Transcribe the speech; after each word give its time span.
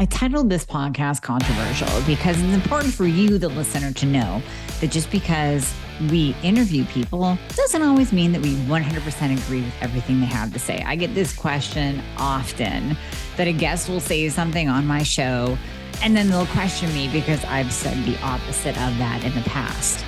I 0.00 0.06
titled 0.06 0.48
this 0.48 0.64
podcast 0.64 1.20
controversial 1.20 2.00
because 2.06 2.40
it's 2.40 2.54
important 2.54 2.94
for 2.94 3.04
you, 3.04 3.36
the 3.36 3.50
listener, 3.50 3.92
to 3.92 4.06
know 4.06 4.40
that 4.80 4.90
just 4.90 5.10
because 5.10 5.74
we 6.10 6.34
interview 6.42 6.86
people 6.86 7.36
doesn't 7.54 7.82
always 7.82 8.10
mean 8.10 8.32
that 8.32 8.40
we 8.40 8.54
100% 8.54 9.44
agree 9.44 9.60
with 9.60 9.74
everything 9.82 10.20
they 10.20 10.26
have 10.26 10.54
to 10.54 10.58
say. 10.58 10.82
I 10.86 10.96
get 10.96 11.14
this 11.14 11.36
question 11.36 12.02
often 12.16 12.96
that 13.36 13.46
a 13.46 13.52
guest 13.52 13.90
will 13.90 14.00
say 14.00 14.26
something 14.30 14.70
on 14.70 14.86
my 14.86 15.02
show 15.02 15.58
and 16.02 16.16
then 16.16 16.30
they'll 16.30 16.46
question 16.46 16.90
me 16.94 17.12
because 17.12 17.44
I've 17.44 17.70
said 17.70 18.02
the 18.06 18.18
opposite 18.22 18.80
of 18.80 18.96
that 18.96 19.22
in 19.22 19.34
the 19.34 19.42
past. 19.50 20.02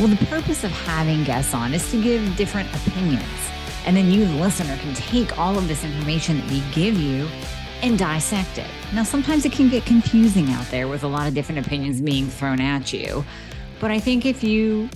Well, 0.00 0.08
the 0.08 0.26
purpose 0.26 0.64
of 0.64 0.72
having 0.72 1.22
guests 1.22 1.54
on 1.54 1.72
is 1.72 1.88
to 1.92 2.02
give 2.02 2.34
different 2.34 2.68
opinions. 2.74 3.22
And 3.86 3.96
then 3.96 4.10
you, 4.10 4.26
the 4.26 4.34
listener, 4.34 4.76
can 4.78 4.92
take 4.94 5.38
all 5.38 5.56
of 5.56 5.68
this 5.68 5.84
information 5.84 6.40
that 6.40 6.50
we 6.50 6.62
give 6.72 6.98
you 6.98 7.28
and 7.82 7.98
dissect 7.98 8.58
it. 8.58 8.70
Now, 8.92 9.02
sometimes 9.02 9.44
it 9.44 9.52
can 9.52 9.68
get 9.68 9.84
confusing 9.84 10.50
out 10.50 10.66
there 10.66 10.88
with 10.88 11.02
a 11.02 11.08
lot 11.08 11.26
of 11.26 11.34
different 11.34 11.64
opinions 11.66 12.00
being 12.00 12.26
thrown 12.26 12.60
at 12.60 12.92
you. 12.92 13.24
But 13.80 13.90
I 13.90 13.98
think 13.98 14.26
if 14.26 14.44
you 14.44 14.90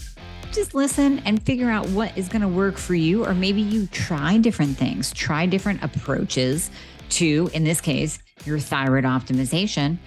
just 0.52 0.74
listen 0.74 1.20
and 1.24 1.42
figure 1.42 1.70
out 1.70 1.88
what 1.88 2.16
is 2.16 2.28
going 2.28 2.42
to 2.42 2.48
work 2.48 2.76
for 2.76 2.94
you, 2.94 3.24
or 3.24 3.34
maybe 3.34 3.60
you 3.60 3.86
try 3.88 4.38
different 4.38 4.76
things, 4.76 5.12
try 5.12 5.46
different 5.46 5.82
approaches 5.82 6.70
to, 7.10 7.50
in 7.52 7.64
this 7.64 7.80
case, 7.80 8.18
your 8.44 8.58
thyroid 8.58 9.04
optimization, 9.04 9.98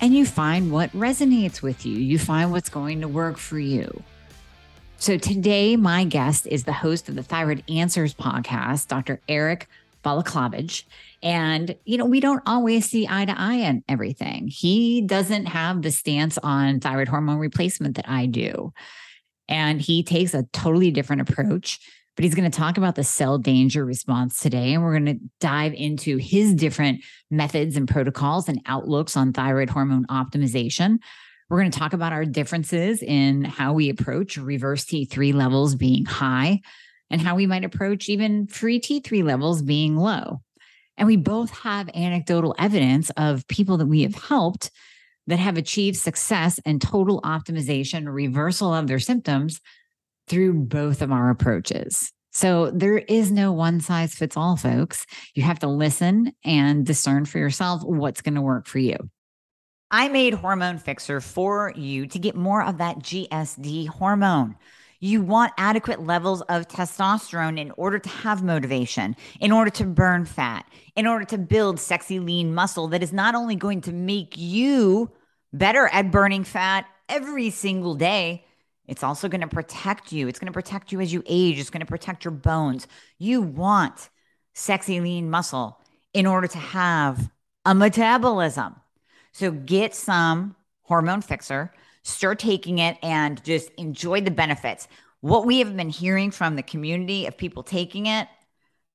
and 0.00 0.14
you 0.14 0.26
find 0.26 0.70
what 0.70 0.90
resonates 0.92 1.62
with 1.62 1.86
you. 1.86 1.96
You 1.96 2.18
find 2.18 2.52
what's 2.52 2.68
going 2.68 3.00
to 3.00 3.08
work 3.08 3.38
for 3.38 3.58
you. 3.58 4.02
So 4.98 5.16
today, 5.16 5.76
my 5.76 6.04
guest 6.04 6.46
is 6.46 6.64
the 6.64 6.72
host 6.72 7.08
of 7.08 7.14
the 7.14 7.22
Thyroid 7.22 7.62
Answers 7.68 8.14
podcast, 8.14 8.88
Dr. 8.88 9.20
Eric 9.28 9.68
Balaclavage. 10.08 10.84
And, 11.22 11.76
you 11.84 11.98
know, 11.98 12.06
we 12.06 12.20
don't 12.20 12.42
always 12.46 12.88
see 12.88 13.06
eye 13.08 13.24
to 13.24 13.34
eye 13.36 13.62
on 13.62 13.82
everything. 13.88 14.48
He 14.48 15.02
doesn't 15.02 15.46
have 15.46 15.82
the 15.82 15.90
stance 15.90 16.38
on 16.38 16.80
thyroid 16.80 17.08
hormone 17.08 17.38
replacement 17.38 17.96
that 17.96 18.08
I 18.08 18.26
do. 18.26 18.72
And 19.48 19.80
he 19.80 20.02
takes 20.02 20.34
a 20.34 20.44
totally 20.52 20.90
different 20.90 21.22
approach. 21.22 21.80
But 22.16 22.24
he's 22.24 22.34
going 22.34 22.50
to 22.50 22.56
talk 22.58 22.78
about 22.78 22.96
the 22.96 23.04
cell 23.04 23.38
danger 23.38 23.84
response 23.84 24.40
today. 24.40 24.74
And 24.74 24.82
we're 24.82 24.98
going 24.98 25.18
to 25.18 25.24
dive 25.40 25.72
into 25.74 26.16
his 26.16 26.52
different 26.52 27.04
methods 27.30 27.76
and 27.76 27.88
protocols 27.88 28.48
and 28.48 28.60
outlooks 28.66 29.16
on 29.16 29.32
thyroid 29.32 29.70
hormone 29.70 30.04
optimization. 30.06 30.98
We're 31.48 31.60
going 31.60 31.70
to 31.70 31.78
talk 31.78 31.92
about 31.92 32.12
our 32.12 32.24
differences 32.24 33.02
in 33.02 33.44
how 33.44 33.72
we 33.72 33.88
approach 33.88 34.36
reverse 34.36 34.84
T3 34.84 35.32
levels 35.32 35.76
being 35.76 36.04
high 36.04 36.60
and 37.10 37.20
how 37.20 37.34
we 37.34 37.46
might 37.46 37.64
approach 37.64 38.08
even 38.08 38.46
free 38.46 38.80
T3 38.80 39.22
levels 39.24 39.62
being 39.62 39.96
low. 39.96 40.40
And 40.96 41.06
we 41.06 41.16
both 41.16 41.50
have 41.50 41.88
anecdotal 41.94 42.54
evidence 42.58 43.10
of 43.16 43.46
people 43.48 43.76
that 43.78 43.86
we 43.86 44.02
have 44.02 44.14
helped 44.14 44.70
that 45.28 45.38
have 45.38 45.56
achieved 45.56 45.96
success 45.96 46.58
and 46.64 46.80
total 46.80 47.20
optimization, 47.22 48.12
reversal 48.12 48.74
of 48.74 48.88
their 48.88 48.98
symptoms 48.98 49.60
through 50.26 50.54
both 50.54 51.02
of 51.02 51.12
our 51.12 51.30
approaches. 51.30 52.12
So 52.32 52.70
there 52.70 52.98
is 52.98 53.30
no 53.30 53.52
one 53.52 53.80
size 53.80 54.14
fits 54.14 54.36
all, 54.36 54.56
folks. 54.56 55.06
You 55.34 55.42
have 55.42 55.58
to 55.60 55.66
listen 55.66 56.32
and 56.44 56.84
discern 56.84 57.24
for 57.24 57.38
yourself 57.38 57.82
what's 57.82 58.20
going 58.20 58.34
to 58.34 58.42
work 58.42 58.66
for 58.66 58.78
you. 58.78 58.96
I 59.90 60.08
made 60.08 60.34
Hormone 60.34 60.78
Fixer 60.78 61.20
for 61.20 61.72
you 61.74 62.06
to 62.08 62.18
get 62.18 62.36
more 62.36 62.62
of 62.62 62.78
that 62.78 62.98
GSD 62.98 63.88
hormone. 63.88 64.56
You 65.00 65.22
want 65.22 65.52
adequate 65.56 66.04
levels 66.04 66.42
of 66.42 66.66
testosterone 66.66 67.58
in 67.58 67.70
order 67.72 67.98
to 68.00 68.08
have 68.08 68.42
motivation, 68.42 69.14
in 69.40 69.52
order 69.52 69.70
to 69.72 69.84
burn 69.84 70.24
fat, 70.24 70.66
in 70.96 71.06
order 71.06 71.24
to 71.26 71.38
build 71.38 71.78
sexy, 71.78 72.18
lean 72.18 72.52
muscle 72.52 72.88
that 72.88 73.02
is 73.02 73.12
not 73.12 73.34
only 73.36 73.54
going 73.54 73.80
to 73.82 73.92
make 73.92 74.36
you 74.36 75.10
better 75.52 75.88
at 75.92 76.10
burning 76.10 76.42
fat 76.42 76.86
every 77.08 77.50
single 77.50 77.94
day, 77.94 78.44
it's 78.86 79.04
also 79.04 79.28
going 79.28 79.42
to 79.42 79.48
protect 79.48 80.12
you. 80.12 80.26
It's 80.26 80.38
going 80.38 80.46
to 80.46 80.52
protect 80.52 80.90
you 80.90 81.00
as 81.00 81.12
you 81.12 81.22
age, 81.26 81.60
it's 81.60 81.70
going 81.70 81.80
to 81.80 81.86
protect 81.86 82.24
your 82.24 82.32
bones. 82.32 82.88
You 83.18 83.42
want 83.42 84.08
sexy, 84.54 85.00
lean 85.00 85.30
muscle 85.30 85.78
in 86.12 86.26
order 86.26 86.48
to 86.48 86.58
have 86.58 87.30
a 87.64 87.74
metabolism. 87.74 88.74
So 89.32 89.52
get 89.52 89.94
some 89.94 90.56
hormone 90.82 91.20
fixer 91.20 91.72
start 92.08 92.38
taking 92.38 92.78
it 92.78 92.96
and 93.02 93.42
just 93.44 93.70
enjoy 93.76 94.20
the 94.20 94.30
benefits. 94.30 94.88
What 95.20 95.46
we 95.46 95.58
have 95.60 95.76
been 95.76 95.90
hearing 95.90 96.30
from 96.30 96.56
the 96.56 96.62
community 96.62 97.26
of 97.26 97.36
people 97.36 97.62
taking 97.62 98.06
it 98.06 98.28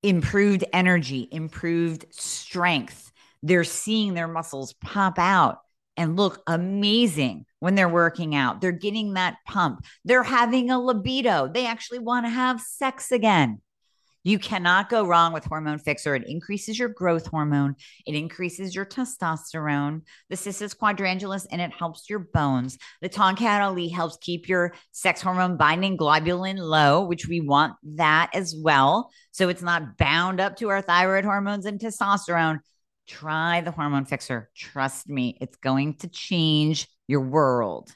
improved 0.03 0.65
energy, 0.73 1.27
improved 1.31 2.05
strength. 2.11 3.11
They're 3.41 3.63
seeing 3.63 4.13
their 4.13 4.27
muscles 4.27 4.73
pop 4.73 5.17
out 5.17 5.59
and 5.95 6.17
look 6.17 6.41
amazing 6.47 7.45
when 7.59 7.75
they're 7.75 7.89
working 7.89 8.35
out. 8.35 8.61
They're 8.61 8.71
getting 8.71 9.13
that 9.13 9.37
pump. 9.47 9.85
They're 10.03 10.23
having 10.23 10.69
a 10.69 10.79
libido. 10.79 11.47
They 11.47 11.65
actually 11.65 11.99
want 11.99 12.25
to 12.25 12.29
have 12.29 12.59
sex 12.59 13.11
again. 13.11 13.61
You 14.23 14.39
cannot 14.39 14.89
go 14.89 15.05
wrong 15.05 15.33
with 15.33 15.45
Hormone 15.45 15.79
Fixer. 15.79 16.15
It 16.15 16.27
increases 16.27 16.79
your 16.79 16.89
growth 16.89 17.27
hormone, 17.27 17.75
it 18.05 18.15
increases 18.15 18.73
your 18.73 18.85
testosterone, 18.85 20.01
the 20.29 20.37
Cissus 20.37 20.73
quadrangularis, 20.73 21.45
and 21.51 21.61
it 21.61 21.71
helps 21.71 22.09
your 22.09 22.19
bones. 22.19 22.77
The 23.01 23.09
Tongkat 23.09 23.61
Ali 23.61 23.89
helps 23.89 24.17
keep 24.21 24.47
your 24.47 24.73
sex 24.91 25.21
hormone 25.21 25.57
binding 25.57 25.97
globulin 25.97 26.57
low, 26.57 27.03
which 27.05 27.27
we 27.27 27.41
want 27.41 27.75
that 27.83 28.29
as 28.33 28.55
well. 28.55 29.11
So 29.31 29.49
it's 29.49 29.61
not 29.61 29.97
bound 29.97 30.39
up 30.39 30.57
to 30.57 30.69
our 30.69 30.81
thyroid 30.81 31.25
hormones 31.25 31.65
and 31.65 31.79
testosterone. 31.79 32.59
Try 33.07 33.59
the 33.61 33.71
Hormone 33.71 34.05
Fixer. 34.05 34.49
Trust 34.55 35.09
me, 35.09 35.37
it's 35.41 35.57
going 35.57 35.95
to 35.97 36.07
change 36.07 36.87
your 37.07 37.21
world. 37.21 37.91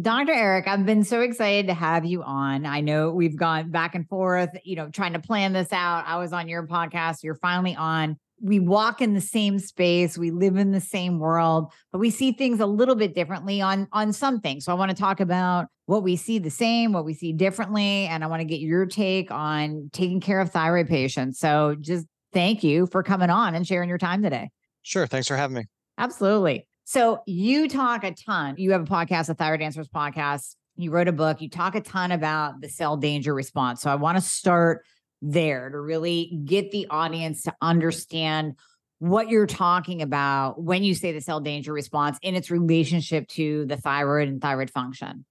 Dr. 0.00 0.32
Eric, 0.32 0.68
I've 0.68 0.86
been 0.86 1.04
so 1.04 1.20
excited 1.20 1.66
to 1.66 1.74
have 1.74 2.06
you 2.06 2.22
on. 2.22 2.64
I 2.64 2.80
know 2.80 3.10
we've 3.10 3.36
gone 3.36 3.70
back 3.70 3.94
and 3.94 4.08
forth, 4.08 4.48
you 4.64 4.74
know, 4.74 4.88
trying 4.88 5.12
to 5.12 5.18
plan 5.18 5.52
this 5.52 5.70
out. 5.70 6.04
I 6.06 6.16
was 6.16 6.32
on 6.32 6.48
your 6.48 6.66
podcast, 6.66 7.22
you're 7.22 7.34
finally 7.34 7.76
on. 7.76 8.16
We 8.40 8.58
walk 8.58 9.02
in 9.02 9.12
the 9.12 9.20
same 9.20 9.58
space, 9.58 10.16
we 10.16 10.30
live 10.30 10.56
in 10.56 10.72
the 10.72 10.80
same 10.80 11.18
world, 11.18 11.72
but 11.92 11.98
we 11.98 12.08
see 12.08 12.32
things 12.32 12.58
a 12.58 12.66
little 12.66 12.94
bit 12.94 13.14
differently 13.14 13.60
on 13.60 13.86
on 13.92 14.14
some 14.14 14.40
things. 14.40 14.64
So 14.64 14.72
I 14.72 14.74
want 14.76 14.90
to 14.90 14.96
talk 14.96 15.20
about 15.20 15.66
what 15.84 16.02
we 16.02 16.16
see 16.16 16.38
the 16.38 16.50
same, 16.50 16.92
what 16.92 17.04
we 17.04 17.12
see 17.12 17.34
differently, 17.34 18.06
and 18.06 18.24
I 18.24 18.28
want 18.28 18.40
to 18.40 18.46
get 18.46 18.60
your 18.60 18.86
take 18.86 19.30
on 19.30 19.90
taking 19.92 20.20
care 20.20 20.40
of 20.40 20.50
thyroid 20.50 20.88
patients. 20.88 21.38
So 21.38 21.76
just 21.78 22.06
thank 22.32 22.64
you 22.64 22.86
for 22.86 23.02
coming 23.02 23.30
on 23.30 23.54
and 23.54 23.66
sharing 23.66 23.90
your 23.90 23.98
time 23.98 24.22
today. 24.22 24.50
Sure, 24.80 25.06
thanks 25.06 25.28
for 25.28 25.36
having 25.36 25.56
me. 25.56 25.66
Absolutely. 25.98 26.66
So 26.84 27.22
you 27.26 27.68
talk 27.68 28.04
a 28.04 28.12
ton. 28.12 28.54
You 28.58 28.72
have 28.72 28.82
a 28.82 28.86
podcast, 28.86 29.28
a 29.28 29.34
Thyroid 29.34 29.62
Answers 29.62 29.88
podcast. 29.88 30.56
You 30.76 30.90
wrote 30.90 31.08
a 31.08 31.12
book. 31.12 31.40
You 31.40 31.48
talk 31.48 31.74
a 31.74 31.80
ton 31.80 32.12
about 32.12 32.60
the 32.60 32.68
cell 32.68 32.96
danger 32.96 33.34
response. 33.34 33.80
So 33.82 33.90
I 33.90 33.94
want 33.94 34.18
to 34.18 34.22
start 34.22 34.84
there 35.20 35.70
to 35.70 35.80
really 35.80 36.40
get 36.44 36.70
the 36.72 36.86
audience 36.88 37.42
to 37.42 37.54
understand 37.62 38.56
what 38.98 39.28
you're 39.28 39.46
talking 39.46 40.02
about 40.02 40.62
when 40.62 40.84
you 40.84 40.94
say 40.94 41.12
the 41.12 41.20
cell 41.20 41.40
danger 41.40 41.72
response 41.72 42.18
in 42.22 42.34
its 42.34 42.50
relationship 42.50 43.26
to 43.28 43.66
the 43.66 43.76
thyroid 43.76 44.28
and 44.28 44.40
thyroid 44.40 44.70
function. 44.70 45.24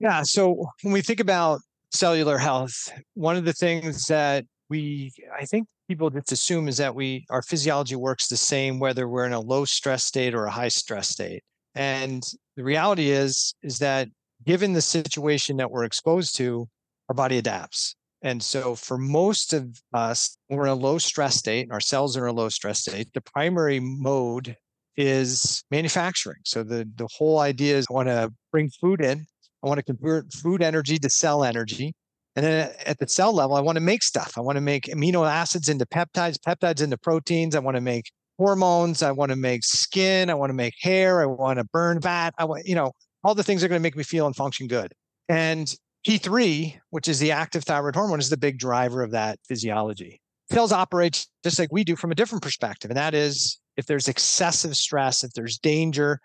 Yeah. 0.00 0.22
So 0.22 0.66
when 0.82 0.92
we 0.92 1.02
think 1.02 1.20
about 1.20 1.60
cellular 1.90 2.38
health, 2.38 2.92
one 3.14 3.36
of 3.36 3.44
the 3.44 3.52
things 3.52 4.06
that 4.06 4.44
we 4.68 5.12
i 5.38 5.44
think 5.44 5.66
people 5.88 6.10
just 6.10 6.32
assume 6.32 6.68
is 6.68 6.76
that 6.76 6.94
we 6.94 7.24
our 7.30 7.42
physiology 7.42 7.96
works 7.96 8.28
the 8.28 8.36
same 8.36 8.78
whether 8.78 9.08
we're 9.08 9.24
in 9.24 9.32
a 9.32 9.40
low 9.40 9.64
stress 9.64 10.04
state 10.04 10.34
or 10.34 10.44
a 10.44 10.50
high 10.50 10.68
stress 10.68 11.08
state. 11.08 11.42
And 11.74 12.22
the 12.56 12.64
reality 12.64 13.10
is 13.10 13.54
is 13.62 13.78
that 13.78 14.08
given 14.46 14.74
the 14.74 14.82
situation 14.82 15.56
that 15.56 15.70
we're 15.70 15.84
exposed 15.84 16.36
to 16.36 16.68
our 17.08 17.14
body 17.14 17.38
adapts. 17.38 17.96
And 18.22 18.42
so 18.42 18.74
for 18.74 18.98
most 18.98 19.52
of 19.52 19.80
us 19.94 20.36
we're 20.50 20.64
in 20.64 20.70
a 20.70 20.74
low 20.74 20.98
stress 20.98 21.36
state 21.36 21.62
and 21.62 21.72
our 21.72 21.80
cells 21.80 22.16
are 22.16 22.28
in 22.28 22.34
a 22.34 22.38
low 22.38 22.50
stress 22.50 22.80
state 22.80 23.08
the 23.14 23.22
primary 23.22 23.80
mode 23.80 24.56
is 24.96 25.64
manufacturing. 25.70 26.40
So 26.44 26.62
the 26.62 26.88
the 26.96 27.08
whole 27.16 27.38
idea 27.38 27.76
is 27.78 27.86
i 27.88 27.94
want 27.94 28.08
to 28.08 28.30
bring 28.52 28.68
food 28.68 29.00
in. 29.00 29.26
I 29.64 29.66
want 29.66 29.78
to 29.78 29.84
convert 29.84 30.32
food 30.32 30.62
energy 30.62 30.98
to 30.98 31.10
cell 31.10 31.42
energy 31.42 31.94
and 32.38 32.46
then 32.46 32.72
at 32.86 33.00
the 33.00 33.08
cell 33.08 33.32
level, 33.32 33.56
I 33.56 33.60
want 33.60 33.74
to 33.74 33.80
make 33.80 34.04
stuff. 34.04 34.34
I 34.36 34.40
want 34.42 34.54
to 34.54 34.60
make 34.60 34.84
amino 34.84 35.28
acids 35.28 35.68
into 35.68 35.84
peptides, 35.84 36.36
peptides 36.38 36.80
into 36.80 36.96
proteins. 36.96 37.56
I 37.56 37.58
want 37.58 37.74
to 37.74 37.80
make 37.80 38.12
hormones. 38.38 39.02
I 39.02 39.10
want 39.10 39.30
to 39.30 39.36
make 39.36 39.64
skin. 39.64 40.30
I 40.30 40.34
want 40.34 40.50
to 40.50 40.54
make 40.54 40.74
hair. 40.80 41.20
I 41.20 41.26
want 41.26 41.58
to 41.58 41.64
burn 41.72 42.00
fat. 42.00 42.34
I 42.38 42.44
want, 42.44 42.64
you 42.64 42.76
know, 42.76 42.92
all 43.24 43.34
the 43.34 43.42
things 43.42 43.60
that 43.60 43.66
are 43.66 43.70
going 43.70 43.80
to 43.80 43.82
make 43.82 43.96
me 43.96 44.04
feel 44.04 44.24
and 44.24 44.36
function 44.36 44.68
good. 44.68 44.92
And 45.28 45.66
T3, 46.06 46.78
which 46.90 47.08
is 47.08 47.18
the 47.18 47.32
active 47.32 47.64
thyroid 47.64 47.96
hormone, 47.96 48.20
is 48.20 48.30
the 48.30 48.36
big 48.36 48.60
driver 48.60 49.02
of 49.02 49.10
that 49.10 49.40
physiology. 49.48 50.20
Cells 50.52 50.70
operate 50.70 51.26
just 51.42 51.58
like 51.58 51.72
we 51.72 51.82
do 51.82 51.96
from 51.96 52.12
a 52.12 52.14
different 52.14 52.44
perspective. 52.44 52.88
And 52.88 52.98
that 52.98 53.14
is 53.14 53.58
if 53.76 53.86
there's 53.86 54.06
excessive 54.06 54.76
stress, 54.76 55.24
if 55.24 55.32
there's 55.32 55.58
danger, 55.58 56.20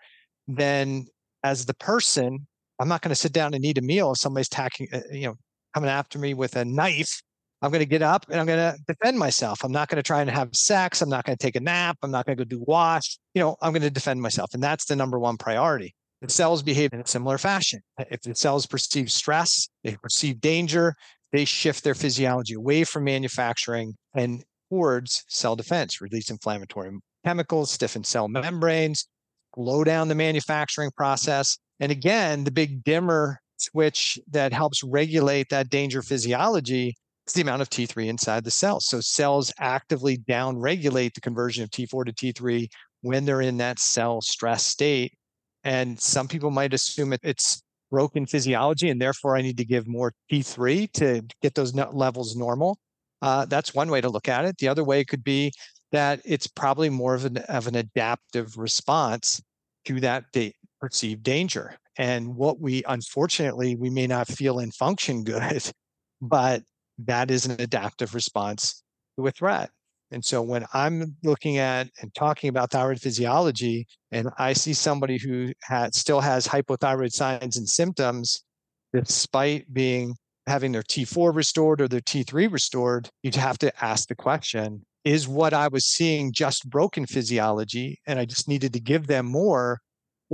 then 0.46 1.06
as 1.42 1.66
the 1.66 1.74
person, 1.74 2.46
I'm 2.78 2.86
not 2.86 3.02
going 3.02 3.10
to 3.10 3.16
sit 3.16 3.32
down 3.32 3.52
and 3.52 3.64
eat 3.64 3.78
a 3.78 3.82
meal 3.82 4.12
if 4.12 4.18
somebody's 4.18 4.48
tacking, 4.48 4.86
uh, 4.92 5.00
you 5.10 5.26
know, 5.26 5.34
coming 5.74 5.90
after 5.90 6.18
me 6.18 6.34
with 6.34 6.56
a 6.56 6.64
knife, 6.64 7.22
I'm 7.60 7.70
going 7.70 7.80
to 7.80 7.86
get 7.86 8.02
up 8.02 8.26
and 8.28 8.38
I'm 8.38 8.46
going 8.46 8.58
to 8.58 8.78
defend 8.86 9.18
myself. 9.18 9.64
I'm 9.64 9.72
not 9.72 9.88
going 9.88 9.96
to 9.96 10.02
try 10.02 10.20
and 10.20 10.30
have 10.30 10.54
sex. 10.54 11.02
I'm 11.02 11.08
not 11.08 11.24
going 11.24 11.36
to 11.36 11.42
take 11.42 11.56
a 11.56 11.60
nap. 11.60 11.98
I'm 12.02 12.10
not 12.10 12.26
going 12.26 12.36
to 12.36 12.44
go 12.44 12.48
do 12.48 12.62
wash. 12.66 13.18
You 13.34 13.40
know, 13.40 13.56
I'm 13.62 13.72
going 13.72 13.82
to 13.82 13.90
defend 13.90 14.20
myself. 14.20 14.52
And 14.54 14.62
that's 14.62 14.84
the 14.84 14.96
number 14.96 15.18
one 15.18 15.36
priority. 15.36 15.94
The 16.20 16.30
cells 16.30 16.62
behave 16.62 16.92
in 16.92 17.00
a 17.00 17.06
similar 17.06 17.38
fashion. 17.38 17.80
If 17.98 18.22
the 18.22 18.34
cells 18.34 18.66
perceive 18.66 19.10
stress, 19.10 19.68
they 19.82 19.96
perceive 19.96 20.40
danger, 20.40 20.94
they 21.32 21.44
shift 21.44 21.84
their 21.84 21.94
physiology 21.94 22.54
away 22.54 22.84
from 22.84 23.04
manufacturing 23.04 23.96
and 24.14 24.44
towards 24.70 25.24
cell 25.28 25.56
defense, 25.56 26.00
release 26.00 26.30
inflammatory 26.30 26.98
chemicals, 27.24 27.70
stiffen 27.70 28.04
cell 28.04 28.28
membranes, 28.28 29.08
slow 29.54 29.84
down 29.84 30.08
the 30.08 30.14
manufacturing 30.14 30.90
process. 30.96 31.58
And 31.80 31.90
again, 31.90 32.44
the 32.44 32.50
big 32.50 32.84
dimmer 32.84 33.40
switch 33.56 34.18
that 34.30 34.52
helps 34.52 34.82
regulate 34.82 35.48
that 35.50 35.70
danger 35.70 36.02
physiology 36.02 36.94
is 37.26 37.32
the 37.32 37.42
amount 37.42 37.62
of 37.62 37.70
T3 37.70 38.06
inside 38.06 38.44
the 38.44 38.50
cell. 38.50 38.80
So 38.80 39.00
cells 39.00 39.52
actively 39.58 40.18
downregulate 40.18 41.14
the 41.14 41.20
conversion 41.20 41.64
of 41.64 41.70
T4 41.70 42.06
to 42.06 42.12
T3 42.12 42.68
when 43.02 43.24
they're 43.24 43.40
in 43.40 43.56
that 43.58 43.78
cell 43.78 44.20
stress 44.20 44.64
state. 44.64 45.14
And 45.62 45.98
some 45.98 46.28
people 46.28 46.50
might 46.50 46.74
assume 46.74 47.14
it's 47.22 47.62
broken 47.90 48.26
physiology 48.26 48.90
and 48.90 49.00
therefore 49.00 49.36
I 49.36 49.42
need 49.42 49.56
to 49.58 49.64
give 49.64 49.86
more 49.86 50.12
T3 50.30 50.90
to 50.92 51.22
get 51.42 51.54
those 51.54 51.74
levels 51.74 52.36
normal. 52.36 52.78
Uh, 53.22 53.46
that's 53.46 53.74
one 53.74 53.90
way 53.90 54.00
to 54.00 54.08
look 54.08 54.28
at 54.28 54.44
it. 54.44 54.58
The 54.58 54.68
other 54.68 54.84
way 54.84 55.04
could 55.04 55.24
be 55.24 55.52
that 55.92 56.20
it's 56.24 56.46
probably 56.46 56.90
more 56.90 57.14
of 57.14 57.24
an, 57.24 57.38
of 57.48 57.66
an 57.66 57.76
adaptive 57.76 58.58
response 58.58 59.40
to 59.84 60.00
that 60.00 60.24
da- 60.32 60.52
perceived 60.80 61.22
danger. 61.22 61.78
And 61.96 62.34
what 62.36 62.60
we 62.60 62.82
unfortunately 62.86 63.76
we 63.76 63.90
may 63.90 64.06
not 64.06 64.28
feel 64.28 64.58
and 64.58 64.74
function 64.74 65.24
good, 65.24 65.70
but 66.20 66.62
that 66.98 67.30
is 67.30 67.46
an 67.46 67.60
adaptive 67.60 68.14
response 68.14 68.82
to 69.16 69.26
a 69.26 69.30
threat. 69.30 69.70
And 70.10 70.24
so 70.24 70.42
when 70.42 70.64
I'm 70.72 71.16
looking 71.24 71.58
at 71.58 71.88
and 72.00 72.14
talking 72.14 72.48
about 72.48 72.70
thyroid 72.70 73.00
physiology, 73.00 73.86
and 74.12 74.28
I 74.38 74.52
see 74.52 74.72
somebody 74.72 75.18
who 75.18 75.52
still 75.90 76.20
has 76.20 76.46
hypothyroid 76.46 77.12
signs 77.12 77.56
and 77.56 77.68
symptoms, 77.68 78.44
despite 78.92 79.72
being 79.72 80.14
having 80.46 80.72
their 80.72 80.82
T4 80.82 81.34
restored 81.34 81.80
or 81.80 81.88
their 81.88 82.00
T3 82.00 82.52
restored, 82.52 83.08
you'd 83.22 83.34
have 83.34 83.58
to 83.58 83.84
ask 83.84 84.08
the 84.08 84.14
question 84.14 84.84
is 85.04 85.28
what 85.28 85.52
I 85.52 85.68
was 85.68 85.84
seeing 85.84 86.32
just 86.32 86.68
broken 86.68 87.06
physiology 87.06 88.00
and 88.06 88.18
I 88.18 88.24
just 88.24 88.48
needed 88.48 88.72
to 88.72 88.80
give 88.80 89.06
them 89.06 89.26
more? 89.26 89.80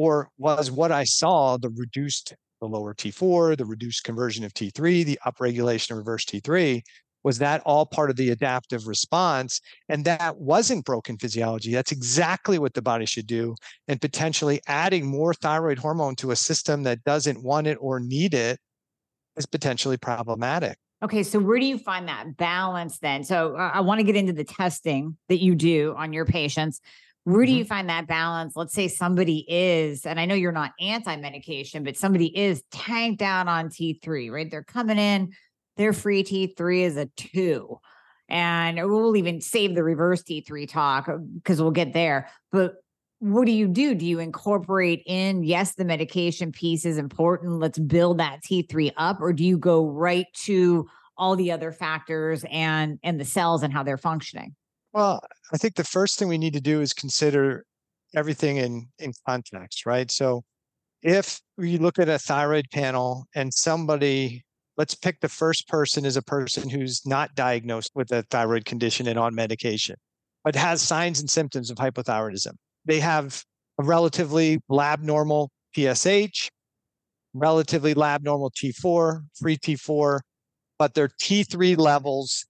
Or 0.00 0.30
was 0.38 0.70
what 0.70 0.92
I 0.92 1.04
saw 1.04 1.58
the 1.58 1.68
reduced, 1.68 2.34
the 2.62 2.66
lower 2.66 2.94
T4, 2.94 3.58
the 3.58 3.66
reduced 3.66 4.02
conversion 4.02 4.44
of 4.44 4.54
T3, 4.54 5.04
the 5.04 5.18
upregulation 5.26 5.90
of 5.90 5.98
reverse 5.98 6.24
T3? 6.24 6.80
Was 7.22 7.36
that 7.40 7.60
all 7.66 7.84
part 7.84 8.08
of 8.08 8.16
the 8.16 8.30
adaptive 8.30 8.86
response? 8.86 9.60
And 9.90 10.06
that 10.06 10.38
wasn't 10.38 10.86
broken 10.86 11.18
physiology. 11.18 11.74
That's 11.74 11.92
exactly 11.92 12.58
what 12.58 12.72
the 12.72 12.80
body 12.80 13.04
should 13.04 13.26
do. 13.26 13.54
And 13.88 14.00
potentially 14.00 14.62
adding 14.66 15.04
more 15.04 15.34
thyroid 15.34 15.76
hormone 15.76 16.16
to 16.16 16.30
a 16.30 16.36
system 16.36 16.82
that 16.84 17.04
doesn't 17.04 17.42
want 17.42 17.66
it 17.66 17.76
or 17.78 18.00
need 18.00 18.32
it 18.32 18.58
is 19.36 19.44
potentially 19.44 19.98
problematic. 19.98 20.78
Okay, 21.02 21.22
so 21.22 21.38
where 21.38 21.58
do 21.58 21.66
you 21.66 21.76
find 21.76 22.08
that 22.08 22.38
balance 22.38 23.00
then? 23.00 23.22
So 23.22 23.54
uh, 23.54 23.70
I 23.74 23.80
want 23.80 23.98
to 23.98 24.04
get 24.04 24.16
into 24.16 24.32
the 24.32 24.44
testing 24.44 25.18
that 25.28 25.42
you 25.42 25.54
do 25.54 25.94
on 25.94 26.14
your 26.14 26.24
patients. 26.24 26.80
Where 27.24 27.44
do 27.44 27.52
mm-hmm. 27.52 27.58
you 27.58 27.64
find 27.64 27.88
that 27.88 28.06
balance? 28.06 28.56
Let's 28.56 28.72
say 28.72 28.88
somebody 28.88 29.44
is, 29.48 30.06
and 30.06 30.18
I 30.18 30.24
know 30.24 30.34
you're 30.34 30.52
not 30.52 30.72
anti 30.80 31.16
medication, 31.16 31.84
but 31.84 31.96
somebody 31.96 32.36
is 32.36 32.62
tanked 32.70 33.22
out 33.22 33.46
on 33.46 33.68
T3, 33.68 34.30
right? 34.30 34.50
They're 34.50 34.62
coming 34.62 34.98
in, 34.98 35.32
their 35.76 35.92
free 35.92 36.24
T3 36.24 36.82
is 36.82 36.96
a 36.96 37.06
two. 37.16 37.78
And 38.28 38.76
we'll 38.76 39.16
even 39.16 39.40
save 39.40 39.74
the 39.74 39.82
reverse 39.82 40.22
T3 40.22 40.68
talk 40.68 41.10
because 41.34 41.60
uh, 41.60 41.64
we'll 41.64 41.72
get 41.72 41.92
there. 41.92 42.28
But 42.52 42.74
what 43.18 43.44
do 43.44 43.52
you 43.52 43.68
do? 43.68 43.94
Do 43.94 44.06
you 44.06 44.18
incorporate 44.18 45.02
in, 45.04 45.42
yes, 45.42 45.74
the 45.74 45.84
medication 45.84 46.52
piece 46.52 46.86
is 46.86 46.96
important. 46.96 47.58
Let's 47.58 47.78
build 47.78 48.18
that 48.18 48.42
T3 48.42 48.92
up, 48.96 49.20
or 49.20 49.32
do 49.32 49.44
you 49.44 49.58
go 49.58 49.86
right 49.86 50.26
to 50.44 50.88
all 51.18 51.36
the 51.36 51.52
other 51.52 51.70
factors 51.70 52.46
and 52.50 52.98
and 53.02 53.20
the 53.20 53.26
cells 53.26 53.62
and 53.62 53.72
how 53.72 53.82
they're 53.82 53.98
functioning? 53.98 54.54
Well, 54.92 55.22
I 55.52 55.56
think 55.56 55.74
the 55.76 55.84
first 55.84 56.18
thing 56.18 56.28
we 56.28 56.38
need 56.38 56.54
to 56.54 56.60
do 56.60 56.80
is 56.80 56.92
consider 56.92 57.64
everything 58.14 58.56
in 58.56 58.88
in 58.98 59.12
context, 59.26 59.86
right? 59.86 60.10
So 60.10 60.42
if 61.02 61.40
we 61.56 61.78
look 61.78 61.98
at 61.98 62.08
a 62.08 62.18
thyroid 62.18 62.66
panel 62.72 63.26
and 63.34 63.52
somebody 63.54 64.44
let's 64.76 64.94
pick 64.94 65.20
the 65.20 65.28
first 65.28 65.68
person 65.68 66.06
as 66.06 66.16
a 66.16 66.22
person 66.22 66.68
who's 66.68 67.02
not 67.06 67.34
diagnosed 67.34 67.90
with 67.94 68.10
a 68.12 68.22
thyroid 68.30 68.64
condition 68.64 69.06
and 69.08 69.18
on 69.18 69.34
medication 69.34 69.96
but 70.44 70.54
has 70.54 70.82
signs 70.82 71.20
and 71.20 71.30
symptoms 71.30 71.70
of 71.70 71.76
hypothyroidism 71.78 72.52
they 72.84 73.00
have 73.00 73.42
a 73.78 73.84
relatively 73.84 74.58
lab 74.68 75.00
normal 75.02 75.50
TSH 75.74 76.50
relatively 77.34 77.94
lab 77.94 78.22
normal 78.22 78.50
T4, 78.50 79.24
free 79.38 79.56
T4, 79.56 80.20
but 80.78 80.94
their 80.94 81.08
T3 81.08 81.76
levels 81.76 82.46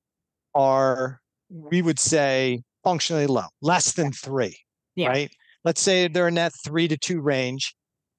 are, 0.54 1.20
we 1.50 1.82
would 1.82 1.98
say, 1.98 2.62
functionally 2.84 3.26
low, 3.26 3.46
less 3.60 3.92
than 3.92 4.12
three, 4.12 4.56
yeah. 4.94 5.08
right? 5.08 5.30
Let's 5.64 5.80
say 5.80 6.08
they're 6.08 6.28
in 6.28 6.34
that 6.34 6.52
three 6.64 6.88
to 6.88 6.96
two 6.96 7.20
range 7.20 7.74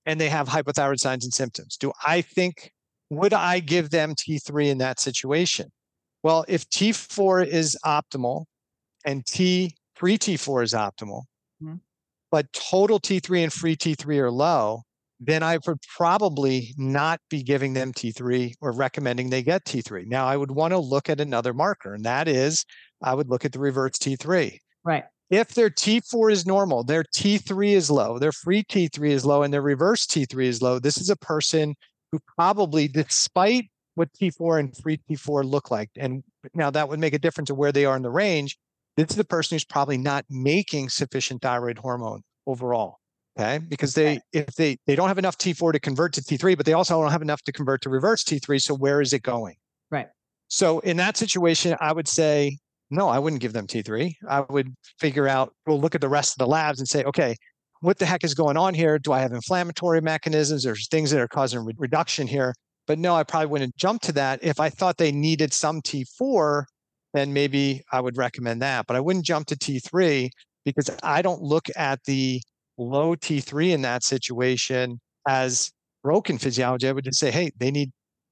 and 0.05 0.19
they 0.19 0.29
have 0.29 0.47
hypothyroid 0.47 0.99
signs 0.99 1.23
and 1.23 1.33
symptoms. 1.33 1.77
Do 1.77 1.91
I 2.05 2.21
think, 2.21 2.71
would 3.09 3.33
I 3.33 3.59
give 3.59 3.89
them 3.89 4.13
T3 4.15 4.67
in 4.67 4.77
that 4.79 4.99
situation? 4.99 5.71
Well, 6.23 6.45
if 6.47 6.69
T4 6.69 7.47
is 7.47 7.77
optimal 7.85 8.45
and 9.05 9.25
T, 9.25 9.75
free 9.95 10.17
T4 10.17 10.63
is 10.63 10.73
optimal, 10.73 11.23
mm-hmm 11.63 11.75
but 12.31 12.51
total 12.53 12.99
T3 12.99 13.43
and 13.43 13.53
free 13.53 13.75
T3 13.75 14.17
are 14.19 14.31
low, 14.31 14.83
then 15.23 15.43
I 15.43 15.59
would 15.67 15.77
probably 15.95 16.73
not 16.77 17.21
be 17.29 17.43
giving 17.43 17.73
them 17.73 17.93
T3 17.93 18.53
or 18.59 18.71
recommending 18.71 19.29
they 19.29 19.43
get 19.43 19.63
T3. 19.65 20.07
Now, 20.07 20.25
I 20.25 20.35
would 20.35 20.49
want 20.49 20.71
to 20.71 20.79
look 20.79 21.09
at 21.09 21.21
another 21.21 21.53
marker, 21.53 21.93
and 21.93 22.03
that 22.03 22.27
is 22.27 22.65
I 23.03 23.13
would 23.13 23.29
look 23.29 23.45
at 23.45 23.51
the 23.51 23.59
reverse 23.59 23.99
T3. 23.99 24.57
Right. 24.83 25.03
If 25.29 25.49
their 25.49 25.69
T4 25.69 26.31
is 26.31 26.47
normal, 26.47 26.83
their 26.83 27.03
T3 27.03 27.73
is 27.73 27.91
low, 27.91 28.17
their 28.17 28.31
free 28.31 28.63
T3 28.63 29.11
is 29.11 29.23
low, 29.23 29.43
and 29.43 29.53
their 29.53 29.61
reverse 29.61 30.07
T3 30.07 30.43
is 30.45 30.61
low, 30.61 30.79
this 30.79 30.97
is 30.97 31.11
a 31.11 31.15
person 31.15 31.75
who 32.11 32.19
probably, 32.35 32.87
despite 32.87 33.69
what 33.93 34.09
T4 34.19 34.59
and 34.59 34.75
free 34.75 34.99
T4 35.09 35.45
look 35.45 35.69
like, 35.69 35.89
and 35.97 36.23
now 36.55 36.71
that 36.71 36.89
would 36.89 36.99
make 36.99 37.13
a 37.13 37.19
difference 37.19 37.51
of 37.51 37.57
where 37.57 37.71
they 37.71 37.85
are 37.85 37.95
in 37.95 38.01
the 38.01 38.09
range, 38.09 38.57
this 38.97 39.11
is 39.11 39.15
the 39.15 39.23
person 39.23 39.55
who's 39.55 39.63
probably 39.63 39.97
not 39.97 40.25
making 40.29 40.89
sufficient 40.89 41.43
thyroid 41.43 41.77
hormone 41.77 42.23
overall. 42.47 42.97
Okay. 43.39 43.59
Because 43.59 43.93
they, 43.93 44.19
if 44.33 44.55
they, 44.55 44.77
they 44.85 44.95
don't 44.95 45.07
have 45.07 45.17
enough 45.17 45.37
T4 45.37 45.73
to 45.73 45.79
convert 45.79 46.13
to 46.13 46.21
T3, 46.21 46.57
but 46.57 46.65
they 46.65 46.73
also 46.73 47.01
don't 47.01 47.11
have 47.11 47.21
enough 47.21 47.41
to 47.43 47.51
convert 47.51 47.81
to 47.83 47.89
reverse 47.89 48.23
T3. 48.23 48.61
So 48.61 48.75
where 48.75 49.01
is 49.01 49.13
it 49.13 49.23
going? 49.23 49.55
Right. 49.89 50.07
So 50.47 50.79
in 50.79 50.97
that 50.97 51.15
situation, 51.15 51.75
I 51.79 51.93
would 51.93 52.07
say, 52.07 52.57
no, 52.89 53.07
I 53.07 53.19
wouldn't 53.19 53.41
give 53.41 53.53
them 53.53 53.67
T3. 53.67 54.13
I 54.29 54.41
would 54.49 54.73
figure 54.99 55.27
out, 55.27 55.53
we'll 55.65 55.79
look 55.79 55.95
at 55.95 56.01
the 56.01 56.09
rest 56.09 56.33
of 56.33 56.39
the 56.39 56.47
labs 56.47 56.79
and 56.79 56.87
say, 56.87 57.03
okay, 57.05 57.35
what 57.79 57.97
the 57.97 58.05
heck 58.05 58.23
is 58.23 58.33
going 58.33 58.57
on 58.57 58.73
here? 58.73 58.99
Do 58.99 59.13
I 59.13 59.19
have 59.19 59.31
inflammatory 59.31 60.01
mechanisms? 60.01 60.63
There's 60.63 60.87
things 60.89 61.09
that 61.11 61.21
are 61.21 61.27
causing 61.27 61.65
re- 61.65 61.73
reduction 61.77 62.27
here. 62.27 62.53
But 62.85 62.99
no, 62.99 63.15
I 63.15 63.23
probably 63.23 63.47
wouldn't 63.47 63.77
jump 63.77 64.01
to 64.03 64.11
that. 64.13 64.43
If 64.43 64.59
I 64.59 64.69
thought 64.69 64.97
they 64.97 65.11
needed 65.11 65.53
some 65.53 65.81
T4, 65.81 66.65
then 67.13 67.31
maybe 67.31 67.81
I 67.91 68.01
would 68.01 68.17
recommend 68.17 68.61
that. 68.61 68.87
But 68.87 68.97
I 68.97 68.99
wouldn't 68.99 69.25
jump 69.25 69.47
to 69.47 69.55
T3 69.55 70.29
because 70.65 70.89
I 71.01 71.21
don't 71.21 71.41
look 71.41 71.67
at 71.75 71.99
the 72.05 72.41
low 72.77 73.15
T3 73.15 73.71
in 73.71 73.81
that 73.81 74.03
situation 74.03 74.99
as 75.27 75.71
broken 76.03 76.37
physiology. 76.37 76.87
I 76.87 76.91
would 76.91 77.03
just 77.03 77.19
say, 77.19 77.31
hey, 77.31 77.51
they 77.57 77.71
need, 77.71 77.91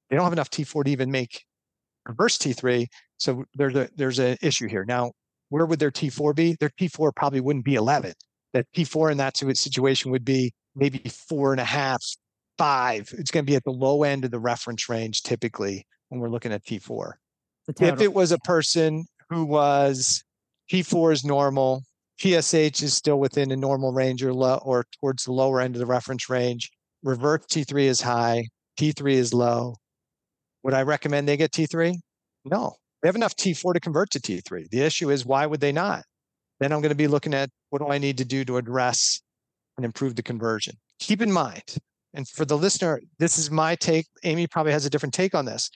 they 0.10 0.16
don't 0.16 0.24
have 0.24 0.34
enough 0.34 0.50
T4 0.50 0.86
to 0.86 0.92
even 0.92 1.12
make 1.12 1.44
reverse 2.08 2.38
T3. 2.38 2.88
So 3.18 3.44
there's 3.54 3.76
a, 3.76 3.90
there's 3.96 4.20
an 4.20 4.38
issue 4.42 4.68
here. 4.68 4.86
Now, 4.86 5.12
where 5.50 5.66
would 5.66 5.80
their 5.80 5.92
T4 5.92 6.36
be? 6.36 6.56
Their 6.60 6.72
T4 6.80 7.16
probably 7.16 7.42
wouldn't 7.42 7.66
be 7.66 7.76
11. 7.76 8.14
That 8.54 8.66
T4 8.76 9.12
in 9.12 9.18
that 9.18 9.38
situation 9.38 10.12
would 10.12 10.26
be 10.26 10.52
maybe 10.76 11.00
four 11.28 11.52
and 11.52 11.62
a 11.62 11.66
half, 11.66 12.04
five. 12.58 13.14
It's 13.18 13.32
going 13.32 13.46
to 13.46 13.50
be 13.50 13.56
at 13.56 13.64
the 13.64 13.72
low 13.72 14.04
end 14.04 14.26
of 14.26 14.32
the 14.32 14.40
reference 14.40 14.90
range 14.90 15.24
typically 15.24 15.86
when 16.10 16.20
we're 16.20 16.30
looking 16.30 16.52
at 16.52 16.64
T4. 16.66 17.14
If 17.80 18.02
it 18.02 18.14
was 18.14 18.32
a 18.32 18.40
person 18.40 19.06
who 19.30 19.46
was 19.46 20.24
T4 20.72 21.14
is 21.14 21.26
normal, 21.26 21.84
TSH 22.20 22.84
is 22.84 22.94
still 22.94 23.20
within 23.20 23.52
a 23.52 23.56
normal 23.56 23.94
range 23.94 24.24
or 24.24 24.34
low 24.34 24.60
or 24.64 24.86
towards 25.00 25.24
the 25.24 25.32
lower 25.32 25.62
end 25.62 25.76
of 25.76 25.80
the 25.80 25.86
reference 25.86 26.30
range. 26.30 26.70
Reverse 27.04 27.46
T3 27.50 27.84
is 27.84 28.02
high, 28.02 28.46
T3 28.80 29.14
is 29.14 29.34
low. 29.34 29.76
Would 30.64 30.74
I 30.74 30.82
recommend 30.82 31.28
they 31.28 31.38
get 31.38 31.52
T3? 31.52 31.96
No. 32.46 32.74
They 33.02 33.08
have 33.08 33.16
enough 33.16 33.36
T4 33.36 33.74
to 33.74 33.80
convert 33.80 34.10
to 34.12 34.20
T3. 34.20 34.70
The 34.70 34.82
issue 34.82 35.10
is 35.10 35.26
why 35.26 35.46
would 35.46 35.62
they 35.62 35.72
not? 35.72 36.04
Then 36.60 36.74
I'm 36.74 36.82
going 36.82 36.90
to 36.90 36.96
be 36.96 37.08
looking 37.08 37.34
at 37.34 37.50
what 37.70 37.80
do 37.80 37.88
I 37.88 37.98
need 37.98 38.18
to 38.18 38.26
do 38.26 38.44
to 38.46 38.58
address 38.58 39.22
and 39.78 39.86
improve 39.86 40.16
the 40.16 40.24
conversion. 40.24 40.76
Keep 41.00 41.22
in 41.22 41.32
mind, 41.32 41.78
and 42.14 42.28
for 42.28 42.44
the 42.44 42.58
listener, 42.58 43.00
this 43.20 43.38
is 43.38 43.50
my 43.50 43.76
take. 43.76 44.08
Amy 44.26 44.48
probably 44.48 44.74
has 44.74 44.86
a 44.86 44.90
different 44.90 45.14
take 45.14 45.34
on 45.34 45.46
this. 45.46 45.70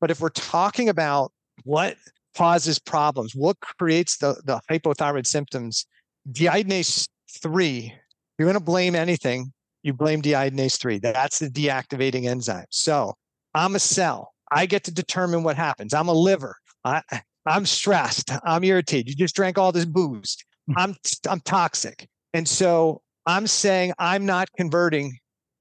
But 0.00 0.10
if 0.10 0.20
we're 0.20 0.30
talking 0.30 0.88
about 0.88 1.30
what 1.62 1.96
causes 2.36 2.78
problems? 2.78 3.34
What 3.34 3.58
creates 3.60 4.16
the, 4.18 4.40
the 4.44 4.60
hypothyroid 4.70 5.26
symptoms? 5.26 5.86
Deiodinase 6.30 7.08
3, 7.42 7.92
you're 8.38 8.46
going 8.46 8.58
to 8.58 8.64
blame 8.64 8.94
anything, 8.94 9.52
you 9.82 9.92
blame 9.92 10.22
deiodinase 10.22 10.78
3. 10.78 10.98
That's 10.98 11.38
the 11.38 11.48
deactivating 11.48 12.26
enzyme. 12.26 12.64
So 12.70 13.14
I'm 13.54 13.74
a 13.74 13.78
cell. 13.78 14.32
I 14.50 14.66
get 14.66 14.84
to 14.84 14.90
determine 14.90 15.42
what 15.42 15.56
happens. 15.56 15.94
I'm 15.94 16.08
a 16.08 16.12
liver. 16.12 16.56
I, 16.84 17.02
I'm 17.46 17.66
stressed. 17.66 18.30
I'm 18.44 18.64
irritated. 18.64 19.08
You 19.08 19.14
just 19.14 19.36
drank 19.36 19.58
all 19.58 19.72
this 19.72 19.84
booze. 19.84 20.36
Hmm. 20.66 20.78
I'm 20.78 20.96
I'm 21.28 21.40
toxic. 21.40 22.08
And 22.32 22.48
so 22.48 23.02
I'm 23.26 23.46
saying 23.46 23.92
I'm 23.98 24.26
not 24.26 24.48
converting 24.56 25.18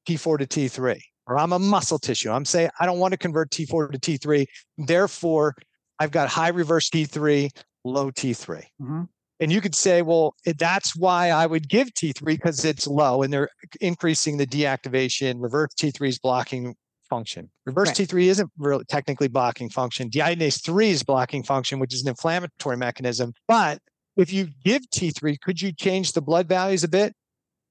T4 0.08 0.40
to 0.40 0.48
T3, 0.48 1.00
or 1.28 1.38
I'm 1.38 1.54
a 1.54 1.60
muscle 1.60 2.00
tissue. 2.00 2.32
I'm 2.32 2.46
saying 2.46 2.70
I 2.80 2.86
don't 2.86 3.00
want 3.00 3.12
to 3.12 3.18
convert 3.18 3.52
T4 3.52 3.92
to 3.92 4.00
T3. 4.00 4.46
Therefore, 4.78 5.56
I've 6.00 6.12
got 6.12 6.30
high 6.30 6.50
reverse 6.50 6.90
T3, 6.90 7.50
low 7.84 8.12
T3. 8.12 8.64
Mm-hmm. 8.82 9.04
And 9.40 9.52
you 9.52 9.62
could 9.62 9.76
say, 9.76 10.02
well, 10.02 10.36
that's 10.58 10.96
why 10.96 11.30
I 11.30 11.46
would 11.46 11.68
give 11.68 11.90
T3 11.90 12.24
because 12.24 12.64
it's 12.64 12.88
low 12.88 13.24
and 13.24 13.34
they're 13.34 13.50
increasing 13.82 14.38
the 14.38 14.48
deactivation. 14.48 15.42
Reverse 15.42 15.72
T3 15.78 16.08
is 16.08 16.20
blocking 16.20 16.76
function. 17.10 17.50
Reverse 17.66 17.90
right. 17.90 18.08
T3 18.08 18.26
isn't 18.28 18.52
really 18.58 18.86
technically 18.86 19.28
blocking 19.28 19.70
function. 19.70 20.10
Deiodinase 20.10 20.64
3 20.64 20.90
is 20.90 21.04
blocking 21.04 21.44
function, 21.44 21.80
which 21.80 21.94
is 21.94 22.04
an 22.04 22.10
inflammatory 22.10 22.78
mechanism. 22.78 23.34
But 23.48 23.80
if 24.16 24.32
you 24.32 24.48
give 24.64 24.84
T3, 24.90 25.40
could 25.42 25.62
you 25.62 25.72
change 25.72 26.14
the 26.14 26.22
blood 26.22 26.48
values 26.48 26.84
a 26.84 26.88
bit? 26.88 27.14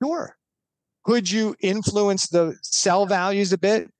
Sure. 0.02 0.37
Could 1.05 1.31
you 1.31 1.55
influence 1.61 2.29
the 2.29 2.57
cell 2.62 3.07
values 3.07 3.52
a 3.52 3.59
bit? 3.59 3.91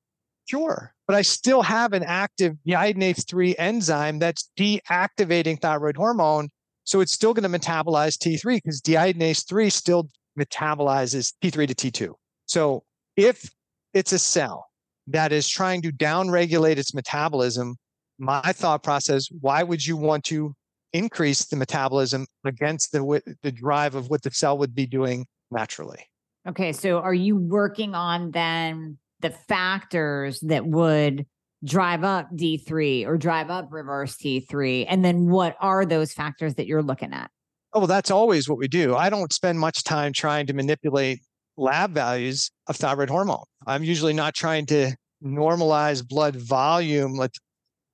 Sure. 0.47 0.95
But 1.06 1.16
I 1.16 1.23
still 1.23 1.62
have 1.62 1.92
an 1.92 2.04
active 2.04 2.56
deiodinase 2.66 3.26
3 3.28 3.56
enzyme 3.59 4.18
that's 4.18 4.50
deactivating 4.56 5.61
thyroid 5.61 5.97
hormone. 5.97 6.49
So 6.85 7.00
it's 7.00 7.12
still 7.12 7.35
going 7.35 7.50
to 7.50 7.59
metabolize 7.59 8.16
T3 8.16 8.56
because 8.56 8.80
deiodinase 8.80 9.47
3 9.49 9.71
still 9.71 10.09
metabolizes 10.38 11.35
T3 11.42 11.75
to 11.75 11.90
T2. 11.90 12.14
So 12.47 12.85
if 13.16 13.50
it's 13.94 14.12
a 14.12 14.18
cell 14.18 14.66
that 15.09 15.32
is 15.32 15.49
trying 15.49 15.82
to 15.82 15.92
downregulate 15.92 16.76
its 16.76 16.94
metabolism, 16.94 17.76
my 18.18 18.52
thought 18.52 18.82
process, 18.82 19.28
why 19.40 19.62
would 19.62 19.85
you 19.85 19.97
want 19.97 20.25
to 20.25 20.54
increase 20.92 21.47
the 21.47 21.56
metabolism 21.56 22.26
against 22.44 22.92
the, 22.92 23.23
the 23.42 23.52
drive 23.52 23.94
of 23.94 24.11
what 24.11 24.23
the 24.23 24.30
cell 24.30 24.59
would 24.59 24.75
be 24.75 24.87
doing 24.87 25.26
naturally? 25.50 26.06
Okay, 26.47 26.73
so 26.73 26.99
are 26.99 27.14
you 27.14 27.37
working 27.37 27.94
on 27.94 28.30
then 28.32 28.99
the 29.23 29.31
factors 29.31 30.41
that 30.41 30.67
would 30.67 31.26
drive 31.64 32.05
up 32.05 32.29
D3 32.35 33.07
or 33.07 33.17
drive 33.17 33.50
up 33.50 33.69
reverse 33.71 34.17
T3? 34.17 34.87
And 34.88 35.05
then 35.05 35.29
what 35.29 35.57
are 35.61 35.87
those 35.87 36.12
factors 36.12 36.55
that 36.57 36.67
you're 36.67 36.83
looking 36.83 37.12
at? 37.12 37.31
Oh, 37.73 37.81
well, 37.81 37.87
that's 37.87 38.11
always 38.11 38.49
what 38.49 38.59
we 38.59 38.69
do. 38.69 38.95
I 38.95 39.09
don't 39.09 39.33
spend 39.33 39.59
much 39.59 39.85
time 39.85 40.12
trying 40.12 40.47
to 40.47 40.52
manipulate 40.52 41.21
lab 41.57 41.93
values 41.93 42.50
of 42.67 42.76
thyroid 42.76 43.09
hormone. 43.09 43.45
I'm 43.67 43.85
usually 43.85 44.12
not 44.12 44.35
trying 44.35 44.67
to 44.67 44.93
normalize 45.25 46.07
blood 46.07 46.37
volume. 46.37 47.14
Like 47.14 47.33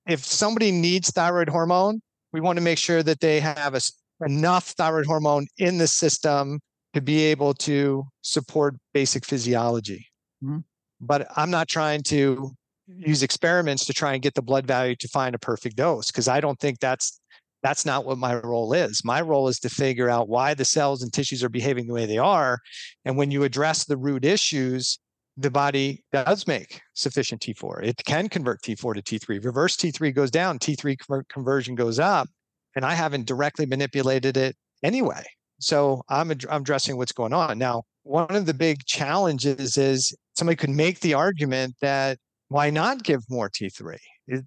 if 0.07 0.25
somebody 0.25 0.73
needs 0.73 1.11
thyroid 1.11 1.49
hormone, 1.49 2.01
we 2.33 2.41
want 2.41 2.57
to 2.57 2.63
make 2.63 2.79
sure 2.79 3.03
that 3.03 3.21
they 3.21 3.41
have 3.41 3.75
a, 3.75 3.81
enough 4.25 4.69
thyroid 4.71 5.07
hormone 5.07 5.47
in 5.59 5.79
the 5.79 5.87
system 5.87 6.61
to 6.95 7.01
be 7.01 7.25
able 7.25 7.55
to 7.55 8.05
support 8.23 8.75
basic 8.93 9.25
physiology. 9.25 10.07
Mm-hmm. 10.43 10.59
But 11.00 11.28
I'm 11.37 11.50
not 11.50 11.69
trying 11.69 12.02
to 12.05 12.50
use 12.87 13.23
experiments 13.23 13.85
to 13.87 13.93
try 13.93 14.14
and 14.14 14.23
get 14.23 14.35
the 14.35 14.43
blood 14.43 14.67
value 14.67 14.97
to 14.97 15.09
find 15.09 15.35
a 15.35 15.38
perfect 15.38 15.76
dose 15.76 16.09
because 16.09 16.28
I 16.28 16.40
don't 16.40 16.59
think 16.59 16.81
that's 16.81 17.21
that's 17.62 17.85
not 17.85 18.05
what 18.05 18.19
my 18.19 18.37
role 18.37 18.73
is. 18.73 19.05
My 19.05 19.21
role 19.21 19.49
is 19.49 19.59
to 19.61 19.69
figure 19.69 20.09
out 20.09 20.28
why 20.28 20.55
the 20.55 20.64
cells 20.64 21.02
and 21.02 21.12
tissues 21.12 21.43
are 21.43 21.49
behaving 21.49 21.87
the 21.87 21.93
way 21.93 22.07
they 22.07 22.19
are. 22.19 22.61
And 23.05 23.17
when 23.17 23.31
you 23.31 23.43
address 23.43 23.85
the 23.85 23.97
root 23.97 24.25
issues, 24.25 24.99
the 25.37 25.50
body 25.50 26.05
does 26.12 26.47
make 26.47 26.81
sufficient 26.95 27.40
T4. 27.40 27.85
It 27.85 28.02
can 28.05 28.28
convert 28.28 28.62
T4 28.62 28.95
to 28.95 29.02
T3. 29.02 29.45
Reverse 29.45 29.76
T3 29.76 30.14
goes 30.14 30.31
down, 30.31 30.59
T3 30.59 30.97
conversion 31.28 31.75
goes 31.75 31.99
up. 31.99 32.28
And 32.76 32.85
I 32.85 32.95
haven't 32.95 33.26
directly 33.26 33.67
manipulated 33.67 34.37
it 34.37 34.57
anyway. 34.85 35.25
So 35.61 36.02
I'm, 36.09 36.31
I'm 36.31 36.62
addressing 36.62 36.97
what's 36.97 37.12
going 37.12 37.33
on. 37.33 37.59
Now, 37.59 37.83
one 38.05 38.35
of 38.35 38.47
the 38.47 38.55
big 38.55 38.85
challenges 38.85 39.76
is 39.76 40.14
somebody 40.38 40.57
could 40.57 40.71
make 40.71 41.00
the 41.00 41.14
argument 41.14 41.75
that 41.80 42.18
why 42.49 42.71
not 42.71 43.02
give 43.02 43.21
more 43.28 43.50
T3? 43.50 43.97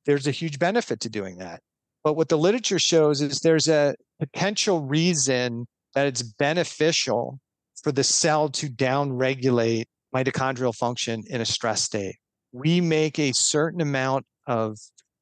There's 0.06 0.26
a 0.26 0.32
huge 0.32 0.58
benefit 0.58 1.02
to 1.02 1.10
doing 1.10 1.38
that. 1.38 1.60
But 2.04 2.16
what 2.16 2.30
the 2.30 2.38
literature 2.38 2.80
shows 2.80 3.22
is 3.22 3.40
there's 3.40 3.68
a 3.68 3.96
potential 4.20 4.82
reason 4.82 5.68
that 5.94 6.08
it's 6.08 6.24
beneficial 6.24 7.40
for 7.84 7.92
the 7.92 8.04
cell 8.04 8.50
to 8.50 8.68
downregulate 8.68 9.86
mitochondrial 10.16 10.74
function 10.74 11.24
in 11.28 11.42
a 11.42 11.46
stress 11.46 11.84
state. 11.84 12.16
We 12.54 12.82
make 12.82 13.20
a 13.20 13.34
certain 13.34 13.82
amount 13.82 14.26
of 14.48 14.78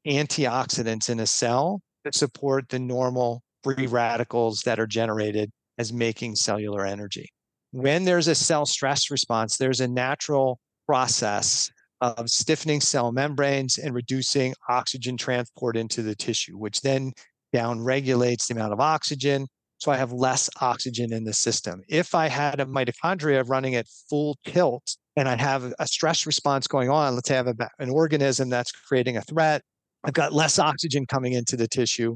antioxidants 0.08 1.10
in 1.10 1.20
a 1.20 1.28
cell 1.28 1.82
that 2.06 2.16
support 2.16 2.70
the 2.70 2.80
normal 2.80 3.42
free 3.64 3.88
radicals 3.88 4.62
that 4.62 4.80
are 4.80 4.88
generated 4.88 5.52
as 5.78 5.92
making 5.92 6.36
cellular 6.36 6.86
energy. 6.86 7.30
When 7.72 8.06
there's 8.06 8.28
a 8.28 8.36
cell 8.36 8.66
stress 8.66 9.12
response, 9.12 9.58
there's 9.58 9.80
a 9.80 9.88
natural 9.88 10.60
process 10.88 11.70
of 12.02 12.30
stiffening 12.30 12.82
cell 12.82 13.12
membranes 13.12 13.78
and 13.78 13.94
reducing 13.94 14.54
oxygen 14.70 15.18
transport 15.18 15.78
into 15.78 16.02
the 16.02 16.16
tissue, 16.16 16.58
which 16.58 16.82
then 16.82 17.12
down 17.54 17.84
regulates 17.84 18.48
the 18.48 18.54
amount 18.54 18.74
of 18.74 18.80
oxygen. 18.80 19.48
So 19.78 19.92
I 19.92 19.98
have 19.98 20.12
less 20.12 20.50
oxygen 20.62 21.14
in 21.14 21.24
the 21.24 21.34
system. 21.34 21.82
If 21.88 22.16
I 22.16 22.28
had 22.28 22.60
a 22.60 22.66
mitochondria 22.66 23.48
running 23.48 23.76
at 23.76 23.88
full 24.10 24.38
tilt 24.46 24.96
and 25.16 25.28
I 25.28 25.36
have 25.36 25.74
a 25.80 25.88
stress 25.88 26.26
response 26.26 26.68
going 26.68 26.90
on, 26.90 27.16
let's 27.16 27.28
say 27.28 27.36
I 27.36 27.38
have 27.38 27.48
a, 27.48 27.70
an 27.80 27.90
organism 27.90 28.50
that's 28.50 28.72
creating 28.72 29.18
a 29.18 29.22
threat, 29.22 29.62
I've 30.04 30.14
got 30.14 30.34
less 30.34 30.60
oxygen 30.60 31.06
coming 31.06 31.34
into 31.34 31.56
the 31.56 31.68
tissue. 31.68 32.16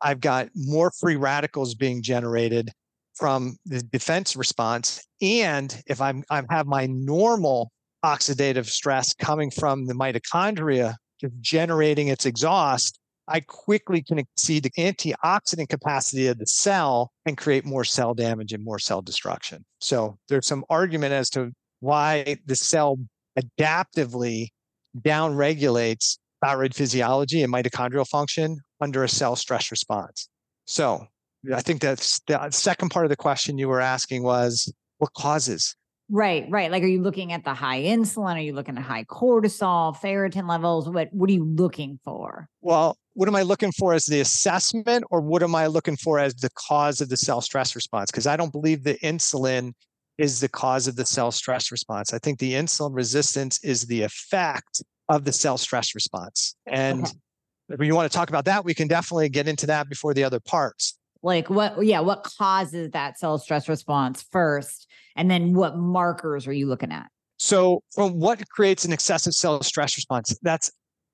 I've 0.00 0.20
got 0.20 0.48
more 0.54 0.90
free 0.98 1.16
radicals 1.16 1.74
being 1.74 2.02
generated 2.02 2.70
from 3.18 3.56
the 3.66 3.82
defense 3.82 4.36
response. 4.36 5.04
And 5.20 5.82
if 5.86 6.00
I'm 6.00 6.24
I 6.30 6.42
have 6.50 6.66
my 6.66 6.86
normal 6.86 7.70
oxidative 8.04 8.66
stress 8.66 9.12
coming 9.14 9.50
from 9.50 9.86
the 9.86 9.94
mitochondria 9.94 10.94
just 11.20 11.34
generating 11.40 12.08
its 12.08 12.26
exhaust, 12.26 12.98
I 13.26 13.40
quickly 13.40 14.02
can 14.02 14.18
exceed 14.18 14.62
the 14.62 14.70
antioxidant 14.78 15.68
capacity 15.68 16.28
of 16.28 16.38
the 16.38 16.46
cell 16.46 17.10
and 17.26 17.36
create 17.36 17.64
more 17.64 17.84
cell 17.84 18.14
damage 18.14 18.52
and 18.52 18.64
more 18.64 18.78
cell 18.78 19.02
destruction. 19.02 19.64
So 19.80 20.16
there's 20.28 20.46
some 20.46 20.64
argument 20.70 21.12
as 21.12 21.28
to 21.30 21.52
why 21.80 22.38
the 22.46 22.56
cell 22.56 22.98
adaptively 23.38 24.48
downregulates 25.00 26.18
thyroid 26.42 26.74
physiology 26.74 27.42
and 27.42 27.52
mitochondrial 27.52 28.06
function 28.06 28.58
under 28.80 29.04
a 29.04 29.08
cell 29.08 29.36
stress 29.36 29.70
response. 29.70 30.28
So 30.66 31.06
I 31.54 31.60
think 31.60 31.80
that's 31.80 32.20
the 32.26 32.40
uh, 32.40 32.50
second 32.50 32.90
part 32.90 33.06
of 33.06 33.10
the 33.10 33.16
question 33.16 33.58
you 33.58 33.68
were 33.68 33.80
asking 33.80 34.22
was 34.22 34.72
what 34.98 35.12
causes 35.14 35.76
Right, 36.10 36.46
right. 36.48 36.70
Like, 36.70 36.82
are 36.82 36.88
you 36.88 37.02
looking 37.02 37.32
at 37.32 37.44
the 37.44 37.52
high 37.52 37.82
insulin? 37.82 38.36
Are 38.36 38.40
you 38.40 38.54
looking 38.54 38.78
at 38.78 38.82
high 38.82 39.04
cortisol, 39.04 39.94
ferritin 39.94 40.48
levels? 40.48 40.88
What 40.88 41.12
What 41.12 41.28
are 41.28 41.34
you 41.34 41.44
looking 41.44 42.00
for? 42.02 42.48
Well, 42.62 42.96
what 43.12 43.28
am 43.28 43.36
I 43.36 43.42
looking 43.42 43.72
for 43.72 43.92
as 43.92 44.06
the 44.06 44.20
assessment, 44.20 45.04
or 45.10 45.20
what 45.20 45.42
am 45.42 45.54
I 45.54 45.66
looking 45.66 45.96
for 45.96 46.18
as 46.18 46.34
the 46.34 46.48
cause 46.54 47.02
of 47.02 47.10
the 47.10 47.16
cell 47.16 47.42
stress 47.42 47.76
response? 47.76 48.10
Because 48.10 48.26
I 48.26 48.36
don't 48.36 48.52
believe 48.52 48.84
the 48.84 48.94
insulin 48.94 49.72
is 50.16 50.40
the 50.40 50.48
cause 50.48 50.88
of 50.88 50.96
the 50.96 51.04
cell 51.04 51.30
stress 51.30 51.70
response. 51.70 52.14
I 52.14 52.18
think 52.18 52.38
the 52.38 52.54
insulin 52.54 52.94
resistance 52.94 53.62
is 53.62 53.82
the 53.82 54.02
effect 54.02 54.82
of 55.10 55.24
the 55.24 55.32
cell 55.32 55.58
stress 55.58 55.94
response. 55.94 56.56
And 56.66 57.04
okay. 57.04 57.12
if 57.70 57.82
you 57.82 57.94
want 57.94 58.10
to 58.10 58.16
talk 58.16 58.30
about 58.30 58.46
that, 58.46 58.64
we 58.64 58.72
can 58.72 58.88
definitely 58.88 59.28
get 59.28 59.46
into 59.46 59.66
that 59.66 59.88
before 59.90 60.14
the 60.14 60.24
other 60.24 60.40
parts 60.40 60.97
like 61.22 61.50
what 61.50 61.84
yeah 61.84 62.00
what 62.00 62.24
causes 62.38 62.90
that 62.90 63.18
cell 63.18 63.38
stress 63.38 63.68
response 63.68 64.24
first? 64.30 64.86
And 65.16 65.30
then 65.30 65.54
what 65.54 65.76
markers 65.76 66.46
are 66.46 66.52
you 66.52 66.66
looking 66.66 66.92
at? 66.92 67.06
So 67.38 67.82
from 67.94 68.18
what 68.18 68.48
creates 68.48 68.84
an 68.84 68.92
excessive 68.92 69.34
cell 69.34 69.62
stress 69.62 69.96
response 69.96 70.36
that's 70.42 70.70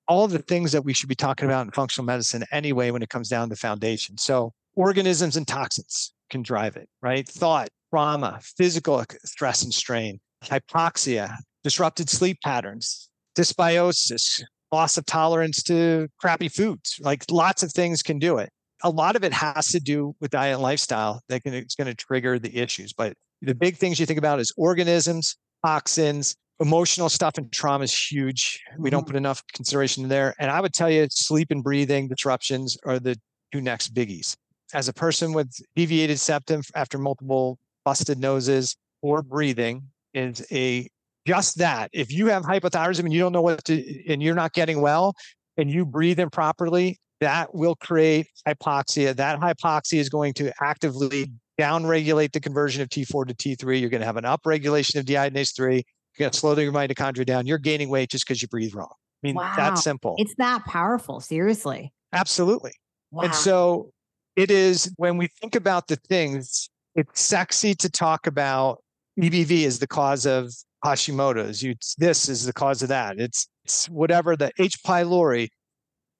all 0.07 0.27
the 0.27 0.39
things 0.39 0.71
that 0.71 0.85
we 0.85 0.93
should 0.93 1.09
be 1.09 1.15
talking 1.15 1.45
about 1.45 1.65
in 1.65 1.71
functional 1.71 2.05
medicine 2.05 2.43
anyway 2.51 2.91
when 2.91 3.01
it 3.01 3.09
comes 3.09 3.27
down 3.29 3.49
to 3.49 3.55
foundation. 3.55 4.17
So 4.17 4.53
organisms 4.75 5.35
and 5.35 5.47
toxins 5.47 6.13
can 6.29 6.43
drive 6.43 6.75
it 6.75 6.87
right? 7.01 7.27
Thought 7.27 7.69
trauma 7.95 8.39
physical 8.57 9.03
stress 9.23 9.63
and 9.63 9.73
strain 9.73 10.19
hypoxia 10.43 11.33
disrupted 11.63 12.09
sleep 12.09 12.37
patterns 12.43 13.09
dysbiosis 13.37 14.43
loss 14.71 14.97
of 14.97 15.05
tolerance 15.05 15.63
to 15.63 16.07
crappy 16.19 16.49
foods 16.49 16.99
like 17.01 17.23
lots 17.31 17.63
of 17.63 17.71
things 17.71 18.03
can 18.03 18.19
do 18.19 18.37
it 18.37 18.49
a 18.85 18.89
lot 18.89 19.15
of 19.15 19.23
it 19.23 19.33
has 19.33 19.69
to 19.69 19.79
do 19.79 20.15
with 20.21 20.29
diet 20.31 20.53
and 20.53 20.61
lifestyle 20.61 21.19
that 21.27 21.43
can, 21.43 21.55
it's 21.55 21.73
going 21.73 21.87
to 21.87 21.95
trigger 21.95 22.37
the 22.37 22.55
issues. 22.55 22.93
But 22.93 23.13
the 23.41 23.55
big 23.55 23.77
things 23.77 23.99
you 23.99 24.05
think 24.05 24.19
about 24.19 24.39
is 24.39 24.53
organisms, 24.57 25.35
toxins, 25.65 26.35
emotional 26.59 27.09
stuff 27.09 27.37
and 27.39 27.51
trauma 27.51 27.85
is 27.85 28.11
huge. 28.11 28.61
We 28.77 28.91
don't 28.91 29.03
Mhm. 29.03 29.07
put 29.07 29.15
enough 29.15 29.41
consideration 29.53 30.07
there. 30.07 30.35
And 30.39 30.51
I 30.51 30.61
would 30.61 30.71
tell 30.73 30.89
you 30.89 31.07
sleep 31.09 31.49
and 31.49 31.63
breathing 31.63 32.07
disruptions 32.07 32.77
are 32.85 32.99
the 32.99 33.19
two 33.51 33.59
next 33.59 33.95
biggies. 33.95 34.35
As 34.73 34.87
a 34.87 34.93
person 34.93 35.33
with 35.33 35.51
deviated 35.75 36.19
septum 36.19 36.61
after 36.75 36.99
multiple 36.99 37.57
busted 37.83 38.19
noses 38.19 38.75
or 39.01 39.23
breathing 39.23 39.81
is 40.13 40.45
a 40.51 40.87
just 41.25 41.57
that. 41.57 41.89
If 41.91 42.11
you 42.11 42.27
have 42.27 42.43
hypothyroidism 42.43 42.99
and 42.99 43.13
you 43.13 43.19
don't 43.19 43.31
know 43.33 43.41
what 43.41 43.65
to 43.65 44.07
and 44.07 44.21
you're 44.21 44.35
not 44.35 44.53
getting 44.53 44.79
well 44.79 45.15
and 45.57 45.71
you 45.71 45.85
breathe 45.85 46.19
improperly, 46.19 46.99
that 47.21 47.53
will 47.55 47.75
create 47.75 48.27
hypoxia. 48.47 49.15
That 49.15 49.39
hypoxia 49.39 49.99
is 49.99 50.09
going 50.09 50.33
to 50.35 50.51
actively 50.61 51.31
downregulate 51.59 52.31
the 52.33 52.39
conversion 52.39 52.81
of 52.81 52.89
T4 52.89 53.27
to 53.27 53.33
T3. 53.33 53.79
You're 53.79 53.89
going 53.89 54.01
to 54.01 54.05
have 54.05 54.17
an 54.17 54.25
upregulation 54.25 54.99
of 54.99 55.05
deiodinase 55.05 55.55
3. 55.55 55.75
You're 55.75 55.83
going 56.19 56.31
to 56.31 56.37
slow 56.37 56.55
your 56.57 56.73
mitochondria 56.73 57.25
down. 57.25 57.45
You're 57.45 57.57
gaining 57.57 57.89
weight 57.89 58.09
just 58.09 58.25
because 58.27 58.41
you 58.41 58.47
breathe 58.47 58.73
wrong. 58.73 58.93
I 59.23 59.27
mean, 59.27 59.35
Wow. 59.35 59.53
that's 59.55 59.83
simple. 59.83 60.15
It's 60.17 60.33
that 60.37 60.65
powerful. 60.65 61.19
Seriously. 61.19 61.93
Absolutely. 62.13 62.73
Wow. 63.11 63.23
And 63.23 63.35
so 63.35 63.91
it 64.35 64.51
is 64.51 64.91
when 64.97 65.17
we 65.17 65.27
think 65.41 65.55
about 65.55 65.87
the 65.87 65.95
things, 65.95 66.69
it's 66.95 67.21
sexy 67.21 67.73
to 67.75 67.89
talk 67.89 68.27
about 68.27 68.81
EBV 69.19 69.51
is 69.63 69.79
the 69.79 69.87
cause 69.87 70.25
of 70.25 70.53
Hashimoto's. 70.83 71.63
You 71.63 71.75
this 71.97 72.29
is 72.29 72.45
the 72.45 72.53
cause 72.53 72.81
of 72.81 72.89
that. 72.89 73.19
It's, 73.19 73.47
it's 73.63 73.87
whatever 73.89 74.35
the 74.35 74.51
H. 74.59 74.77
pylori. 74.85 75.47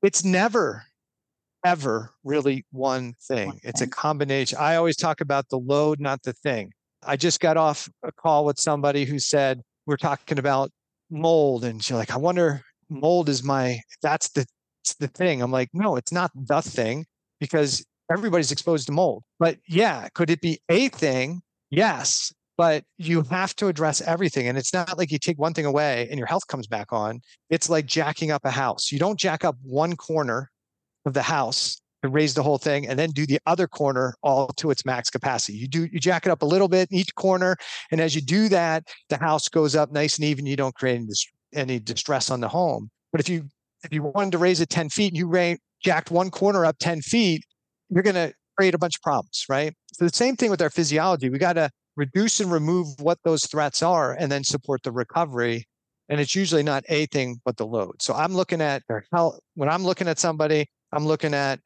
It's 0.06 0.24
never, 0.24 0.84
ever 1.66 2.12
really 2.24 2.64
one 2.72 3.16
thing. 3.28 3.48
One 3.48 3.60
It's 3.64 3.82
a 3.82 3.88
combination. 3.88 4.60
I 4.62 4.76
always 4.76 4.98
talk 4.98 5.20
about 5.20 5.50
the 5.50 5.58
load, 5.58 6.00
not 6.00 6.22
the 6.22 6.34
thing. 6.34 6.74
I 7.04 7.18
just 7.18 7.40
got 7.40 7.58
off 7.58 7.90
a 8.04 8.12
call 8.12 8.46
with 8.46 8.60
somebody 8.60 9.06
who 9.06 9.18
said 9.18 9.62
we're 9.88 9.98
talking 9.98 10.38
about 10.38 10.70
mold, 11.10 11.66
and 11.66 11.84
she's 11.84 11.98
like, 11.98 12.12
I 12.12 12.18
wonder 12.18 12.62
mold 12.88 13.30
is 13.30 13.44
my 13.44 13.80
that's 14.04 14.30
the 14.30 14.46
it's 14.84 14.94
the 14.94 15.08
thing. 15.08 15.42
I'm 15.42 15.52
like, 15.52 15.70
no, 15.74 15.96
it's 15.96 16.12
not 16.12 16.30
the 16.36 16.62
thing 16.62 17.08
because 17.40 17.84
everybody's 18.12 18.52
exposed 18.52 18.86
to 18.86 18.92
mold. 18.92 19.24
But 19.40 19.58
yeah, 19.68 20.08
could 20.14 20.30
it 20.30 20.40
be 20.40 20.60
a 20.70 20.90
thing? 20.90 21.42
Yes. 21.72 22.32
But 22.58 22.86
you 22.98 23.22
have 23.24 23.56
to 23.58 23.68
address 23.68 24.02
everything. 24.02 24.48
And 24.48 24.58
it's 24.58 24.74
not 24.74 24.98
like 24.98 25.12
you 25.12 25.20
take 25.20 25.38
one 25.38 25.54
thing 25.54 25.66
away 25.66 26.08
and 26.10 26.18
your 26.18 26.28
health 26.28 26.48
comes 26.48 26.68
back 26.68 26.94
on. 26.94 27.20
It's 27.50 27.70
like 27.70 27.86
jacking 27.86 28.32
up 28.32 28.46
a 28.46 28.52
house. 28.52 28.92
You 28.92 29.00
don't 29.00 29.20
jack 29.20 29.44
up 29.44 29.58
one 29.62 29.96
corner 29.96 30.50
of 31.06 31.14
the 31.14 31.22
house 31.22 31.82
to 32.02 32.10
raise 32.10 32.34
the 32.34 32.44
whole 32.44 32.58
thing 32.58 32.88
and 32.88 32.98
then 32.98 33.12
do 33.12 33.26
the 33.26 33.40
other 33.46 33.68
corner 33.68 34.16
all 34.24 34.48
to 34.58 34.72
its 34.72 34.86
max 34.86 35.10
capacity. 35.10 35.58
You 35.58 35.68
do 35.68 35.86
you 35.86 36.00
jack 36.00 36.26
it 36.26 36.30
up 36.30 36.42
a 36.44 36.46
little 36.46 36.68
bit 36.68 36.90
in 36.92 36.98
each 36.98 37.14
corner. 37.16 37.58
And 37.92 38.00
as 38.00 38.16
you 38.16 38.22
do 38.22 38.48
that, 38.50 38.88
the 39.10 39.18
house 39.18 39.50
goes 39.50 39.76
up 39.76 39.92
nice 39.92 40.18
and 40.18 40.26
even. 40.26 40.46
You 40.46 40.56
don't 40.56 40.76
create 40.76 40.98
any, 40.98 41.14
any 41.54 41.80
distress 41.80 42.30
on 42.30 42.40
the 42.40 42.48
home. 42.48 42.90
But 43.12 43.22
if 43.22 43.30
you 43.30 43.50
if 43.84 43.94
you 43.94 44.04
wanted 44.04 44.32
to 44.32 44.38
raise 44.38 44.62
it 44.62 44.70
10 44.70 44.90
feet 44.90 45.14
and 45.14 45.18
you 45.18 45.28
ra- 45.28 45.56
jacked 45.84 46.12
one 46.12 46.32
corner 46.32 46.66
up 46.66 46.78
10 46.80 47.02
feet, 47.02 47.44
you're 47.90 48.04
going 48.04 48.16
to 48.16 48.34
create 48.58 48.74
a 48.74 48.78
bunch 48.78 48.96
of 48.98 49.02
problems, 49.02 49.46
right? 49.48 49.74
So 49.94 50.06
the 50.06 50.14
same 50.14 50.36
thing 50.36 50.50
with 50.50 50.62
our 50.62 50.70
physiology. 50.70 51.30
We 51.30 51.38
got 51.38 51.54
to 51.54 51.70
reduce 51.96 52.40
and 52.40 52.52
remove 52.52 53.00
what 53.00 53.20
those 53.24 53.46
threats 53.46 53.82
are 53.82 54.14
and 54.14 54.32
then 54.32 54.44
support 54.44 54.84
the 54.84 54.92
recovery. 54.92 55.68
And 56.10 56.20
it's 56.20 56.36
usually 56.36 56.64
not 56.64 56.84
a 56.90 57.08
thing, 57.08 57.42
but 57.46 57.58
the 57.58 57.66
load. 57.66 58.02
So 58.02 58.14
I'm 58.14 58.34
looking 58.34 58.62
at 58.62 58.84
their 58.88 59.06
health. 59.12 59.40
When 59.56 59.70
I'm 59.70 59.84
looking 59.84 60.08
at 60.08 60.20
somebody, 60.20 60.68
I'm 60.92 61.06
looking 61.06 61.34
at 61.34 61.60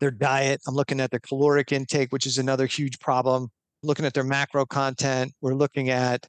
their 0.00 0.10
diet. 0.10 0.60
I'm 0.66 0.74
looking 0.74 1.00
at 1.00 1.10
their 1.10 1.20
caloric 1.20 1.72
intake, 1.72 2.10
which 2.10 2.26
is 2.26 2.38
another 2.38 2.66
huge 2.66 2.98
problem. 3.00 3.48
Looking 3.82 4.06
at 4.06 4.14
their 4.14 4.24
macro 4.24 4.64
content. 4.64 5.32
We're 5.40 5.54
looking 5.54 5.90
at 5.90 6.26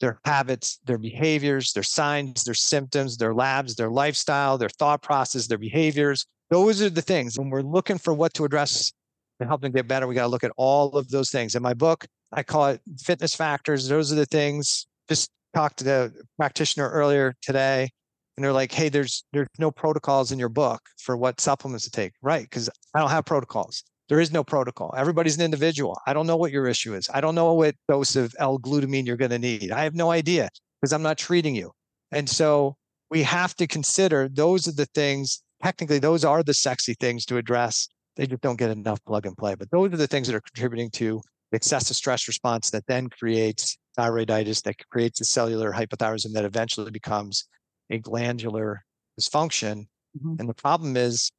their 0.00 0.18
habits, 0.24 0.78
their 0.84 0.98
behaviors, 0.98 1.72
their 1.72 1.82
signs, 1.82 2.44
their 2.44 2.54
symptoms, 2.54 3.16
their 3.16 3.34
labs, 3.34 3.74
their 3.76 3.90
lifestyle, 3.90 4.56
their 4.58 4.68
thought 4.68 5.02
process, 5.02 5.46
their 5.46 5.58
behaviors. 5.58 6.26
Those 6.50 6.82
are 6.82 6.90
the 6.90 7.02
things. 7.02 7.38
When 7.38 7.50
we're 7.50 7.62
looking 7.62 7.98
for 7.98 8.14
what 8.14 8.34
to 8.34 8.44
address 8.44 8.92
to 9.40 9.46
help 9.46 9.62
them 9.62 9.72
get 9.72 9.86
better, 9.86 10.06
we 10.06 10.14
got 10.14 10.22
to 10.22 10.28
look 10.28 10.44
at 10.44 10.52
all 10.56 10.96
of 10.96 11.08
those 11.08 11.30
things. 11.30 11.54
In 11.54 11.62
my 11.62 11.74
book, 11.74 12.06
I 12.32 12.42
call 12.42 12.66
it 12.66 12.80
fitness 12.98 13.34
factors. 13.34 13.88
Those 13.88 14.12
are 14.12 14.16
the 14.16 14.26
things. 14.26 14.86
Just 15.08 15.30
talked 15.54 15.78
to 15.78 15.84
the 15.84 16.12
practitioner 16.38 16.88
earlier 16.88 17.34
today, 17.42 17.90
and 18.36 18.44
they're 18.44 18.52
like, 18.52 18.72
"Hey, 18.72 18.88
there's 18.88 19.24
there's 19.32 19.48
no 19.58 19.70
protocols 19.70 20.32
in 20.32 20.38
your 20.38 20.48
book 20.48 20.80
for 20.98 21.16
what 21.16 21.40
supplements 21.40 21.84
to 21.84 21.90
take." 21.90 22.12
Right? 22.22 22.42
Because 22.42 22.68
I 22.94 23.00
don't 23.00 23.10
have 23.10 23.24
protocols. 23.24 23.82
There 24.08 24.20
is 24.20 24.32
no 24.32 24.44
protocol. 24.44 24.92
Everybody's 24.96 25.36
an 25.36 25.44
individual. 25.44 25.98
I 26.06 26.12
don't 26.12 26.26
know 26.26 26.36
what 26.36 26.52
your 26.52 26.66
issue 26.66 26.94
is. 26.94 27.08
I 27.14 27.20
don't 27.20 27.34
know 27.34 27.54
what 27.54 27.74
dose 27.88 28.16
of 28.16 28.34
L-glutamine 28.38 29.06
you're 29.06 29.16
going 29.16 29.30
to 29.30 29.38
need. 29.38 29.70
I 29.70 29.84
have 29.84 29.94
no 29.94 30.10
idea 30.10 30.50
because 30.80 30.92
I'm 30.92 31.02
not 31.02 31.16
treating 31.16 31.54
you. 31.54 31.70
And 32.10 32.28
so 32.28 32.76
we 33.10 33.22
have 33.22 33.54
to 33.56 33.66
consider 33.66 34.28
those 34.28 34.68
are 34.68 34.72
the 34.72 34.86
things. 34.86 35.42
Technically, 35.62 35.98
those 35.98 36.24
are 36.24 36.42
the 36.42 36.52
sexy 36.52 36.94
things 36.94 37.24
to 37.26 37.38
address. 37.38 37.88
They 38.16 38.26
just 38.26 38.42
don't 38.42 38.58
get 38.58 38.70
enough 38.70 39.02
plug 39.06 39.24
and 39.24 39.36
play. 39.36 39.54
But 39.54 39.70
those 39.70 39.92
are 39.92 39.96
the 39.96 40.06
things 40.06 40.26
that 40.26 40.36
are 40.36 40.42
contributing 40.42 40.90
to 40.90 41.22
excessive 41.52 41.96
stress 41.96 42.26
response 42.28 42.70
that 42.70 42.86
then 42.86 43.08
creates 43.08 43.76
thyroiditis, 43.98 44.62
that 44.62 44.76
creates 44.90 45.18
the 45.18 45.24
cellular 45.24 45.72
hypothyroidism 45.72 46.32
that 46.32 46.44
eventually 46.44 46.90
becomes 46.90 47.44
a 47.90 47.98
glandular 47.98 48.84
dysfunction. 49.20 49.86
Mhm. 50.18 50.40
And 50.40 50.48
the 50.48 50.54
problem 50.54 50.96
is 50.96 51.30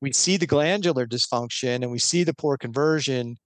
we 0.00 0.12
see 0.12 0.36
the 0.36 0.46
glandular 0.46 1.06
dysfunction 1.06 1.76
and 1.82 1.90
we 1.90 1.98
see 1.98 2.24
the 2.24 2.34
poor 2.34 2.56
conversion 2.56 3.36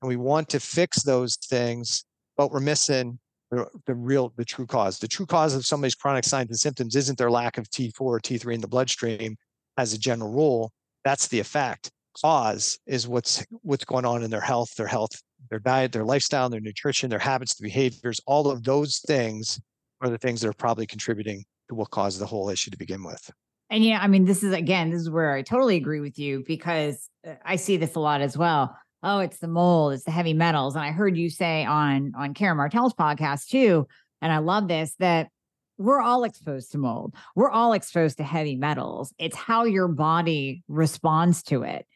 and 0.00 0.08
we 0.08 0.16
want 0.16 0.48
to 0.50 0.60
fix 0.60 1.02
those 1.02 1.36
things, 1.36 2.04
but 2.36 2.50
we're 2.50 2.60
missing 2.60 3.18
the, 3.50 3.66
the 3.86 3.94
real, 3.94 4.32
the 4.36 4.44
true 4.44 4.66
cause. 4.66 4.98
The 4.98 5.08
true 5.08 5.26
cause 5.26 5.54
of 5.54 5.66
somebody's 5.66 5.94
chronic 5.94 6.24
signs 6.24 6.50
and 6.50 6.58
symptoms 6.58 6.96
isn't 6.96 7.18
their 7.18 7.30
lack 7.30 7.58
of 7.58 7.68
T4 7.70 8.00
or 8.00 8.20
T3 8.20 8.54
in 8.54 8.60
the 8.60 8.68
bloodstream 8.68 9.36
as 9.76 9.92
a 9.92 9.98
general 9.98 10.30
rule. 10.30 10.72
That's 11.04 11.28
the 11.28 11.40
effect. 11.40 11.90
Cause 12.22 12.78
is 12.86 13.08
what's 13.08 13.44
what's 13.62 13.84
going 13.84 14.04
on 14.04 14.22
in 14.22 14.30
their 14.30 14.40
health, 14.40 14.72
their 14.76 14.86
health, 14.86 15.10
their 15.50 15.58
diet, 15.58 15.92
their 15.92 16.04
lifestyle, 16.04 16.48
their 16.48 16.60
nutrition, 16.60 17.10
their 17.10 17.18
habits, 17.18 17.54
the 17.54 17.62
behaviors, 17.62 18.20
all 18.26 18.50
of 18.50 18.62
those 18.62 18.98
things 19.06 19.60
are 20.00 20.08
the 20.08 20.18
things 20.18 20.40
that 20.40 20.48
are 20.48 20.54
probably 20.54 20.86
contributing 20.86 21.44
to 21.68 21.74
what 21.74 21.90
caused 21.90 22.18
the 22.18 22.26
whole 22.26 22.50
issue 22.50 22.70
to 22.70 22.76
begin 22.76 23.02
with. 23.02 23.30
And 23.70 23.82
yeah, 23.82 23.98
I 24.00 24.06
mean, 24.06 24.24
this 24.24 24.42
is 24.42 24.52
again, 24.52 24.90
this 24.90 25.00
is 25.00 25.10
where 25.10 25.32
I 25.32 25.42
totally 25.42 25.76
agree 25.76 26.00
with 26.00 26.18
you 26.18 26.44
because 26.46 27.08
uh, 27.26 27.34
I 27.44 27.56
see 27.56 27.76
this 27.76 27.94
a 27.94 28.00
lot 28.00 28.20
as 28.20 28.36
well. 28.36 28.76
Oh, 29.02 29.18
it's 29.18 29.38
the 29.38 29.48
mold, 29.48 29.94
it's 29.94 30.04
the 30.04 30.10
heavy 30.10 30.34
metals. 30.34 30.76
And 30.76 30.84
I 30.84 30.92
heard 30.92 31.16
you 31.16 31.30
say 31.30 31.64
on 31.64 32.12
on 32.16 32.34
Karen 32.34 32.56
Martel's 32.56 32.94
podcast 32.94 33.48
too, 33.48 33.86
and 34.20 34.32
I 34.32 34.38
love 34.38 34.68
this 34.68 34.94
that 34.98 35.28
we're 35.76 36.00
all 36.00 36.24
exposed 36.24 36.72
to 36.72 36.78
mold. 36.78 37.14
We're 37.34 37.50
all 37.50 37.72
exposed 37.72 38.18
to 38.18 38.24
heavy 38.24 38.56
metals. 38.56 39.12
It's 39.18 39.36
how 39.36 39.64
your 39.64 39.88
body 39.88 40.62
responds 40.68 41.42
to 41.44 41.62
it. 41.62 41.86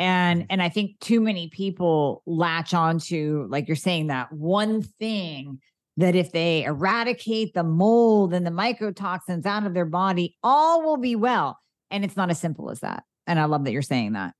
And 0.00 0.40
mm-hmm. 0.40 0.46
and 0.50 0.62
I 0.62 0.68
think 0.68 0.98
too 0.98 1.20
many 1.20 1.48
people 1.48 2.22
latch 2.26 2.74
onto 2.74 3.46
like 3.48 3.68
you're 3.68 3.76
saying 3.76 4.08
that 4.08 4.32
one 4.32 4.82
thing 4.82 5.60
that 5.98 6.16
if 6.16 6.32
they 6.32 6.64
eradicate 6.64 7.52
the 7.52 7.62
mold 7.62 8.32
and 8.32 8.46
the 8.46 8.50
mycotoxins 8.50 9.44
out 9.44 9.66
of 9.66 9.74
their 9.74 9.84
body, 9.84 10.36
all 10.42 10.82
will 10.82 10.96
be 10.96 11.14
well. 11.14 11.58
And 11.90 12.04
it's 12.04 12.16
not 12.16 12.30
as 12.30 12.40
simple 12.40 12.70
as 12.70 12.80
that. 12.80 13.04
And 13.26 13.38
I 13.38 13.44
love 13.44 13.64
that 13.64 13.72
you're 13.72 13.82
saying 13.82 14.12
that. 14.14 14.32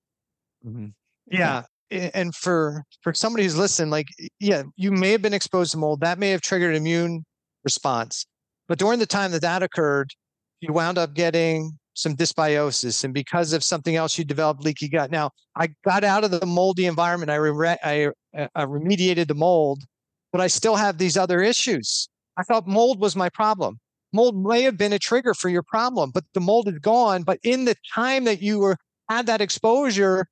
Mm-hmm. 0.66 0.86
Yeah. 1.30 1.64
And 1.90 2.34
for 2.34 2.84
for 3.02 3.12
somebody 3.12 3.44
who's 3.44 3.58
listening, 3.58 3.90
like 3.90 4.08
yeah, 4.38 4.62
you 4.76 4.90
may 4.90 5.10
have 5.10 5.22
been 5.22 5.34
exposed 5.34 5.72
to 5.72 5.78
mold. 5.78 6.00
That 6.00 6.18
may 6.18 6.30
have 6.30 6.40
triggered 6.40 6.70
an 6.70 6.76
immune 6.76 7.24
response. 7.64 8.24
But 8.66 8.78
during 8.78 8.98
the 8.98 9.06
time 9.06 9.32
that 9.32 9.42
that 9.42 9.62
occurred, 9.62 10.10
you 10.60 10.72
wound 10.72 10.96
up 10.96 11.14
getting 11.14 11.72
some 11.94 12.16
dysbiosis, 12.16 13.04
and 13.04 13.12
because 13.12 13.52
of 13.52 13.64
something 13.64 13.96
else, 13.96 14.16
you 14.16 14.24
developed 14.24 14.62
leaky 14.62 14.88
gut. 14.88 15.10
Now, 15.10 15.30
I 15.56 15.68
got 15.84 16.04
out 16.04 16.24
of 16.24 16.30
the 16.30 16.46
moldy 16.46 16.86
environment. 16.86 17.30
I 17.30 17.36
re- 17.36 17.76
I, 17.82 18.06
uh, 18.36 18.48
I 18.54 18.64
remediated 18.64 19.28
the 19.28 19.34
mold, 19.34 19.82
but 20.32 20.40
I 20.40 20.46
still 20.46 20.76
have 20.76 20.98
these 20.98 21.16
other 21.16 21.42
issues. 21.42 22.08
I 22.36 22.42
thought 22.42 22.66
mold 22.66 23.00
was 23.00 23.16
my 23.16 23.28
problem. 23.28 23.78
Mold 24.12 24.36
may 24.36 24.62
have 24.62 24.76
been 24.76 24.92
a 24.92 24.98
trigger 24.98 25.34
for 25.34 25.48
your 25.48 25.62
problem, 25.62 26.10
but 26.12 26.24
the 26.34 26.40
mold 26.40 26.68
is 26.68 26.78
gone. 26.78 27.22
But 27.22 27.38
in 27.42 27.64
the 27.64 27.76
time 27.94 28.24
that 28.24 28.42
you 28.42 28.58
were 28.58 28.76
had 29.08 29.26
that 29.26 29.40
exposure, 29.40 30.26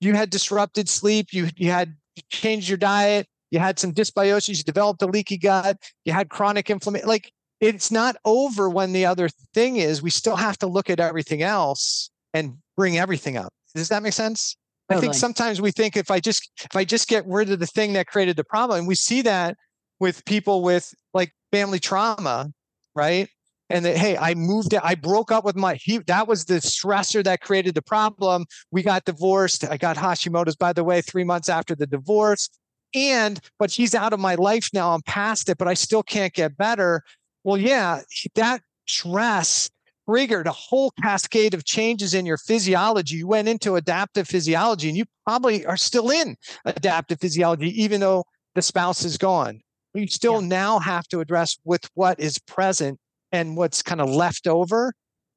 you 0.00 0.14
had 0.14 0.30
disrupted 0.30 0.88
sleep, 0.88 1.28
you 1.32 1.48
you 1.56 1.70
had 1.70 1.94
changed 2.30 2.68
your 2.68 2.78
diet, 2.78 3.26
you 3.50 3.58
had 3.58 3.78
some 3.78 3.92
dysbiosis, 3.92 4.58
you 4.58 4.64
developed 4.64 5.02
a 5.02 5.06
leaky 5.06 5.38
gut, 5.38 5.78
you 6.04 6.12
had 6.12 6.28
chronic 6.28 6.70
inflammation. 6.70 7.08
Like 7.08 7.32
it's 7.64 7.90
not 7.90 8.16
over 8.26 8.68
when 8.68 8.92
the 8.92 9.06
other 9.06 9.28
thing 9.54 9.76
is. 9.76 10.02
We 10.02 10.10
still 10.10 10.36
have 10.36 10.58
to 10.58 10.66
look 10.66 10.90
at 10.90 11.00
everything 11.00 11.42
else 11.42 12.10
and 12.34 12.58
bring 12.76 12.98
everything 12.98 13.38
up. 13.38 13.52
Does 13.74 13.88
that 13.88 14.02
make 14.02 14.12
sense? 14.12 14.56
I 14.90 15.00
think 15.00 15.14
sometimes 15.14 15.62
we 15.62 15.70
think 15.70 15.96
if 15.96 16.10
I 16.10 16.20
just 16.20 16.50
if 16.62 16.76
I 16.76 16.84
just 16.84 17.08
get 17.08 17.26
rid 17.26 17.50
of 17.50 17.58
the 17.58 17.66
thing 17.66 17.94
that 17.94 18.06
created 18.06 18.36
the 18.36 18.44
problem, 18.44 18.80
and 18.80 18.86
we 18.86 18.94
see 18.94 19.22
that 19.22 19.56
with 19.98 20.22
people 20.26 20.62
with 20.62 20.92
like 21.14 21.32
family 21.52 21.78
trauma, 21.78 22.52
right? 22.94 23.28
And 23.70 23.82
that 23.86 23.96
hey, 23.96 24.18
I 24.18 24.34
moved 24.34 24.74
it, 24.74 24.80
I 24.84 24.94
broke 24.94 25.32
up 25.32 25.42
with 25.42 25.56
my 25.56 25.76
he 25.76 25.98
that 26.06 26.28
was 26.28 26.44
the 26.44 26.56
stressor 26.56 27.24
that 27.24 27.40
created 27.40 27.74
the 27.74 27.82
problem. 27.82 28.44
We 28.70 28.82
got 28.82 29.06
divorced. 29.06 29.64
I 29.64 29.78
got 29.78 29.96
Hashimoto's, 29.96 30.56
by 30.56 30.74
the 30.74 30.84
way, 30.84 31.00
three 31.00 31.24
months 31.24 31.48
after 31.48 31.74
the 31.74 31.86
divorce. 31.86 32.50
And 32.94 33.40
but 33.58 33.70
he's 33.70 33.94
out 33.94 34.12
of 34.12 34.20
my 34.20 34.34
life 34.34 34.68
now. 34.74 34.92
I'm 34.92 35.02
past 35.02 35.48
it, 35.48 35.56
but 35.56 35.66
I 35.66 35.74
still 35.74 36.02
can't 36.02 36.34
get 36.34 36.58
better. 36.58 37.02
Well, 37.44 37.58
yeah, 37.58 38.00
that 38.34 38.62
stress 38.86 39.70
triggered 40.08 40.46
a 40.46 40.52
whole 40.52 40.90
cascade 41.02 41.54
of 41.54 41.64
changes 41.64 42.14
in 42.14 42.26
your 42.26 42.36
physiology. 42.36 43.16
You 43.16 43.26
went 43.26 43.48
into 43.48 43.76
adaptive 43.76 44.26
physiology 44.26 44.88
and 44.88 44.96
you 44.96 45.04
probably 45.26 45.64
are 45.66 45.76
still 45.76 46.10
in 46.10 46.36
adaptive 46.64 47.20
physiology, 47.20 47.70
even 47.82 48.00
though 48.00 48.24
the 48.54 48.62
spouse 48.62 49.04
is 49.04 49.18
gone. 49.18 49.60
You 49.94 50.06
still 50.08 50.40
yeah. 50.40 50.48
now 50.48 50.78
have 50.80 51.06
to 51.08 51.20
address 51.20 51.58
with 51.64 51.88
what 51.94 52.18
is 52.18 52.38
present 52.38 52.98
and 53.30 53.56
what's 53.56 53.82
kind 53.82 54.00
of 54.00 54.10
left 54.10 54.46
over. 54.46 54.92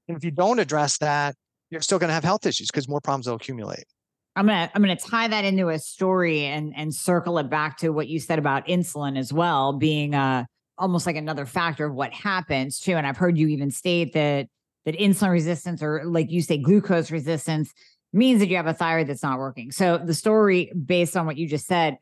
And 0.07 0.17
if 0.17 0.23
you 0.23 0.31
don't 0.31 0.59
address 0.59 0.97
that, 0.99 1.35
you're 1.69 1.81
still 1.81 1.99
going 1.99 2.09
to 2.09 2.13
have 2.13 2.23
health 2.23 2.45
issues 2.45 2.67
because 2.67 2.87
more 2.87 3.01
problems 3.01 3.27
will 3.27 3.35
accumulate. 3.35 3.85
I'm 4.37 4.45
gonna 4.45 4.69
I'm 4.75 4.83
gonna 4.83 4.95
tie 4.95 5.27
that 5.29 5.45
into 5.45 5.69
a 5.69 5.79
story 5.79 6.45
and 6.45 6.71
and 6.77 6.93
circle 6.93 7.39
it 7.39 7.49
back 7.49 7.77
to 7.79 7.89
what 7.89 8.07
you 8.07 8.19
said 8.19 8.37
about 8.37 8.67
insulin 8.67 9.17
as 9.17 9.33
well, 9.33 9.73
being 9.73 10.13
uh 10.13 10.45
almost 10.77 11.05
like 11.05 11.15
another 11.15 11.45
factor 11.45 11.85
of 11.85 11.93
what 11.93 12.13
happens 12.13 12.79
too. 12.79 12.93
And 12.93 13.05
I've 13.05 13.17
heard 13.17 13.37
you 13.37 13.47
even 13.47 13.71
state 13.71 14.13
that 14.13 14.47
that 14.85 14.97
insulin 14.97 15.31
resistance 15.31 15.83
or 15.83 16.03
like 16.05 16.31
you 16.31 16.41
say 16.41 16.57
glucose 16.57 17.11
resistance 17.11 17.73
means 18.13 18.39
that 18.39 18.47
you 18.47 18.55
have 18.55 18.67
a 18.67 18.73
thyroid 18.73 19.07
that's 19.07 19.23
not 19.23 19.37
working. 19.37 19.71
So 19.71 19.97
the 19.97 20.13
story 20.13 20.71
based 20.71 21.17
on 21.17 21.25
what 21.25 21.37
you 21.37 21.47
just 21.47 21.67
said, 21.67 21.97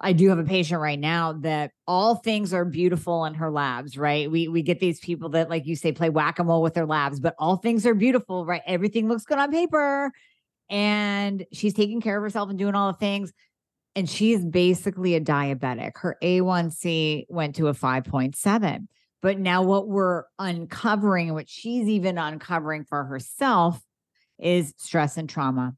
I 0.00 0.14
do 0.14 0.30
have 0.30 0.38
a 0.38 0.44
patient 0.44 0.80
right 0.80 0.98
now 0.98 1.34
that 1.40 1.72
all 1.86 2.14
things 2.14 2.54
are 2.54 2.64
beautiful 2.64 3.26
in 3.26 3.34
her 3.34 3.50
labs, 3.50 3.98
right? 3.98 4.30
We 4.30 4.48
we 4.48 4.62
get 4.62 4.80
these 4.80 4.98
people 5.00 5.28
that 5.30 5.50
like 5.50 5.66
you 5.66 5.76
say 5.76 5.92
play 5.92 6.08
whack-a-mole 6.08 6.62
with 6.62 6.74
their 6.74 6.86
labs, 6.86 7.20
but 7.20 7.34
all 7.38 7.56
things 7.56 7.84
are 7.84 7.94
beautiful, 7.94 8.46
right? 8.46 8.62
Everything 8.66 9.08
looks 9.08 9.24
good 9.24 9.38
on 9.38 9.50
paper 9.50 10.10
and 10.70 11.44
she's 11.52 11.74
taking 11.74 12.00
care 12.00 12.16
of 12.16 12.22
herself 12.22 12.48
and 12.48 12.58
doing 12.58 12.74
all 12.74 12.92
the 12.92 12.98
things. 12.98 13.32
And 13.96 14.08
she's 14.08 14.44
basically 14.44 15.14
a 15.14 15.20
diabetic. 15.20 15.92
Her 15.96 16.16
A1C 16.22 17.26
went 17.28 17.56
to 17.56 17.68
a 17.68 17.74
5.7. 17.74 18.86
But 19.22 19.38
now, 19.38 19.62
what 19.62 19.88
we're 19.88 20.24
uncovering, 20.38 21.34
what 21.34 21.48
she's 21.48 21.88
even 21.88 22.16
uncovering 22.16 22.84
for 22.84 23.04
herself, 23.04 23.80
is 24.38 24.72
stress 24.78 25.18
and 25.18 25.28
trauma, 25.28 25.74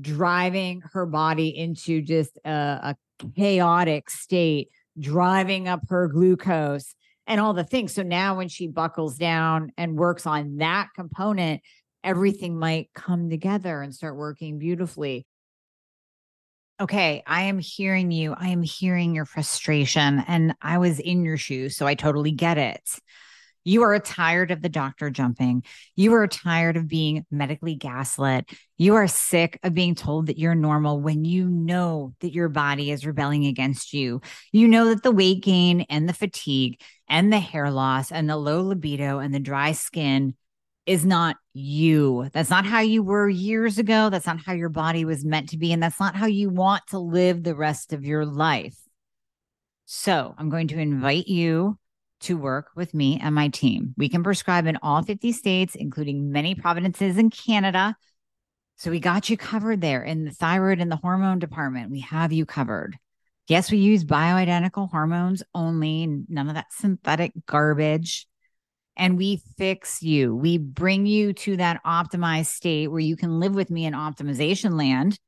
driving 0.00 0.82
her 0.92 1.04
body 1.04 1.48
into 1.48 2.00
just 2.00 2.38
a, 2.46 2.50
a 2.50 2.96
chaotic 3.36 4.08
state, 4.08 4.70
driving 4.98 5.68
up 5.68 5.82
her 5.90 6.08
glucose 6.08 6.94
and 7.26 7.40
all 7.40 7.52
the 7.52 7.64
things. 7.64 7.92
So 7.92 8.02
now, 8.02 8.36
when 8.36 8.48
she 8.48 8.66
buckles 8.66 9.18
down 9.18 9.70
and 9.76 9.98
works 9.98 10.26
on 10.26 10.56
that 10.56 10.88
component, 10.96 11.60
everything 12.02 12.58
might 12.58 12.90
come 12.94 13.28
together 13.28 13.82
and 13.82 13.94
start 13.94 14.16
working 14.16 14.58
beautifully. 14.58 15.26
Okay, 16.80 17.24
I 17.26 17.42
am 17.42 17.58
hearing 17.58 18.12
you. 18.12 18.34
I 18.34 18.48
am 18.48 18.62
hearing 18.62 19.12
your 19.12 19.24
frustration, 19.24 20.22
and 20.28 20.54
I 20.62 20.78
was 20.78 21.00
in 21.00 21.24
your 21.24 21.36
shoes, 21.36 21.76
so 21.76 21.88
I 21.88 21.96
totally 21.96 22.30
get 22.30 22.56
it. 22.56 22.88
You 23.64 23.82
are 23.82 23.98
tired 23.98 24.52
of 24.52 24.62
the 24.62 24.68
doctor 24.68 25.10
jumping. 25.10 25.64
You 25.96 26.14
are 26.14 26.28
tired 26.28 26.76
of 26.76 26.86
being 26.86 27.26
medically 27.32 27.74
gaslit. 27.74 28.48
You 28.76 28.94
are 28.94 29.08
sick 29.08 29.58
of 29.64 29.74
being 29.74 29.96
told 29.96 30.28
that 30.28 30.38
you're 30.38 30.54
normal 30.54 31.00
when 31.00 31.24
you 31.24 31.48
know 31.48 32.14
that 32.20 32.32
your 32.32 32.48
body 32.48 32.92
is 32.92 33.04
rebelling 33.04 33.46
against 33.46 33.92
you. 33.92 34.20
You 34.52 34.68
know 34.68 34.86
that 34.86 35.02
the 35.02 35.10
weight 35.10 35.42
gain 35.42 35.80
and 35.90 36.08
the 36.08 36.14
fatigue 36.14 36.80
and 37.08 37.32
the 37.32 37.40
hair 37.40 37.72
loss 37.72 38.12
and 38.12 38.30
the 38.30 38.36
low 38.36 38.62
libido 38.62 39.18
and 39.18 39.34
the 39.34 39.40
dry 39.40 39.72
skin 39.72 40.34
is 40.88 41.04
not 41.04 41.36
you. 41.52 42.30
That's 42.32 42.48
not 42.48 42.64
how 42.64 42.80
you 42.80 43.02
were 43.02 43.28
years 43.28 43.78
ago. 43.78 44.08
That's 44.08 44.26
not 44.26 44.40
how 44.40 44.54
your 44.54 44.70
body 44.70 45.04
was 45.04 45.22
meant 45.22 45.50
to 45.50 45.58
be. 45.58 45.70
And 45.72 45.82
that's 45.82 46.00
not 46.00 46.16
how 46.16 46.24
you 46.24 46.48
want 46.48 46.82
to 46.88 46.98
live 46.98 47.42
the 47.42 47.54
rest 47.54 47.92
of 47.92 48.06
your 48.06 48.24
life. 48.24 48.76
So 49.84 50.34
I'm 50.38 50.48
going 50.48 50.68
to 50.68 50.78
invite 50.78 51.28
you 51.28 51.78
to 52.20 52.38
work 52.38 52.70
with 52.74 52.94
me 52.94 53.20
and 53.22 53.34
my 53.34 53.48
team. 53.48 53.94
We 53.98 54.08
can 54.08 54.22
prescribe 54.22 54.66
in 54.66 54.78
all 54.82 55.02
50 55.02 55.30
states, 55.32 55.74
including 55.74 56.32
many 56.32 56.54
provinces 56.54 57.18
in 57.18 57.28
Canada. 57.30 57.94
So 58.76 58.90
we 58.90 59.00
got 59.00 59.28
you 59.28 59.36
covered 59.36 59.80
there 59.80 60.02
in 60.02 60.24
the 60.24 60.30
thyroid 60.30 60.80
and 60.80 60.90
the 60.90 60.96
hormone 60.96 61.38
department. 61.38 61.90
We 61.90 62.00
have 62.00 62.32
you 62.32 62.46
covered. 62.46 62.96
Yes, 63.46 63.70
we 63.70 63.78
use 63.78 64.04
bioidentical 64.04 64.90
hormones 64.90 65.42
only, 65.54 66.06
none 66.28 66.48
of 66.48 66.54
that 66.54 66.72
synthetic 66.72 67.32
garbage 67.46 68.27
and 68.98 69.16
we 69.16 69.40
fix 69.56 70.02
you. 70.02 70.34
We 70.34 70.58
bring 70.58 71.06
you 71.06 71.32
to 71.32 71.56
that 71.56 71.82
optimized 71.84 72.46
state 72.46 72.88
where 72.88 73.00
you 73.00 73.16
can 73.16 73.40
live 73.40 73.54
with 73.54 73.70
me 73.70 73.86
in 73.86 73.94
optimization 73.94 74.76
land, 74.76 75.18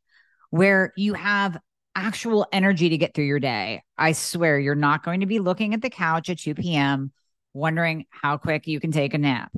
where 0.50 0.92
you 0.96 1.14
have 1.14 1.56
actual 1.94 2.46
energy 2.52 2.88
to 2.90 2.98
get 2.98 3.14
through 3.14 3.24
your 3.24 3.40
day. 3.40 3.82
I 3.96 4.12
swear 4.12 4.58
you're 4.58 4.74
not 4.74 5.04
going 5.04 5.20
to 5.20 5.26
be 5.26 5.38
looking 5.38 5.72
at 5.74 5.82
the 5.82 5.90
couch 5.90 6.28
at 6.28 6.40
2 6.40 6.54
p.m. 6.54 7.12
wondering 7.54 8.06
how 8.10 8.36
quick 8.36 8.66
you 8.66 8.80
can 8.80 8.92
take 8.92 9.14
a 9.14 9.18
nap. 9.18 9.52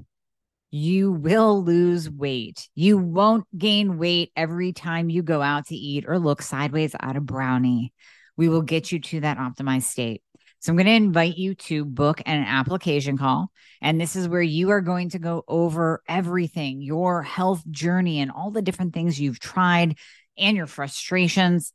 You 0.71 1.13
will 1.13 1.63
lose 1.63 2.09
weight. 2.09 2.69
You 2.75 2.97
won't 2.97 3.47
gain 3.57 3.99
weight 3.99 4.33
every 4.37 4.73
time 4.73 5.11
you 5.11 5.23
go 5.23 5.43
out 5.43 5.67
to 5.67 5.75
eat 5.75 6.05
or 6.09 6.19
look 6.19 6.41
sideways 6.41 6.95
at 6.99 7.17
a 7.17 7.21
brownie. 7.21 7.93
We 8.37 8.49
will 8.49 8.63
get 8.63 8.91
you 8.91 8.99
to 9.01 9.21
that 9.21 9.37
optimized 9.37 9.83
state. 9.83 10.23
So 10.63 10.71
I'm 10.71 10.77
going 10.77 10.87
to 10.87 10.93
invite 10.93 11.37
you 11.37 11.57
to 11.57 11.85
book 11.85 12.23
an 12.25 12.45
application 12.45 13.19
call. 13.19 13.51
And 13.81 14.01
this 14.01 14.15
is 14.15 14.29
where 14.29 14.41
you 14.41 14.71
are 14.71 14.81
going 14.81 15.09
to 15.11 15.19
go 15.19 15.43
over 15.49 16.05
everything 16.09 16.81
your 16.81 17.25
health 17.25 17.69
journey 17.69 18.21
and 18.21 18.31
all 18.31 18.53
the 18.53 18.63
different 18.63 18.95
things 18.95 19.21
you've 19.21 19.41
tried 19.41 19.99
and 20.39 20.57
your 20.57 20.69
frustrations. 20.69 21.73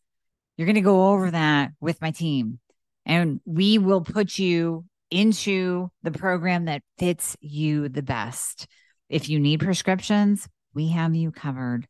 You're 0.56 0.68
going 0.68 0.76
to 0.76 0.82
go 0.82 1.12
over 1.12 1.32
that 1.32 1.72
with 1.82 2.02
my 2.02 2.12
team. 2.12 2.60
And 3.06 3.42
we 3.44 3.78
will 3.78 4.00
put 4.00 4.40
you 4.40 4.86
into 5.12 5.90
the 6.02 6.12
program 6.12 6.66
that 6.66 6.82
fits 6.98 7.36
you 7.42 7.90
the 7.90 8.02
best. 8.02 8.68
If 9.10 9.28
you 9.28 9.38
need 9.38 9.60
prescriptions, 9.60 10.48
we 10.74 10.92
have 10.92 11.14
you 11.14 11.32
covered. 11.32 11.90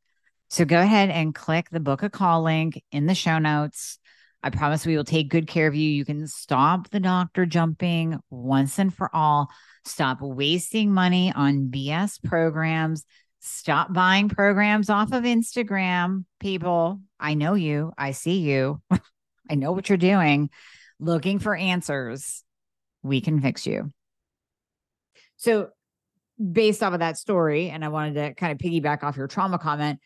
So 0.50 0.66
go 0.66 0.82
ahead 0.82 1.12
and 1.12 1.36
click 1.36 1.70
the 1.70 1.80
book 1.80 2.02
a 2.02 2.10
call 2.10 2.42
link 2.42 2.84
in 2.92 3.06
the 3.06 3.14
show 3.14 3.38
notes. 3.38 4.00
I 4.44 4.50
promise 4.50 4.86
we 4.86 4.96
will 4.96 5.04
take 5.04 5.30
good 5.30 5.48
care 5.48 5.68
of 5.68 5.76
you. 5.76 5.90
You 5.90 6.06
can 6.06 6.28
stop 6.28 6.90
the 6.90 7.00
doctor 7.00 7.46
jumping 7.46 8.20
once 8.30 8.78
and 8.78 8.94
for 8.94 9.10
all. 9.14 9.50
Stop 9.84 10.20
wasting 10.22 10.94
money 10.94 11.34
on 11.36 11.70
BS 11.72 12.24
programs. 12.24 13.04
Stop 13.40 13.94
buying 13.94 14.30
programs 14.30 14.90
off 14.90 15.12
of 15.12 15.24
Instagram. 15.24 16.26
People, 16.40 17.02
I 17.20 17.34
know 17.34 17.56
you. 17.56 17.94
I 17.98 18.12
see 18.12 18.40
you. 18.40 18.82
I 19.50 19.56
know 19.56 19.72
what 19.72 19.90
you're 19.90 19.98
doing. 19.98 20.50
Looking 21.00 21.40
for 21.40 21.56
answers. 21.56 22.44
We 23.04 23.22
can 23.22 23.42
fix 23.42 23.66
you. 23.66 23.92
So, 25.38 25.70
based 26.52 26.84
off 26.84 26.94
of 26.94 27.00
that 27.00 27.18
story, 27.18 27.70
and 27.70 27.84
I 27.86 27.88
wanted 27.90 28.16
to 28.16 28.34
kind 28.34 28.52
of 28.52 28.58
piggyback 28.58 29.04
off 29.04 29.18
your 29.18 29.28
trauma 29.28 29.58
comment, 29.58 30.00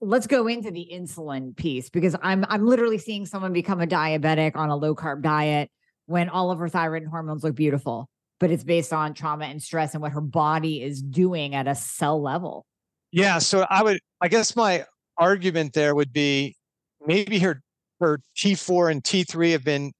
let's 0.00 0.26
go 0.26 0.46
into 0.46 0.70
the 0.70 0.88
insulin 0.92 1.56
piece 1.56 1.90
because 1.90 2.16
I'm 2.22 2.44
I'm 2.48 2.66
literally 2.66 2.98
seeing 2.98 3.26
someone 3.26 3.52
become 3.52 3.80
a 3.80 3.86
diabetic 3.86 4.56
on 4.56 4.68
a 4.68 4.76
low 4.76 4.94
carb 4.94 5.22
diet 5.22 5.70
when 6.06 6.28
all 6.28 6.50
of 6.50 6.58
her 6.58 6.68
thyroid 6.68 7.02
and 7.02 7.10
hormones 7.10 7.42
look 7.42 7.54
beautiful, 7.54 8.08
but 8.38 8.50
it's 8.50 8.64
based 8.64 8.92
on 8.92 9.14
trauma 9.14 9.46
and 9.46 9.62
stress 9.62 9.94
and 9.94 10.02
what 10.02 10.12
her 10.12 10.20
body 10.20 10.82
is 10.82 11.02
doing 11.02 11.54
at 11.54 11.66
a 11.66 11.74
cell 11.74 12.20
level. 12.22 12.66
Yeah, 13.10 13.38
so 13.38 13.66
I 13.70 13.82
would 13.82 14.00
I 14.20 14.28
guess 14.28 14.54
my 14.54 14.84
argument 15.16 15.72
there 15.72 15.94
would 15.94 16.12
be 16.12 16.56
maybe 17.04 17.38
her 17.38 17.62
her 18.00 18.20
T4 18.36 18.90
and 18.90 19.02
T3 19.02 19.52
have 19.52 19.64
been 19.64 19.92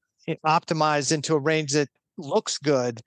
optimized 0.44 1.12
into 1.12 1.35
a 1.35 1.38
range 1.38 1.72
that 1.72 1.88
looks 2.18 2.59
good, 2.59 3.00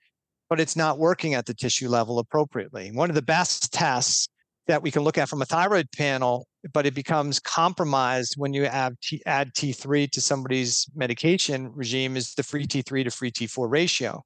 but 0.48 0.58
it's 0.58 0.76
not 0.76 0.98
working 0.98 1.34
at 1.34 1.46
the 1.46 1.54
tissue 1.54 1.88
level 1.88 2.18
appropriately. 2.18 2.90
One 2.90 3.10
of 3.10 3.14
the 3.14 3.22
best 3.22 3.72
tests 3.72 4.28
that 4.70 4.82
we 4.82 4.90
can 4.90 5.02
look 5.02 5.18
at 5.18 5.28
from 5.28 5.42
a 5.42 5.46
thyroid 5.46 5.90
panel, 5.90 6.46
but 6.72 6.86
it 6.86 6.94
becomes 6.94 7.40
compromised 7.40 8.34
when 8.36 8.52
you 8.52 8.66
add, 8.66 8.94
T, 9.02 9.20
add 9.26 9.52
T3 9.52 10.08
to 10.12 10.20
somebody's 10.20 10.86
medication 10.94 11.72
regime 11.74 12.16
is 12.16 12.34
the 12.34 12.44
free 12.44 12.66
T3 12.66 13.04
to 13.04 13.10
free 13.10 13.32
T4 13.32 13.68
ratio. 13.68 14.22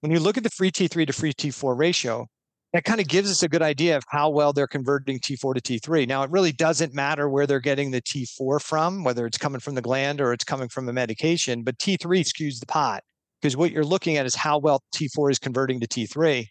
When 0.00 0.12
you 0.12 0.20
look 0.20 0.36
at 0.36 0.42
the 0.42 0.50
free 0.50 0.70
T3 0.70 1.06
to 1.06 1.12
free 1.12 1.32
T4 1.32 1.78
ratio, 1.78 2.26
that 2.74 2.84
kind 2.84 3.00
of 3.00 3.08
gives 3.08 3.30
us 3.30 3.42
a 3.42 3.48
good 3.48 3.62
idea 3.62 3.96
of 3.96 4.04
how 4.08 4.28
well 4.28 4.52
they're 4.52 4.66
converting 4.66 5.18
T4 5.18 5.54
to 5.54 5.60
T3. 5.60 6.06
Now, 6.06 6.22
it 6.22 6.30
really 6.30 6.52
doesn't 6.52 6.92
matter 6.92 7.30
where 7.30 7.46
they're 7.46 7.60
getting 7.60 7.90
the 7.90 8.02
T4 8.02 8.60
from, 8.60 9.04
whether 9.04 9.24
it's 9.26 9.38
coming 9.38 9.60
from 9.60 9.74
the 9.74 9.82
gland 9.82 10.20
or 10.20 10.34
it's 10.34 10.44
coming 10.44 10.68
from 10.68 10.86
a 10.88 10.92
medication, 10.92 11.62
but 11.62 11.78
T3 11.78 12.24
skews 12.24 12.60
the 12.60 12.66
pot 12.66 13.02
because 13.40 13.56
what 13.56 13.72
you're 13.72 13.84
looking 13.84 14.18
at 14.18 14.26
is 14.26 14.34
how 14.34 14.58
well 14.58 14.82
T4 14.94 15.30
is 15.30 15.38
converting 15.38 15.80
to 15.80 15.86
T3. 15.86 16.46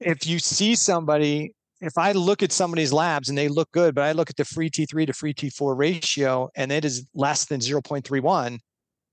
If 0.00 0.26
you 0.26 0.38
see 0.38 0.74
somebody 0.74 1.52
if 1.80 1.98
I 1.98 2.12
look 2.12 2.42
at 2.42 2.52
somebody's 2.52 2.92
labs 2.92 3.28
and 3.28 3.36
they 3.36 3.48
look 3.48 3.70
good, 3.72 3.94
but 3.94 4.04
I 4.04 4.12
look 4.12 4.30
at 4.30 4.36
the 4.36 4.44
free 4.44 4.70
T3 4.70 5.06
to 5.06 5.12
free 5.12 5.34
T4 5.34 5.76
ratio 5.76 6.48
and 6.56 6.72
it 6.72 6.84
is 6.84 7.06
less 7.14 7.44
than 7.44 7.60
0.31, 7.60 8.58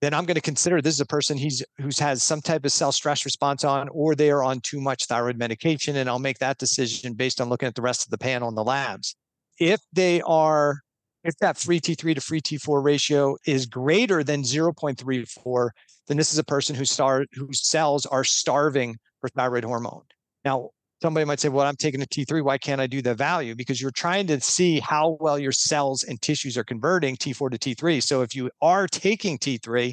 then 0.01 0.13
I'm 0.13 0.25
going 0.25 0.35
to 0.35 0.41
consider 0.41 0.81
this 0.81 0.95
is 0.95 0.99
a 0.99 1.05
person 1.05 1.37
he's 1.37 1.63
who's 1.79 1.99
has 1.99 2.23
some 2.23 2.41
type 2.41 2.65
of 2.65 2.71
cell 2.71 2.91
stress 2.91 3.23
response 3.23 3.63
on, 3.63 3.87
or 3.89 4.15
they 4.15 4.31
are 4.31 4.43
on 4.43 4.59
too 4.59 4.81
much 4.81 5.05
thyroid 5.05 5.37
medication, 5.37 5.95
and 5.95 6.09
I'll 6.09 6.19
make 6.19 6.39
that 6.39 6.57
decision 6.57 7.13
based 7.13 7.39
on 7.39 7.47
looking 7.47 7.67
at 7.67 7.75
the 7.75 7.81
rest 7.81 8.03
of 8.03 8.11
the 8.11 8.17
panel 8.17 8.49
in 8.49 8.55
the 8.55 8.65
labs. 8.65 9.15
If 9.59 9.79
they 9.93 10.21
are, 10.23 10.81
if 11.23 11.37
that 11.37 11.57
free 11.57 11.79
T3 11.79 12.15
to 12.15 12.21
free 12.21 12.41
T4 12.41 12.83
ratio 12.83 13.37
is 13.45 13.65
greater 13.65 14.25
than 14.25 14.43
0.34, 14.43 15.69
then 16.07 16.17
this 16.17 16.33
is 16.33 16.37
a 16.37 16.43
person 16.43 16.75
who 16.75 16.83
star 16.83 17.25
whose 17.33 17.65
cells 17.65 18.05
are 18.05 18.25
starving 18.25 18.97
for 19.21 19.29
thyroid 19.29 19.63
hormone. 19.63 20.03
Now, 20.43 20.71
somebody 21.03 21.25
might 21.25 21.41
say, 21.41 21.49
well, 21.49 21.67
I'm 21.67 21.75
taking 21.75 22.01
a 22.01 22.05
T3. 22.05 22.41
Why 22.41 22.57
can't 22.57 22.79
I 22.79 22.87
do 22.87 23.01
the 23.01 23.13
value? 23.13 23.55
Because 23.55 23.81
you're 23.81 23.91
trying 23.91 24.25
to 24.27 24.39
see 24.39 24.79
how 24.79 25.17
well 25.19 25.37
your 25.37 25.51
cells 25.51 26.03
and 26.03 26.21
tissues 26.21 26.57
are 26.57 26.63
converting 26.63 27.17
T4 27.17 27.51
to 27.51 27.57
T3. 27.57 28.01
So 28.01 28.21
if 28.21 28.33
you 28.33 28.49
are 28.61 28.87
taking 28.87 29.37
T3, 29.37 29.91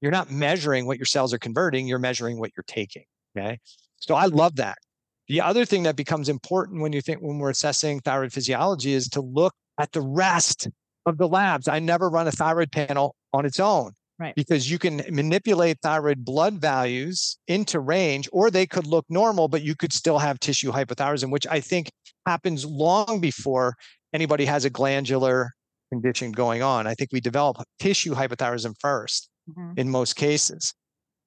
you're 0.00 0.12
not 0.12 0.30
measuring 0.30 0.86
what 0.86 0.98
your 0.98 1.06
cells 1.06 1.34
are 1.34 1.38
converting, 1.38 1.88
you're 1.88 1.98
measuring 1.98 2.38
what 2.38 2.52
you're 2.56 2.62
taking. 2.68 3.02
Okay. 3.36 3.58
So 3.96 4.14
I 4.14 4.26
love 4.26 4.54
that. 4.56 4.78
The 5.26 5.40
other 5.40 5.64
thing 5.64 5.82
that 5.82 5.96
becomes 5.96 6.28
important 6.28 6.80
when 6.80 6.92
you 6.92 7.00
think 7.00 7.22
when 7.22 7.38
we're 7.40 7.50
assessing 7.50 7.98
thyroid 7.98 8.32
physiology 8.32 8.92
is 8.92 9.08
to 9.08 9.20
look 9.20 9.54
at 9.80 9.90
the 9.90 10.00
rest 10.00 10.68
of 11.06 11.18
the 11.18 11.26
labs. 11.26 11.66
I 11.66 11.80
never 11.80 12.08
run 12.08 12.28
a 12.28 12.32
thyroid 12.32 12.70
panel 12.70 13.16
on 13.32 13.46
its 13.46 13.58
own. 13.58 13.94
Right. 14.18 14.34
Because 14.34 14.70
you 14.70 14.78
can 14.78 15.02
manipulate 15.10 15.78
thyroid 15.82 16.24
blood 16.24 16.54
values 16.54 17.38
into 17.48 17.80
range, 17.80 18.28
or 18.32 18.50
they 18.50 18.66
could 18.66 18.86
look 18.86 19.04
normal, 19.08 19.48
but 19.48 19.62
you 19.62 19.74
could 19.74 19.92
still 19.92 20.18
have 20.18 20.38
tissue 20.38 20.70
hypothyroidism, 20.70 21.30
which 21.30 21.46
I 21.46 21.60
think 21.60 21.90
happens 22.26 22.64
long 22.64 23.20
before 23.20 23.74
anybody 24.12 24.44
has 24.44 24.64
a 24.64 24.70
glandular 24.70 25.52
condition 25.90 26.30
going 26.32 26.62
on. 26.62 26.86
I 26.86 26.94
think 26.94 27.10
we 27.12 27.20
develop 27.20 27.56
tissue 27.78 28.14
hypothyroidism 28.14 28.76
1st 28.78 29.28
mm-hmm. 29.50 29.72
in 29.76 29.90
most 29.90 30.14
cases. 30.14 30.74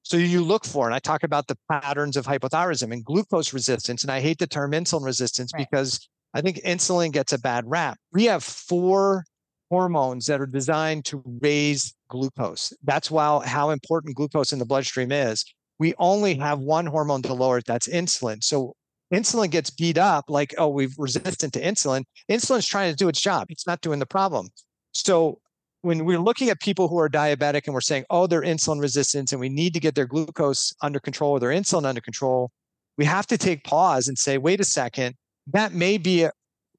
So 0.02 0.16
you 0.16 0.40
look 0.42 0.64
for, 0.64 0.86
and 0.86 0.94
I 0.94 1.00
talk 1.00 1.24
about 1.24 1.48
the 1.48 1.58
patterns 1.68 2.16
of 2.16 2.26
hypothyroidism 2.26 2.92
and 2.92 3.04
glucose 3.04 3.52
resistance. 3.52 4.04
And 4.04 4.10
I 4.12 4.20
hate 4.20 4.38
the 4.38 4.46
term 4.46 4.70
insulin 4.70 5.04
resistance 5.04 5.52
right. 5.52 5.66
because 5.68 6.08
I 6.32 6.42
think 6.42 6.58
insulin 6.58 7.10
gets 7.10 7.32
a 7.32 7.40
bad 7.40 7.64
rap. 7.66 7.98
We 8.12 8.26
have 8.26 8.44
four 8.44 9.24
hormones 9.68 10.26
that 10.26 10.40
are 10.40 10.46
designed 10.46 11.06
to 11.06 11.24
raise 11.40 11.92
glucose. 12.08 12.72
That's 12.84 13.10
why 13.10 13.46
how 13.46 13.70
important 13.70 14.16
glucose 14.16 14.52
in 14.52 14.58
the 14.58 14.66
bloodstream 14.66 15.12
is. 15.12 15.44
We 15.78 15.94
only 15.98 16.34
mm-hmm. 16.34 16.42
have 16.42 16.60
one 16.60 16.86
hormone 16.86 17.22
to 17.22 17.34
lower 17.34 17.58
it, 17.58 17.66
that's 17.66 17.88
insulin. 17.88 18.42
So 18.42 18.74
insulin 19.12 19.50
gets 19.50 19.70
beat 19.70 19.98
up 19.98 20.26
like, 20.28 20.54
oh, 20.58 20.68
we're 20.68 20.88
resistant 20.98 21.52
to 21.54 21.60
insulin. 21.60 22.04
Insulin's 22.30 22.66
trying 22.66 22.90
to 22.90 22.96
do 22.96 23.08
its 23.08 23.20
job. 23.20 23.46
It's 23.50 23.66
not 23.66 23.80
doing 23.80 23.98
the 23.98 24.06
problem. 24.06 24.48
So 24.92 25.38
when 25.82 26.04
we're 26.04 26.18
looking 26.18 26.48
at 26.48 26.60
people 26.60 26.88
who 26.88 26.98
are 26.98 27.08
diabetic 27.08 27.62
and 27.66 27.74
we're 27.74 27.80
saying, 27.80 28.04
oh, 28.10 28.26
they're 28.26 28.42
insulin 28.42 28.80
resistant 28.80 29.32
and 29.32 29.40
we 29.40 29.48
need 29.48 29.74
to 29.74 29.80
get 29.80 29.94
their 29.94 30.06
glucose 30.06 30.74
under 30.82 30.98
control 30.98 31.32
or 31.32 31.40
their 31.40 31.50
insulin 31.50 31.84
under 31.84 32.00
control, 32.00 32.50
we 32.98 33.04
have 33.04 33.26
to 33.26 33.38
take 33.38 33.62
pause 33.64 34.08
and 34.08 34.18
say, 34.18 34.38
wait 34.38 34.60
a 34.60 34.64
second, 34.64 35.14
that 35.52 35.72
may 35.72 35.98
be 35.98 36.26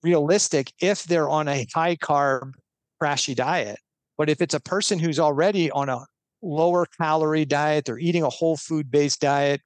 realistic 0.04 0.74
if 0.82 1.04
they're 1.04 1.30
on 1.30 1.48
a 1.48 1.66
high 1.74 1.96
carb 1.96 2.52
crashy 3.02 3.36
diet. 3.36 3.80
But 4.18 4.30
if 4.30 4.42
it's 4.42 4.54
a 4.54 4.60
person 4.60 5.00
who's 5.00 5.20
already 5.20 5.70
on 5.72 5.90
a 5.90 6.06
lower 6.42 6.86
calorie 7.00 7.46
diet, 7.46 7.86
they're 7.86 8.00
eating 8.00 8.24
a 8.24 8.30
whole 8.30 8.58
food 8.58 8.90
based 8.92 9.22
diet, 9.22 9.62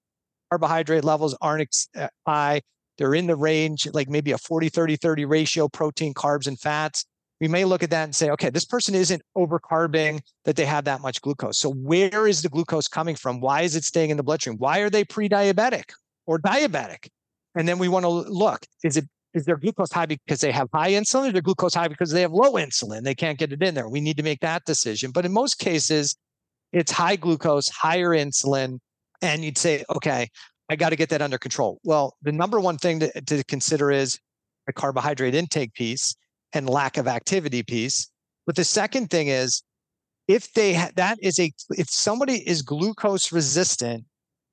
carbohydrate 0.49 1.03
levels 1.03 1.35
aren't 1.41 1.75
uh, 1.95 2.07
high, 2.27 2.61
they're 2.97 3.15
in 3.15 3.27
the 3.27 3.35
range, 3.35 3.87
like 3.93 4.09
maybe 4.09 4.31
a 4.31 4.37
40, 4.37 4.69
30, 4.69 4.95
30 4.97 5.25
ratio 5.25 5.67
protein, 5.67 6.13
carbs, 6.13 6.47
and 6.47 6.59
fats. 6.59 7.05
We 7.39 7.47
may 7.47 7.65
look 7.65 7.81
at 7.81 7.89
that 7.89 8.03
and 8.03 8.15
say, 8.15 8.29
okay, 8.29 8.51
this 8.51 8.65
person 8.65 8.93
isn't 8.93 9.23
overcarbing 9.35 10.21
that 10.45 10.55
they 10.55 10.65
have 10.65 10.83
that 10.85 11.01
much 11.01 11.19
glucose. 11.21 11.57
So, 11.57 11.71
where 11.71 12.27
is 12.27 12.43
the 12.43 12.49
glucose 12.49 12.87
coming 12.87 13.15
from? 13.15 13.39
Why 13.41 13.61
is 13.61 13.75
it 13.75 13.83
staying 13.83 14.11
in 14.11 14.17
the 14.17 14.23
bloodstream? 14.23 14.57
Why 14.57 14.79
are 14.79 14.89
they 14.91 15.03
pre 15.03 15.27
diabetic 15.27 15.93
or 16.27 16.37
diabetic? 16.37 17.07
And 17.55 17.67
then 17.67 17.79
we 17.79 17.87
want 17.87 18.03
to 18.03 18.09
look 18.09 18.67
is 18.83 18.97
it 18.97 19.05
is 19.33 19.45
their 19.45 19.57
glucose 19.57 19.91
high 19.91 20.05
because 20.05 20.41
they 20.41 20.51
have 20.51 20.67
high 20.73 20.91
insulin 20.91 21.29
or 21.29 21.31
their 21.31 21.41
glucose 21.41 21.73
high 21.73 21.87
because 21.87 22.11
they 22.11 22.21
have 22.21 22.31
low 22.31 22.53
insulin? 22.53 23.03
They 23.03 23.15
can't 23.15 23.37
get 23.37 23.53
it 23.53 23.63
in 23.63 23.75
there. 23.75 23.87
We 23.87 24.01
need 24.01 24.17
to 24.17 24.23
make 24.23 24.41
that 24.41 24.65
decision. 24.65 25.11
But 25.11 25.25
in 25.25 25.31
most 25.31 25.59
cases, 25.59 26.15
it's 26.73 26.91
high 26.91 27.15
glucose, 27.15 27.69
higher 27.69 28.09
insulin. 28.09 28.79
And 29.21 29.43
you'd 29.43 29.57
say, 29.57 29.83
okay, 29.95 30.29
I 30.69 30.75
got 30.75 30.89
to 30.89 30.95
get 30.95 31.09
that 31.09 31.21
under 31.21 31.37
control. 31.37 31.79
Well, 31.83 32.15
the 32.21 32.31
number 32.31 32.59
one 32.59 32.77
thing 32.77 33.01
to, 33.01 33.21
to 33.21 33.43
consider 33.43 33.91
is 33.91 34.19
a 34.67 34.73
carbohydrate 34.73 35.35
intake 35.35 35.73
piece 35.73 36.15
and 36.53 36.69
lack 36.69 36.97
of 36.97 37.07
activity 37.07 37.63
piece. 37.63 38.09
But 38.45 38.55
the 38.55 38.63
second 38.63 39.09
thing 39.09 39.27
is 39.27 39.63
if 40.27 40.53
they 40.53 40.73
ha- 40.73 40.91
that 40.95 41.17
is 41.21 41.39
a 41.39 41.51
if 41.71 41.89
somebody 41.89 42.47
is 42.47 42.61
glucose 42.61 43.31
resistant, 43.31 44.05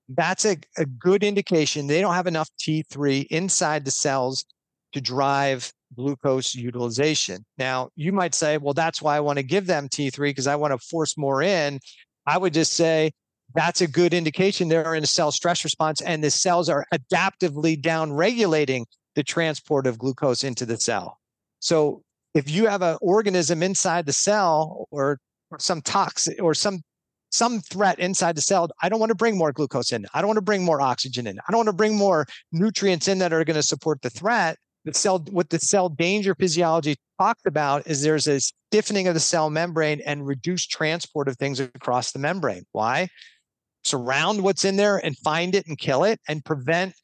that's 0.09 0.45
a, 0.45 0.57
a 0.77 0.87
good 0.87 1.23
indication 1.23 1.87
they 1.87 2.01
don't 2.01 2.14
have 2.14 2.27
enough 2.27 2.49
T3 2.61 3.27
inside 3.31 3.85
the 3.85 3.91
cells 3.91 4.45
to 4.92 5.01
drive 5.01 5.72
glucose 5.96 6.55
utilization. 6.55 7.44
Now, 7.57 7.90
you 7.96 8.12
might 8.12 8.35
say, 8.35 8.59
well, 8.59 8.74
that's 8.74 9.01
why 9.01 9.16
I 9.16 9.20
want 9.20 9.38
to 9.38 9.42
give 9.42 9.66
them 9.66 9.88
T3 9.88 10.18
because 10.18 10.46
I 10.46 10.57
want 10.57 10.72
to 10.72 10.79
force 10.79 11.16
more 11.16 11.42
in. 11.42 11.81
I 12.27 12.38
would 12.38 12.53
just 12.53 12.74
say 12.74 13.12
that's 13.55 13.81
a 13.81 13.88
good 13.88 14.12
indication 14.12 14.68
they're 14.68 14.94
in 14.94 15.03
a 15.03 15.07
cell 15.07 15.33
stress 15.33 15.64
response 15.64 16.01
and 16.03 16.22
the 16.22 16.31
cells 16.31 16.68
are 16.68 16.85
adaptively 16.92 17.81
down 17.81 18.12
regulating 18.12 18.87
the 19.14 19.22
transport 19.22 19.87
of 19.87 19.98
glucose 19.98 20.44
into 20.44 20.66
the 20.66 20.77
cell. 20.77 21.18
So 21.61 22.03
if 22.35 22.51
you 22.51 22.66
have 22.66 22.83
an 22.83 22.98
organism 23.01 23.62
inside 23.62 24.07
the 24.07 24.12
cell 24.12 24.87
or, 24.90 25.18
some 25.57 25.81
toxic 25.81 26.42
or 26.42 26.53
some 26.53 26.83
some 27.31 27.61
threat 27.61 27.98
inside 27.98 28.37
the 28.37 28.42
cell. 28.42 28.68
I 28.83 28.90
don't 28.90 29.01
want 29.01 29.09
to 29.11 29.14
bring 29.14 29.38
more 29.38 29.51
glucose 29.51 29.92
in. 29.92 30.07
I 30.12 30.20
don't 30.20 30.29
want 30.29 30.37
to 30.37 30.42
bring 30.42 30.62
more 30.62 30.81
oxygen 30.81 31.27
in. 31.27 31.38
I 31.38 31.51
don't 31.51 31.61
want 31.61 31.68
to 31.68 31.72
bring 31.72 31.96
more 31.96 32.27
nutrients 32.53 33.09
in 33.09 33.18
that 33.20 33.33
are 33.33 33.44
going 33.44 33.57
to 33.57 33.62
support 33.62 34.03
the 34.03 34.11
threat 34.11 34.59
the 34.88 34.98
cell 34.98 35.18
what 35.31 35.51
the 35.51 35.59
cell 35.59 35.88
danger 35.88 36.35
physiology 36.35 36.96
talks 37.20 37.42
about 37.46 37.87
is 37.87 38.03
there's 38.03 38.27
a 38.27 38.40
stiffening 38.40 39.07
of 39.07 39.14
the 39.14 39.20
cell 39.20 39.51
membrane 39.51 40.01
and 40.01 40.27
reduced 40.27 40.70
transport 40.70 41.29
of 41.29 41.37
things 41.37 41.61
across 41.61 42.12
the 42.12 42.18
membrane. 42.18 42.64
Why? 42.72 43.09
Surround 43.85 44.42
what's 44.42 44.64
in 44.64 44.77
there 44.77 44.96
and 44.96 45.16
find 45.18 45.55
it 45.55 45.66
and 45.66 45.79
kill 45.79 46.05
it 46.05 46.20
and 46.27 46.44
prevent 46.44 46.94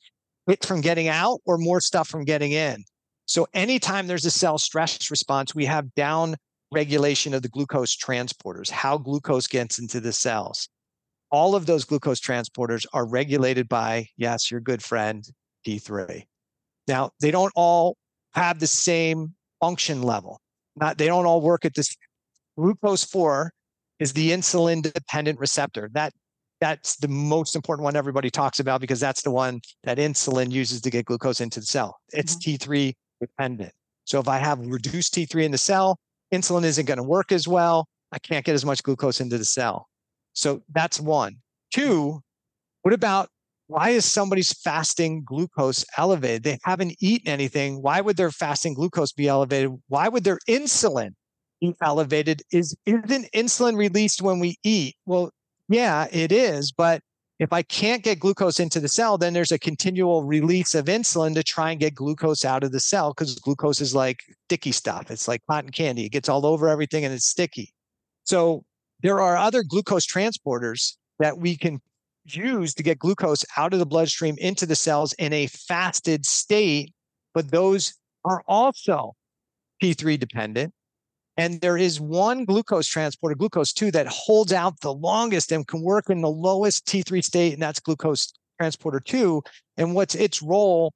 it 0.48 0.64
from 0.64 0.80
getting 0.80 1.08
out 1.08 1.40
or 1.44 1.58
more 1.58 1.80
stuff 1.80 2.08
from 2.08 2.24
getting 2.24 2.52
in. 2.52 2.84
So 3.26 3.46
anytime 3.54 4.06
there's 4.06 4.24
a 4.24 4.30
cell 4.30 4.58
stress 4.58 5.10
response 5.10 5.54
we 5.54 5.66
have 5.66 5.94
down 5.94 6.36
regulation 6.72 7.34
of 7.34 7.42
the 7.42 7.48
glucose 7.48 7.96
transporters 7.96 8.70
how 8.70 8.96
glucose 8.98 9.46
gets 9.46 9.78
into 9.78 10.00
the 10.00 10.12
cells. 10.12 10.68
All 11.30 11.54
of 11.54 11.66
those 11.66 11.84
glucose 11.84 12.20
transporters 12.20 12.86
are 12.94 13.06
regulated 13.06 13.68
by 13.68 14.08
yes 14.16 14.50
your 14.50 14.60
good 14.60 14.82
friend 14.82 15.22
t3 15.66 16.24
now, 16.86 17.10
they 17.20 17.30
don't 17.30 17.52
all 17.54 17.96
have 18.34 18.60
the 18.60 18.66
same 18.66 19.34
function 19.60 20.02
level. 20.02 20.40
Not 20.76 20.98
they 20.98 21.06
don't 21.06 21.26
all 21.26 21.40
work 21.40 21.64
at 21.64 21.74
this. 21.74 21.96
Glucose 22.58 23.04
4 23.04 23.52
is 24.00 24.12
the 24.12 24.30
insulin 24.30 24.82
dependent 24.82 25.38
receptor. 25.38 25.90
That 25.92 26.12
that's 26.60 26.96
the 26.96 27.08
most 27.08 27.56
important 27.56 27.84
one 27.84 27.96
everybody 27.96 28.30
talks 28.30 28.60
about 28.60 28.80
because 28.80 29.00
that's 29.00 29.22
the 29.22 29.30
one 29.30 29.60
that 29.84 29.98
insulin 29.98 30.50
uses 30.50 30.80
to 30.82 30.90
get 30.90 31.04
glucose 31.04 31.40
into 31.40 31.60
the 31.60 31.66
cell. 31.66 31.98
It's 32.12 32.36
mm-hmm. 32.36 32.72
T3 32.72 32.94
dependent. 33.20 33.72
So 34.04 34.20
if 34.20 34.28
I 34.28 34.38
have 34.38 34.58
reduced 34.60 35.14
T3 35.14 35.44
in 35.44 35.50
the 35.50 35.58
cell, 35.58 35.98
insulin 36.32 36.64
isn't 36.64 36.86
going 36.86 36.98
to 36.98 37.02
work 37.02 37.32
as 37.32 37.48
well. 37.48 37.86
I 38.12 38.18
can't 38.18 38.44
get 38.44 38.54
as 38.54 38.64
much 38.64 38.82
glucose 38.82 39.20
into 39.20 39.38
the 39.38 39.44
cell. 39.44 39.88
So 40.32 40.62
that's 40.72 41.00
one. 41.00 41.36
Two, 41.72 42.20
what 42.82 42.94
about 42.94 43.28
why 43.66 43.90
is 43.90 44.04
somebody's 44.04 44.52
fasting 44.52 45.22
glucose 45.24 45.84
elevated? 45.96 46.42
They 46.42 46.58
haven't 46.64 46.96
eaten 47.00 47.28
anything. 47.28 47.82
Why 47.82 48.00
would 48.00 48.16
their 48.16 48.30
fasting 48.30 48.74
glucose 48.74 49.12
be 49.12 49.28
elevated? 49.28 49.70
Why 49.88 50.08
would 50.08 50.24
their 50.24 50.38
insulin 50.48 51.10
be 51.60 51.74
elevated? 51.82 52.42
Is 52.52 52.76
isn't 52.84 53.30
insulin 53.34 53.76
released 53.76 54.20
when 54.20 54.38
we 54.38 54.56
eat? 54.62 54.96
Well, 55.06 55.30
yeah, 55.68 56.08
it 56.12 56.30
is, 56.30 56.72
but 56.72 57.00
if 57.40 57.52
I 57.52 57.62
can't 57.62 58.04
get 58.04 58.20
glucose 58.20 58.60
into 58.60 58.80
the 58.80 58.88
cell, 58.88 59.18
then 59.18 59.32
there's 59.32 59.50
a 59.50 59.58
continual 59.58 60.22
release 60.22 60.74
of 60.74 60.84
insulin 60.84 61.34
to 61.34 61.42
try 61.42 61.72
and 61.72 61.80
get 61.80 61.94
glucose 61.94 62.44
out 62.44 62.62
of 62.62 62.70
the 62.70 62.80
cell 62.80 63.12
because 63.12 63.34
glucose 63.36 63.80
is 63.80 63.94
like 63.94 64.18
sticky 64.46 64.72
stuff. 64.72 65.10
It's 65.10 65.26
like 65.26 65.42
cotton 65.50 65.70
candy. 65.70 66.06
It 66.06 66.12
gets 66.12 66.28
all 66.28 66.46
over 66.46 66.68
everything 66.68 67.04
and 67.04 67.12
it's 67.12 67.26
sticky. 67.26 67.72
So 68.24 68.64
there 69.02 69.20
are 69.20 69.36
other 69.36 69.64
glucose 69.64 70.06
transporters 70.06 70.96
that 71.18 71.38
we 71.38 71.56
can 71.56 71.80
used 72.24 72.76
to 72.76 72.82
get 72.82 72.98
glucose 72.98 73.44
out 73.56 73.72
of 73.72 73.78
the 73.78 73.86
bloodstream 73.86 74.36
into 74.38 74.66
the 74.66 74.76
cells 74.76 75.12
in 75.14 75.32
a 75.32 75.46
fasted 75.46 76.24
state, 76.24 76.92
but 77.34 77.50
those 77.50 77.94
are 78.24 78.42
also 78.46 79.14
T3 79.82 80.18
dependent. 80.18 80.72
And 81.36 81.60
there 81.60 81.76
is 81.76 82.00
one 82.00 82.44
glucose 82.44 82.86
transporter, 82.86 83.34
glucose 83.34 83.72
2, 83.72 83.90
that 83.92 84.06
holds 84.06 84.52
out 84.52 84.80
the 84.80 84.94
longest 84.94 85.50
and 85.50 85.66
can 85.66 85.82
work 85.82 86.08
in 86.08 86.20
the 86.20 86.30
lowest 86.30 86.86
T3 86.86 87.22
state, 87.24 87.52
and 87.54 87.62
that's 87.62 87.80
glucose 87.80 88.32
transporter 88.58 89.00
2. 89.00 89.42
And 89.76 89.94
what's 89.94 90.14
its 90.14 90.42
role? 90.42 90.92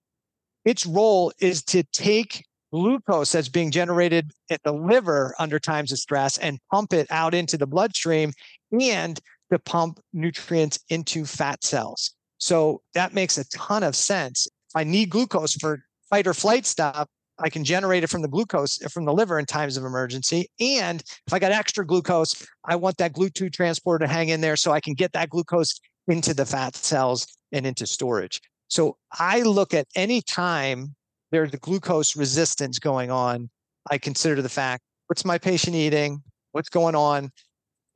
Its 0.65 0.87
role 0.87 1.33
is 1.41 1.63
to 1.65 1.83
take 1.93 2.45
glucose 2.73 3.33
that's 3.33 3.49
being 3.49 3.71
generated 3.71 4.31
at 4.51 4.63
the 4.63 4.73
liver 4.73 5.35
under 5.39 5.59
times 5.59 5.91
of 5.91 5.99
stress 5.99 6.39
and 6.39 6.61
pump 6.71 6.93
it 6.93 7.07
out 7.11 7.35
into 7.35 7.57
the 7.57 7.67
bloodstream 7.67 8.33
and 8.81 9.19
to 9.53 9.59
pump 9.59 10.01
nutrients 10.13 10.79
into 10.89 11.25
fat 11.25 11.65
cells. 11.65 12.15
So 12.39 12.83
that 12.95 13.15
makes 13.15 13.39
a 13.39 13.49
ton 13.49 13.83
of 13.83 13.97
sense. 13.97 14.47
If 14.47 14.77
I 14.77 14.85
need 14.85 15.11
glucose 15.11 15.55
for 15.55 15.81
fight 16.11 16.27
or 16.27 16.35
flight 16.35 16.67
stuff, 16.67 17.09
I 17.41 17.51
can 17.51 17.65
generate 17.65 18.03
it 18.03 18.11
from 18.11 18.23
the 18.23 18.29
glucose 18.29 18.83
uh, 18.85 18.89
from 18.89 19.05
the 19.05 19.13
liver 19.13 19.39
in 19.39 19.47
times 19.47 19.77
of 19.77 19.85
emergency. 19.85 20.49
And 20.61 21.03
if 21.27 21.33
I 21.33 21.39
got 21.39 21.53
extra 21.53 21.87
glucose, 21.87 22.45
I 22.65 22.77
want 22.77 22.97
that 22.99 23.13
GLUT2 23.15 23.53
transporter 23.53 24.07
to 24.07 24.13
hang 24.13 24.29
in 24.29 24.41
there 24.41 24.57
so 24.57 24.73
I 24.73 24.81
can 24.81 24.95
get 24.95 25.13
that 25.13 25.31
glucose 25.31 25.79
into 26.09 26.35
the 26.35 26.47
fat 26.47 26.75
cells 26.75 27.27
and 27.53 27.67
into 27.67 27.87
storage. 27.87 28.41
So 28.69 28.97
I 29.19 29.43
look 29.43 29.73
at 29.73 29.87
any 29.95 30.21
time 30.21 30.95
there's 31.31 31.53
a 31.53 31.59
glucose 31.59 32.17
resistance 32.17 32.79
going 32.79 33.11
on, 33.11 33.51
I 33.91 33.99
consider 33.99 34.43
the 34.43 34.49
fact 34.49 34.83
what's 35.07 35.25
my 35.25 35.39
patient 35.39 35.75
eating, 35.75 36.23
what's 36.53 36.69
going 36.69 36.95
on, 36.95 37.31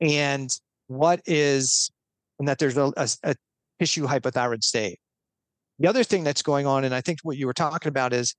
and 0.01 0.49
what 0.87 1.21
is, 1.25 1.91
and 2.39 2.47
that 2.47 2.59
there's 2.59 2.77
a, 2.77 2.91
a, 2.97 3.09
a 3.23 3.35
tissue 3.79 4.05
hypothyroid 4.05 4.63
state. 4.63 4.99
The 5.79 5.87
other 5.87 6.03
thing 6.03 6.23
that's 6.23 6.41
going 6.41 6.65
on, 6.65 6.83
and 6.83 6.93
I 6.93 7.01
think 7.01 7.19
what 7.23 7.37
you 7.37 7.47
were 7.47 7.53
talking 7.53 7.89
about 7.89 8.13
is 8.13 8.35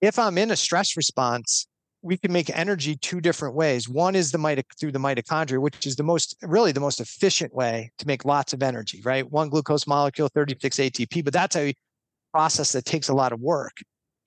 if 0.00 0.18
I'm 0.18 0.38
in 0.38 0.50
a 0.50 0.56
stress 0.56 0.96
response, 0.96 1.66
we 2.02 2.16
can 2.16 2.32
make 2.32 2.56
energy 2.56 2.96
two 2.96 3.20
different 3.20 3.54
ways. 3.54 3.88
One 3.88 4.14
is 4.14 4.30
the 4.30 4.38
mito- 4.38 4.62
through 4.78 4.92
the 4.92 5.00
mitochondria, 5.00 5.58
which 5.58 5.86
is 5.86 5.96
the 5.96 6.04
most 6.04 6.36
really 6.42 6.72
the 6.72 6.80
most 6.80 7.00
efficient 7.00 7.54
way 7.54 7.90
to 7.98 8.06
make 8.06 8.24
lots 8.24 8.52
of 8.52 8.62
energy, 8.62 9.02
right? 9.04 9.28
One 9.30 9.48
glucose 9.48 9.86
molecule, 9.86 10.28
36 10.32 10.76
ATP, 10.76 11.24
but 11.24 11.32
that's 11.32 11.56
a 11.56 11.74
process 12.32 12.72
that 12.72 12.84
takes 12.84 13.08
a 13.08 13.14
lot 13.14 13.32
of 13.32 13.40
work. 13.40 13.76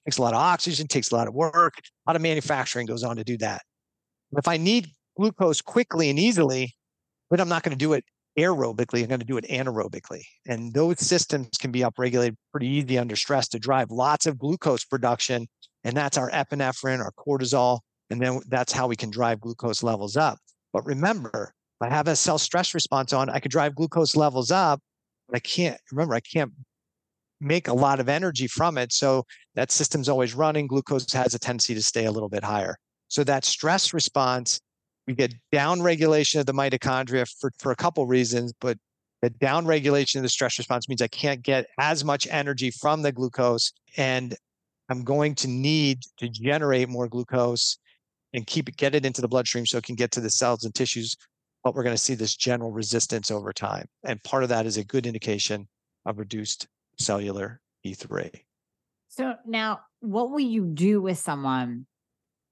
Takes 0.06 0.18
a 0.18 0.22
lot 0.22 0.34
of 0.34 0.40
oxygen, 0.40 0.88
takes 0.88 1.12
a 1.12 1.16
lot 1.16 1.28
of 1.28 1.34
work, 1.34 1.74
a 1.78 2.10
lot 2.10 2.16
of 2.16 2.22
manufacturing 2.22 2.88
goes 2.88 3.04
on 3.04 3.16
to 3.18 3.24
do 3.24 3.38
that. 3.38 3.62
If 4.34 4.48
I 4.48 4.58
need 4.58 4.88
glucose 5.16 5.62
quickly 5.62 6.10
and 6.10 6.18
easily, 6.18 6.74
but 7.32 7.39
I'm 7.39 7.50
not 7.50 7.63
going 7.63 7.72
to 7.72 7.78
do 7.78 7.94
it 7.94 8.04
aerobically, 8.38 9.02
I'm 9.02 9.08
going 9.08 9.20
to 9.20 9.26
do 9.26 9.38
it 9.38 9.46
anaerobically. 9.46 10.22
And 10.48 10.74
those 10.74 11.00
systems 11.00 11.50
can 11.60 11.72
be 11.72 11.80
upregulated 11.80 12.36
pretty 12.52 12.67
easy 12.67 13.00
under 13.00 13.15
stress 13.15 13.48
to 13.50 13.60
drive 13.60 13.89
lots 13.89 14.28
of 14.28 14.38
glucose 14.38 14.86
production 14.86 15.48
and 15.84 15.96
that's 15.96 16.17
our 16.17 16.30
epinephrine, 16.32 17.00
our 17.00 17.12
cortisol, 17.12 17.80
and 18.10 18.22
then 18.22 18.41
that's 18.48 18.74
how 18.74 18.88
we 18.88 18.96
can 18.96 19.10
drive 19.10 19.41
glucose 19.41 19.84
levels 19.84 20.15
up. 20.15 20.38
But 20.74 20.86
remember, 20.86 21.54
if 21.82 21.88
I 21.88 21.94
have 21.94 22.08
a 22.08 22.15
cell 22.15 22.38
stress 22.38 22.74
response 22.74 23.13
on, 23.13 23.30
I 23.30 23.39
could 23.39 23.52
drive 23.52 23.76
glucose 23.76 24.15
levels 24.15 24.52
up, 24.52 24.80
but 25.28 25.38
I 25.38 25.39
can't 25.39 25.80
remember, 25.91 26.13
I 26.13 26.20
can't 26.20 26.52
make 27.39 27.67
a 27.67 27.74
lot 27.74 28.00
of 28.00 28.08
energy 28.08 28.48
from 28.48 28.78
it. 28.78 28.94
So 28.94 29.24
that 29.56 29.72
system's 29.72 30.08
always 30.08 30.36
running. 30.36 30.67
Glucose 30.67 31.12
has 31.13 31.34
a 31.34 31.39
tendency 31.39 31.74
to 31.74 31.82
stay 31.82 32.06
a 32.06 32.12
little 32.12 32.30
bit 32.30 32.44
higher. 32.44 32.78
So 33.08 33.24
that 33.24 33.44
stress 33.44 33.94
response, 33.94 34.60
we 35.12 35.15
get 35.15 35.34
down 35.52 35.82
regulation 35.82 36.39
of 36.39 36.45
the 36.45 36.54
mitochondria 36.54 37.30
for, 37.39 37.52
for 37.60 37.71
a 37.71 37.76
couple 37.76 38.06
reasons, 38.06 38.54
but 38.60 38.78
the 39.21 39.30
down 39.30 39.65
regulation 39.65 40.19
of 40.19 40.24
the 40.24 40.30
stress 40.30 40.58
response 40.58 40.89
means 40.89 41.02
I 41.02 41.08
can't 41.08 41.43
get 41.43 41.67
as 41.78 42.04
much 42.04 42.28
energy 42.32 42.71
from 42.71 43.02
the 43.02 43.12
glucose. 43.12 43.71
And 43.97 44.36
I'm 44.89 45.04
going 45.04 45.36
to 45.36 45.47
need 45.47 46.00
to 46.17 46.30
generate 46.30 46.89
more 46.89 47.08
glucose 47.08 47.78
and 48.34 48.47
keep 48.47 48.69
it, 48.69 48.78
get 48.78 48.95
it 48.95 49.06
into 49.06 49.21
the 49.21 49.28
bloodstream 49.28 49.65
so 49.65 49.78
it 49.78 49.84
can 49.84 49.95
get 49.95 50.12
to 50.12 50.21
the 50.21 50.30
cells 50.30 50.63
and 50.63 50.74
tissues. 50.74 51.15
But 51.63 51.76
we're 51.76 51.84
going 51.84 51.95
to 51.95 52.02
see 52.02 52.15
this 52.15 52.36
general 52.36 52.71
resistance 52.71 53.30
over 53.30 53.54
time. 53.54 53.86
And 54.06 54.24
part 54.24 54.43
of 54.43 54.50
that 54.50 54.65
is 54.65 54.78
a 54.78 54.84
good 54.84 55.06
indication 55.06 55.67
of 56.06 56.17
reduced 56.17 56.67
cellular 56.97 57.60
T3. 57.86 58.32
So 59.10 59.36
now, 59.45 59.82
what 60.00 60.32
will 60.32 60.39
you 60.39 60.65
do 60.65 61.02
with 61.02 61.17
someone? 61.17 61.86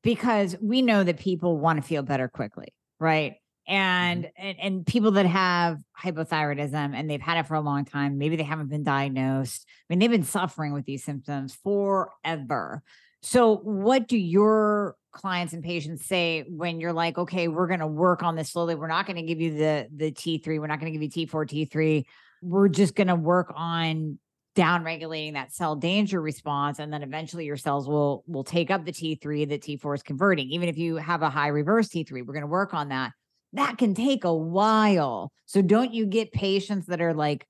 Because 0.02 0.56
we 0.62 0.82
know 0.82 1.04
that 1.04 1.20
people 1.20 1.58
want 1.58 1.82
to 1.82 1.88
feel 1.88 2.04
better 2.04 2.28
quickly, 2.28 2.74
right? 3.00 3.36
Mm-hmm. 3.70 3.76
and, 3.76 4.32
and 4.38 4.60
and 4.60 4.86
people 4.86 5.12
that 5.12 5.28
have 5.28 5.78
hypothyroidism 6.02 6.96
and 6.96 7.10
they've 7.10 7.22
had 7.22 7.38
it 7.38 7.46
for 7.46 7.54
a 7.54 7.62
long 7.62 7.86
time 7.86 8.18
maybe 8.18 8.36
they 8.36 8.44
haven't 8.44 8.70
been 8.70 8.84
diagnosed 8.84 9.66
i 9.68 9.84
mean 9.90 10.00
they've 10.00 10.10
been 10.10 10.24
suffering 10.24 10.74
with 10.74 10.86
these 10.86 11.04
symptoms 11.04 11.56
forever 11.64 12.82
so 13.22 13.58
what 13.58 14.08
do 14.08 14.18
your 14.18 14.96
clients 15.12 15.54
and 15.54 15.64
patients 15.64 16.06
say 16.06 16.46
when 16.48 16.80
you're 16.80 16.94
like 16.94 17.20
okay 17.20 17.48
we're 17.48 17.68
going 17.68 17.80
to 17.80 17.88
work 17.88 18.24
on 18.24 18.36
this 18.36 18.50
slowly 18.50 18.74
we're 18.74 18.88
not 18.88 19.06
going 19.06 19.18
to 19.18 19.24
give 19.24 19.40
you 19.40 19.56
the 19.56 19.88
the 19.96 20.12
t3 20.12 20.60
we're 20.60 20.66
not 20.66 20.80
going 20.80 20.92
to 20.92 20.98
give 20.98 21.04
you 21.04 21.28
t4 21.28 21.68
t3 21.70 22.06
we're 22.42 22.70
just 22.70 22.96
going 22.96 23.08
to 23.08 23.16
work 23.16 23.54
on 23.56 24.18
down 24.60 24.84
regulating 24.84 25.34
that 25.34 25.54
cell 25.54 25.76
danger 25.76 26.22
response 26.22 26.80
and 26.80 26.92
then 26.92 27.02
eventually 27.02 27.46
your 27.46 27.58
cells 27.58 27.88
will 27.88 28.24
will 28.28 28.44
take 28.44 28.70
up 28.70 28.84
the 28.84 28.92
t3 28.92 29.48
that 29.48 29.62
t4 29.62 29.96
is 29.96 30.04
converting 30.04 30.50
even 30.50 30.68
if 30.68 30.78
you 30.78 30.98
have 30.98 31.22
a 31.22 31.30
high 31.30 31.48
reverse 31.48 31.88
t3 31.88 32.12
we're 32.12 32.34
going 32.34 32.42
to 32.42 32.48
work 32.48 32.74
on 32.74 32.90
that 32.90 33.12
that 33.54 33.78
can 33.78 33.94
take 33.94 34.24
a 34.24 34.34
while. 34.34 35.32
So 35.46 35.62
don't 35.62 35.94
you 35.94 36.06
get 36.06 36.32
patients 36.32 36.88
that 36.88 37.02
are 37.02 37.14
like, 37.14 37.46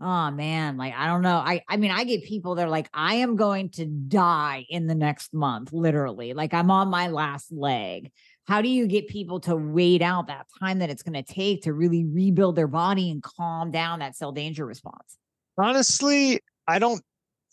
oh 0.00 0.30
man, 0.30 0.76
like 0.76 0.94
I 0.94 1.06
don't 1.06 1.22
know. 1.22 1.36
I 1.36 1.62
I 1.68 1.76
mean, 1.76 1.90
I 1.90 2.04
get 2.04 2.24
people 2.24 2.56
that 2.56 2.66
are 2.66 2.70
like, 2.70 2.90
I 2.92 3.16
am 3.16 3.36
going 3.36 3.70
to 3.70 3.86
die 3.86 4.66
in 4.68 4.86
the 4.86 4.94
next 4.94 5.32
month, 5.32 5.72
literally. 5.72 6.34
Like 6.34 6.52
I'm 6.52 6.70
on 6.70 6.88
my 6.88 7.08
last 7.08 7.52
leg. 7.52 8.10
How 8.46 8.60
do 8.60 8.68
you 8.68 8.86
get 8.86 9.06
people 9.06 9.40
to 9.40 9.54
wait 9.54 10.02
out 10.02 10.26
that 10.26 10.46
time 10.58 10.80
that 10.80 10.90
it's 10.90 11.04
going 11.04 11.22
to 11.22 11.22
take 11.22 11.62
to 11.62 11.72
really 11.72 12.04
rebuild 12.04 12.56
their 12.56 12.66
body 12.66 13.10
and 13.10 13.22
calm 13.22 13.70
down 13.70 14.00
that 14.00 14.16
cell 14.16 14.32
danger 14.32 14.66
response? 14.66 15.16
Honestly, 15.58 16.40
I 16.66 16.78
don't 16.78 17.02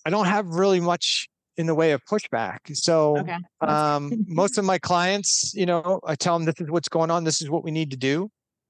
I 0.05 0.09
don't 0.09 0.25
have 0.25 0.47
really 0.47 0.79
much 0.79 1.27
in 1.57 1.65
the 1.65 1.75
way 1.75 1.91
of 1.91 2.01
pushback. 2.05 2.59
So 2.73 3.17
okay. 3.17 3.35
um, 3.59 4.13
most 4.27 4.57
of 4.57 4.63
my 4.63 4.79
clients, 4.79 5.53
you 5.53 5.65
know, 5.65 5.99
I 6.05 6.15
tell 6.15 6.37
them 6.37 6.45
this 6.45 6.55
is 6.59 6.71
what's 6.71 6.87
going 6.87 7.11
on. 7.11 7.25
This 7.25 7.41
is 7.41 7.49
what 7.49 7.65
we 7.65 7.71
need 7.71 7.91
to 7.91 7.97
do. 7.97 8.29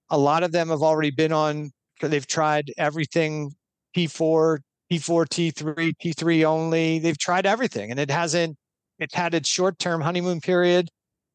A 0.10 0.18
lot 0.18 0.42
of 0.42 0.52
them 0.52 0.70
have 0.70 0.82
already 0.82 1.12
been 1.12 1.32
on. 1.32 1.70
They've 2.02 2.26
tried 2.26 2.72
everything 2.80 3.52
P4, 3.96 4.60
T4, 4.92 5.28
T3, 5.28 5.94
T3 6.04 6.44
only. 6.46 6.98
They've 6.98 7.18
tried 7.18 7.46
everything, 7.46 7.92
and 7.92 8.00
it 8.00 8.10
hasn't. 8.10 8.58
It's 8.98 9.14
had 9.14 9.36
its 9.36 9.48
short-term 9.48 10.02
honeymoon 10.02 10.42
period, 10.42 10.90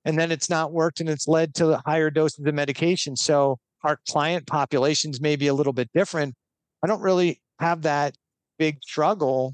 and 0.05 0.19
then 0.19 0.33
it's 0.33 0.51
not 0.51 0.73
worked, 0.73 0.99
and 0.99 1.09
it's 1.09 1.29
led 1.29 1.55
to 1.57 1.81
higher 1.87 2.11
doses 2.11 2.45
of 2.45 2.53
medication. 2.53 3.15
So 3.17 3.59
our 3.85 3.99
client 4.09 4.49
populations 4.49 5.21
may 5.21 5.37
be 5.37 5.47
a 5.47 5.55
little 5.55 5.73
bit 5.73 5.89
different. 5.95 6.35
I 6.83 6.89
don't 6.89 7.01
really 7.01 7.41
have 7.59 7.83
that 7.83 8.15
big 8.59 8.79
struggle 8.83 9.53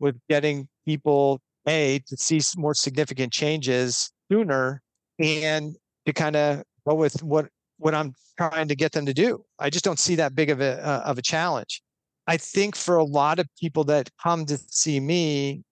with 0.00 0.16
getting 0.28 0.68
people 0.84 1.40
a 1.66 2.00
to 2.08 2.16
see 2.16 2.40
more 2.56 2.74
significant 2.74 3.32
changes 3.32 4.10
sooner 4.30 4.82
and 5.18 5.76
to 6.06 6.12
kind 6.12 6.36
of 6.36 6.62
go 6.86 6.94
with 6.94 7.22
what 7.22 7.48
what 7.78 7.94
I'm 7.94 8.14
trying 8.38 8.68
to 8.68 8.74
get 8.74 8.92
them 8.92 9.06
to 9.06 9.14
do. 9.14 9.44
I 9.58 9.70
just 9.70 9.84
don't 9.84 9.98
see 9.98 10.14
that 10.16 10.34
big 10.34 10.50
of 10.50 10.60
a 10.60 10.84
uh, 10.84 11.02
of 11.04 11.18
a 11.18 11.22
challenge. 11.22 11.82
I 12.26 12.36
think 12.36 12.76
for 12.76 12.96
a 12.96 13.04
lot 13.04 13.38
of 13.38 13.46
people 13.60 13.84
that 13.84 14.08
come 14.22 14.46
to 14.46 14.58
see 14.68 15.00
me, 15.00 15.62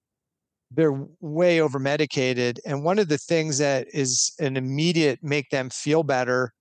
they're 0.73 1.07
way 1.21 1.61
over 1.61 1.79
medicated, 1.79 2.61
and 2.65 2.85
one 2.85 2.99
of 2.99 3.09
the 3.09 3.19
things 3.19 3.59
that 3.59 3.89
is 3.93 4.33
an 4.39 4.57
immediate 4.57 5.21
make 5.23 5.51
them 5.51 5.71
feel 5.71 6.03
better 6.03 6.53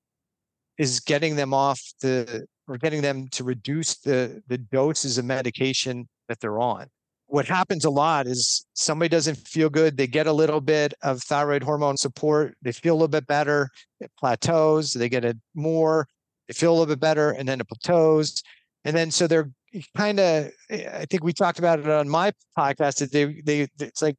is 0.78 1.00
getting 1.00 1.36
them 1.36 1.54
off 1.54 1.82
the 2.02 2.46
or 2.70 2.78
getting 2.78 3.02
them 3.02 3.28
to 3.30 3.44
reduce 3.44 3.98
the 3.98 4.42
the 4.48 4.58
doses 4.58 5.18
of 5.18 5.26
medication 5.26 6.08
that 6.28 6.40
they're 6.40 6.60
on 6.60 6.88
what 7.30 7.46
happens 7.46 7.86
a 7.86 7.90
lot 7.90 8.26
is 8.26 8.66
somebody 8.74 9.08
doesn't 9.08 9.36
feel 9.36 9.70
good. 9.70 9.96
They 9.96 10.08
get 10.08 10.26
a 10.26 10.34
little 10.34 10.62
bit 10.62 10.96
of 11.04 11.22
thyroid 11.22 11.62
hormone 11.62 11.96
support. 11.96 12.58
They 12.64 12.72
feel 12.72 12.94
a 12.94 12.98
little 12.98 13.08
bit 13.08 13.28
better. 13.28 13.70
It 14.00 14.12
plateaus. 14.20 14.94
They 14.94 15.10
get 15.10 15.24
it 15.24 15.38
more. 15.54 16.08
They 16.48 16.54
feel 16.56 16.72
a 16.72 16.74
little 16.74 16.88
bit 16.88 17.00
better, 17.00 17.32
and 17.32 17.48
then 17.48 17.62
it 17.62 17.68
plateaus. 17.68 18.42
And 18.84 18.98
then 18.98 19.12
so 19.12 19.28
they're 19.28 19.52
kind 19.96 20.20
of. 20.20 20.52
I 20.72 21.06
think 21.06 21.24
we 21.24 21.32
talked 21.32 21.60
about 21.60 21.80
it 21.80 21.88
on 21.88 22.10
my 22.10 22.32
podcast. 22.58 22.98
That 22.98 23.12
they 23.12 23.42
they 23.46 23.68
it's 23.80 24.02
like 24.02 24.16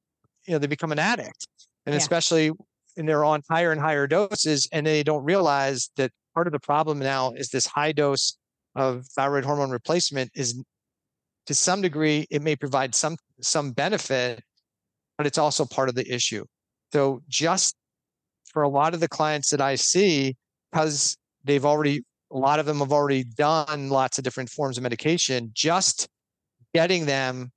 you 0.47 0.53
know 0.53 0.59
they 0.59 0.69
become 0.69 0.93
an 0.93 1.01
addict, 1.01 1.49
and 1.87 1.93
yeah. 1.93 1.99
especially 1.99 2.53
and 2.97 3.09
they're 3.09 3.25
on 3.25 3.43
higher 3.51 3.73
and 3.73 3.81
higher 3.81 4.07
doses, 4.07 4.69
and 4.71 4.87
they 4.87 5.03
don't 5.03 5.25
realize 5.25 5.91
that 5.97 6.13
part 6.33 6.47
of 6.47 6.53
the 6.53 6.61
problem 6.61 7.01
now 7.01 7.33
is 7.33 7.49
this 7.49 7.67
high 7.67 7.91
dose 7.91 8.37
of 8.75 9.07
thyroid 9.07 9.45
hormone 9.45 9.71
replacement 9.71 10.31
is 10.35 10.63
to 11.47 11.55
some 11.55 11.83
degree, 11.83 12.27
it 12.31 12.43
may 12.43 12.57
provide 12.57 12.95
some 12.95 13.17
some 13.41 13.73
benefit, 13.73 14.43
but 15.19 15.27
it's 15.27 15.39
also 15.39 15.65
part 15.65 15.89
of 15.89 15.95
the 15.95 16.13
issue. 16.13 16.45
So 16.93 17.23
just 17.29 17.75
for 18.53 18.63
a 18.63 18.69
lot 18.69 18.95
of 18.95 19.01
the 19.01 19.09
clients 19.09 19.51
that 19.51 19.61
I 19.61 19.75
see, 19.75 20.37
because 20.71 21.17
they've 21.45 21.65
already 21.65 22.03
a 22.33 22.39
lot 22.39 22.61
of 22.61 22.67
them 22.67 22.79
have 22.79 22.93
already 22.93 23.25
done 23.25 23.89
lots 23.89 24.19
of 24.19 24.25
different 24.25 24.51
forms 24.51 24.77
of 24.77 24.83
medication, 24.83 25.51
just 25.53 26.09
getting 26.73 27.07
them 27.07 27.51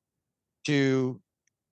to 0.66 1.20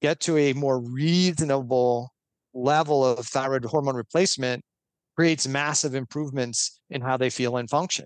get 0.02 0.20
to 0.20 0.38
a 0.38 0.54
more 0.54 0.80
reasonable 0.80 2.12
level 2.54 3.06
of 3.06 3.26
thyroid 3.26 3.66
hormone 3.66 3.96
replacement 3.96 4.64
creates 5.16 5.48
massive 5.48 5.96
improvements 5.96 6.80
in 6.90 7.02
how 7.02 7.18
they 7.18 7.30
feel 7.30 7.58
and 7.58 7.70
function 7.70 8.06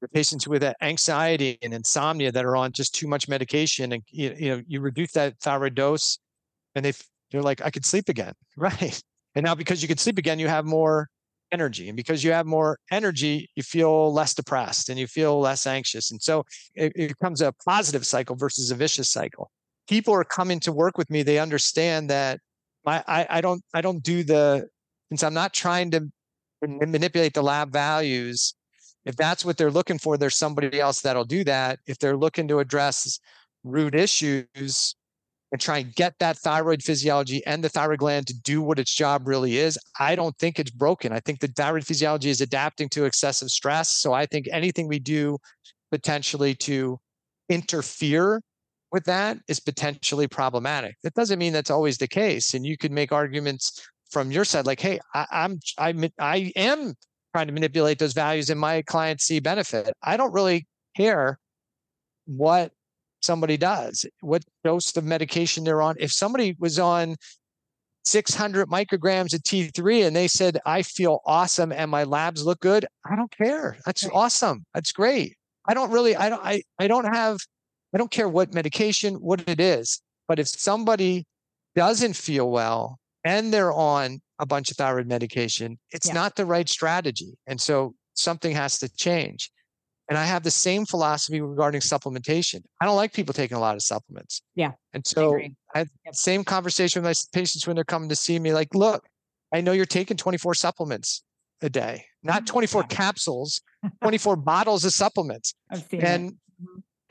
the 0.00 0.08
patients 0.08 0.46
with 0.46 0.64
anxiety 0.82 1.58
and 1.62 1.72
insomnia 1.72 2.30
that 2.32 2.44
are 2.44 2.56
on 2.56 2.72
just 2.72 2.94
too 2.94 3.06
much 3.06 3.28
medication 3.28 3.92
and 3.92 4.02
you, 4.10 4.34
you 4.38 4.48
know 4.50 4.62
you 4.66 4.80
reduce 4.80 5.12
that 5.12 5.38
thyroid 5.40 5.74
dose 5.74 6.18
and 6.74 6.84
they 6.84 6.92
they're 7.30 7.42
like 7.42 7.60
i 7.62 7.70
could 7.70 7.84
sleep 7.84 8.08
again. 8.08 8.32
Right. 8.56 9.00
And 9.34 9.44
now 9.44 9.54
because 9.54 9.82
you 9.82 9.88
could 9.88 10.00
sleep 10.00 10.18
again 10.18 10.38
you 10.38 10.48
have 10.48 10.64
more 10.64 11.08
energy. 11.52 11.88
And 11.88 11.96
because 11.96 12.24
you 12.24 12.32
have 12.32 12.46
more 12.46 12.78
energy 12.90 13.48
you 13.54 13.62
feel 13.62 14.12
less 14.12 14.34
depressed 14.34 14.88
and 14.88 14.98
you 14.98 15.06
feel 15.06 15.40
less 15.40 15.66
anxious. 15.66 16.10
And 16.10 16.20
so 16.20 16.44
it, 16.74 16.92
it 16.96 17.08
becomes 17.08 17.40
a 17.40 17.52
positive 17.64 18.06
cycle 18.06 18.36
versus 18.36 18.70
a 18.70 18.74
vicious 18.74 19.10
cycle. 19.10 19.50
People 19.88 20.14
are 20.14 20.24
coming 20.24 20.58
to 20.60 20.72
work 20.72 20.98
with 20.98 21.08
me. 21.10 21.22
They 21.22 21.38
understand 21.38 22.10
that 22.10 22.40
my, 22.86 23.02
I, 23.06 23.26
I 23.28 23.40
don't 23.40 23.62
i 23.74 23.80
don't 23.82 24.02
do 24.02 24.22
the 24.22 24.68
since 25.10 25.22
i'm 25.22 25.34
not 25.34 25.52
trying 25.52 25.90
to 25.90 26.08
manipulate 26.62 27.34
the 27.34 27.42
lab 27.42 27.70
values 27.72 28.54
If 29.06 29.16
that's 29.16 29.44
what 29.44 29.56
they're 29.56 29.70
looking 29.70 29.98
for, 29.98 30.18
there's 30.18 30.36
somebody 30.36 30.80
else 30.80 31.00
that'll 31.00 31.24
do 31.24 31.44
that. 31.44 31.78
If 31.86 31.98
they're 31.98 32.16
looking 32.16 32.48
to 32.48 32.58
address 32.58 33.18
root 33.64 33.94
issues 33.94 34.96
and 35.52 35.60
try 35.60 35.78
and 35.78 35.94
get 35.94 36.14
that 36.18 36.36
thyroid 36.38 36.82
physiology 36.82 37.40
and 37.46 37.62
the 37.62 37.68
thyroid 37.68 38.00
gland 38.00 38.26
to 38.26 38.34
do 38.34 38.60
what 38.60 38.80
its 38.80 38.92
job 38.92 39.28
really 39.28 39.58
is, 39.58 39.78
I 39.98 40.16
don't 40.16 40.36
think 40.38 40.58
it's 40.58 40.72
broken. 40.72 41.12
I 41.12 41.20
think 41.20 41.38
the 41.38 41.46
thyroid 41.48 41.86
physiology 41.86 42.30
is 42.30 42.40
adapting 42.40 42.88
to 42.90 43.04
excessive 43.04 43.48
stress. 43.48 43.90
So 43.90 44.12
I 44.12 44.26
think 44.26 44.48
anything 44.50 44.88
we 44.88 44.98
do 44.98 45.38
potentially 45.92 46.54
to 46.56 46.98
interfere 47.48 48.42
with 48.90 49.04
that 49.04 49.38
is 49.46 49.60
potentially 49.60 50.26
problematic. 50.26 50.96
That 51.04 51.14
doesn't 51.14 51.38
mean 51.38 51.52
that's 51.52 51.70
always 51.70 51.98
the 51.98 52.08
case. 52.08 52.54
And 52.54 52.66
you 52.66 52.76
could 52.76 52.92
make 52.92 53.12
arguments 53.12 53.88
from 54.10 54.32
your 54.32 54.44
side, 54.44 54.66
like, 54.66 54.80
hey, 54.80 54.98
I, 55.14 55.26
I'm 55.30 55.60
I 55.78 56.10
I 56.18 56.52
am 56.56 56.94
trying 57.36 57.46
to 57.46 57.52
manipulate 57.52 57.98
those 57.98 58.14
values 58.14 58.48
and 58.48 58.58
my 58.58 58.80
clients 58.80 59.24
see 59.24 59.40
benefit. 59.40 59.92
I 60.02 60.16
don't 60.16 60.32
really 60.32 60.66
care 60.96 61.38
what 62.24 62.72
somebody 63.20 63.58
does, 63.58 64.06
what 64.22 64.42
dose 64.64 64.96
of 64.96 65.04
medication 65.04 65.62
they're 65.62 65.82
on. 65.82 65.96
If 65.98 66.12
somebody 66.12 66.56
was 66.58 66.78
on 66.78 67.16
600 68.06 68.68
micrograms 68.68 69.34
of 69.34 69.42
T3 69.42 70.06
and 70.06 70.16
they 70.16 70.28
said, 70.28 70.58
I 70.64 70.80
feel 70.80 71.20
awesome 71.26 71.72
and 71.72 71.90
my 71.90 72.04
labs 72.04 72.42
look 72.42 72.60
good, 72.60 72.86
I 73.04 73.16
don't 73.16 73.36
care. 73.36 73.76
That's 73.84 74.04
right. 74.04 74.14
awesome. 74.14 74.64
That's 74.72 74.92
great. 74.92 75.36
I 75.68 75.74
don't 75.74 75.90
really, 75.90 76.16
I 76.16 76.30
don't, 76.30 76.42
I, 76.42 76.62
I 76.78 76.88
don't 76.88 77.04
have, 77.04 77.36
I 77.94 77.98
don't 77.98 78.10
care 78.10 78.30
what 78.30 78.54
medication, 78.54 79.16
what 79.16 79.46
it 79.46 79.60
is. 79.60 80.00
But 80.26 80.38
if 80.38 80.48
somebody 80.48 81.26
doesn't 81.74 82.16
feel 82.16 82.50
well 82.50 82.98
and 83.26 83.52
they're 83.52 83.72
on 83.72 84.20
a 84.38 84.46
bunch 84.46 84.70
of 84.70 84.76
thyroid 84.76 85.06
medication, 85.06 85.78
it's 85.90 86.08
yeah. 86.08 86.14
not 86.14 86.36
the 86.36 86.44
right 86.44 86.68
strategy. 86.68 87.36
And 87.46 87.60
so 87.60 87.94
something 88.14 88.54
has 88.54 88.78
to 88.78 88.88
change. 88.88 89.50
And 90.08 90.16
I 90.16 90.24
have 90.24 90.44
the 90.44 90.50
same 90.52 90.86
philosophy 90.86 91.40
regarding 91.40 91.80
supplementation. 91.80 92.62
I 92.80 92.86
don't 92.86 92.94
like 92.94 93.12
people 93.12 93.34
taking 93.34 93.56
a 93.56 93.60
lot 93.60 93.74
of 93.74 93.82
supplements. 93.82 94.42
Yeah. 94.54 94.72
And 94.92 95.04
so 95.04 95.36
I, 95.36 95.50
I 95.74 95.78
have 95.78 95.88
yep. 96.04 96.14
same 96.14 96.44
conversation 96.44 97.02
with 97.02 97.08
my 97.08 97.38
patients 97.38 97.66
when 97.66 97.74
they're 97.74 97.84
coming 97.84 98.08
to 98.10 98.16
see 98.16 98.38
me. 98.38 98.52
Like, 98.52 98.72
look, 98.74 99.04
I 99.52 99.60
know 99.60 99.72
you're 99.72 99.84
taking 99.84 100.16
24 100.16 100.54
supplements 100.54 101.24
a 101.60 101.68
day, 101.68 102.04
not 102.22 102.36
mm-hmm. 102.44 102.52
24 102.52 102.82
yeah. 102.82 102.86
capsules, 102.86 103.60
24 104.02 104.36
bottles 104.36 104.84
of 104.84 104.92
supplements. 104.92 105.54
and 105.70 106.30
it. 106.30 106.34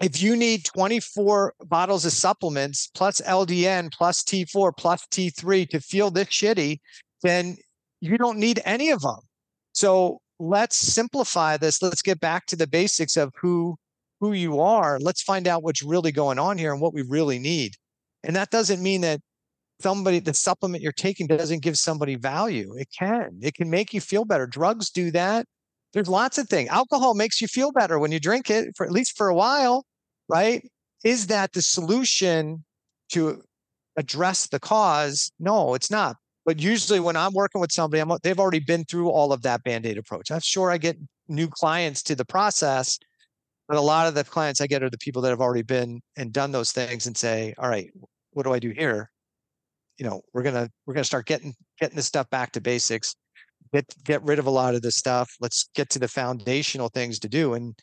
If 0.01 0.21
you 0.21 0.35
need 0.35 0.65
24 0.65 1.53
bottles 1.67 2.05
of 2.05 2.11
supplements 2.11 2.87
plus 2.93 3.21
LDN 3.21 3.93
plus 3.93 4.23
T4 4.23 4.75
plus 4.75 5.05
T3 5.07 5.69
to 5.69 5.79
feel 5.79 6.11
this 6.11 6.27
shitty, 6.27 6.79
then 7.23 7.55
you 8.01 8.17
don't 8.17 8.37
need 8.37 8.61
any 8.65 8.89
of 8.91 9.01
them. 9.01 9.19
So 9.71 10.19
let's 10.39 10.75
simplify 10.75 11.57
this. 11.57 11.81
Let's 11.81 12.01
get 12.01 12.19
back 12.19 12.45
to 12.47 12.55
the 12.55 12.67
basics 12.67 13.15
of 13.15 13.33
who 13.39 13.77
who 14.19 14.33
you 14.33 14.59
are. 14.59 14.99
Let's 14.99 15.21
find 15.21 15.47
out 15.47 15.63
what's 15.63 15.83
really 15.83 16.11
going 16.11 16.39
on 16.39 16.57
here 16.57 16.71
and 16.71 16.81
what 16.81 16.93
we 16.93 17.01
really 17.01 17.39
need. 17.39 17.75
And 18.23 18.35
that 18.35 18.49
doesn't 18.49 18.81
mean 18.81 19.01
that 19.01 19.19
somebody 19.81 20.19
the 20.19 20.33
supplement 20.33 20.81
you're 20.81 20.91
taking 20.91 21.27
doesn't 21.27 21.61
give 21.61 21.77
somebody 21.77 22.15
value. 22.15 22.73
It 22.77 22.87
can. 22.97 23.39
It 23.41 23.55
can 23.55 23.69
make 23.69 23.93
you 23.93 24.01
feel 24.01 24.25
better. 24.25 24.47
Drugs 24.47 24.89
do 24.89 25.11
that. 25.11 25.45
There's 25.95 26.09
lots 26.09 26.37
of 26.37 26.49
things. 26.49 26.69
Alcohol 26.69 27.13
makes 27.13 27.41
you 27.41 27.47
feel 27.47 27.71
better 27.71 27.97
when 27.97 28.11
you 28.11 28.19
drink 28.19 28.49
it 28.49 28.75
for 28.75 28.85
at 28.85 28.91
least 28.91 29.17
for 29.17 29.29
a 29.29 29.33
while, 29.33 29.85
right? 30.27 30.61
Is 31.05 31.27
that 31.27 31.53
the 31.53 31.61
solution 31.61 32.65
to 33.13 33.41
address 33.95 34.47
the 34.47 34.59
cause? 34.59 35.31
No, 35.39 35.73
it's 35.73 35.89
not. 35.89 36.17
But 36.45 36.59
usually 36.59 36.99
when 36.99 37.15
I'm 37.15 37.33
working 37.33 37.61
with 37.61 37.71
somebody, 37.71 38.01
I'm, 38.01 38.11
they've 38.23 38.39
already 38.39 38.59
been 38.59 38.83
through 38.83 39.09
all 39.09 39.31
of 39.31 39.41
that 39.43 39.63
band-aid 39.63 39.97
approach. 39.97 40.31
I'm 40.31 40.41
sure 40.41 40.69
I 40.69 40.77
get 40.77 40.97
new 41.29 41.47
clients 41.47 42.03
to 42.03 42.15
the 42.15 42.25
process, 42.25 42.99
but 43.69 43.77
a 43.77 43.81
lot 43.81 44.07
of 44.07 44.15
the 44.15 44.25
clients 44.25 44.59
I 44.59 44.67
get 44.67 44.83
are 44.83 44.89
the 44.89 44.97
people 44.97 45.21
that 45.21 45.29
have 45.29 45.39
already 45.39 45.63
been 45.63 46.01
and 46.17 46.33
done 46.33 46.51
those 46.51 46.73
things 46.73 47.07
and 47.07 47.15
say, 47.15 47.55
all 47.57 47.69
right, 47.69 47.89
what 48.31 48.43
do 48.43 48.53
I 48.53 48.59
do 48.59 48.71
here? 48.71 49.09
You 49.97 50.05
know, 50.05 50.23
we're 50.33 50.43
gonna 50.43 50.69
we're 50.85 50.93
gonna 50.93 51.05
start 51.05 51.25
getting 51.25 51.55
getting 51.79 51.95
this 51.95 52.05
stuff 52.05 52.29
back 52.29 52.51
to 52.51 52.61
basics, 52.61 53.15
get 53.75 54.03
get 54.03 54.23
rid 54.23 54.39
of 54.39 54.45
a 54.45 54.51
lot 54.51 54.75
of 54.75 54.81
this 54.81 54.95
stuff. 54.95 55.35
Let's 55.41 55.69
get 55.75 55.89
to 55.91 55.99
the 55.99 56.07
foundational 56.07 56.89
things 56.89 57.19
to 57.19 57.29
do. 57.29 57.53
And 57.53 57.75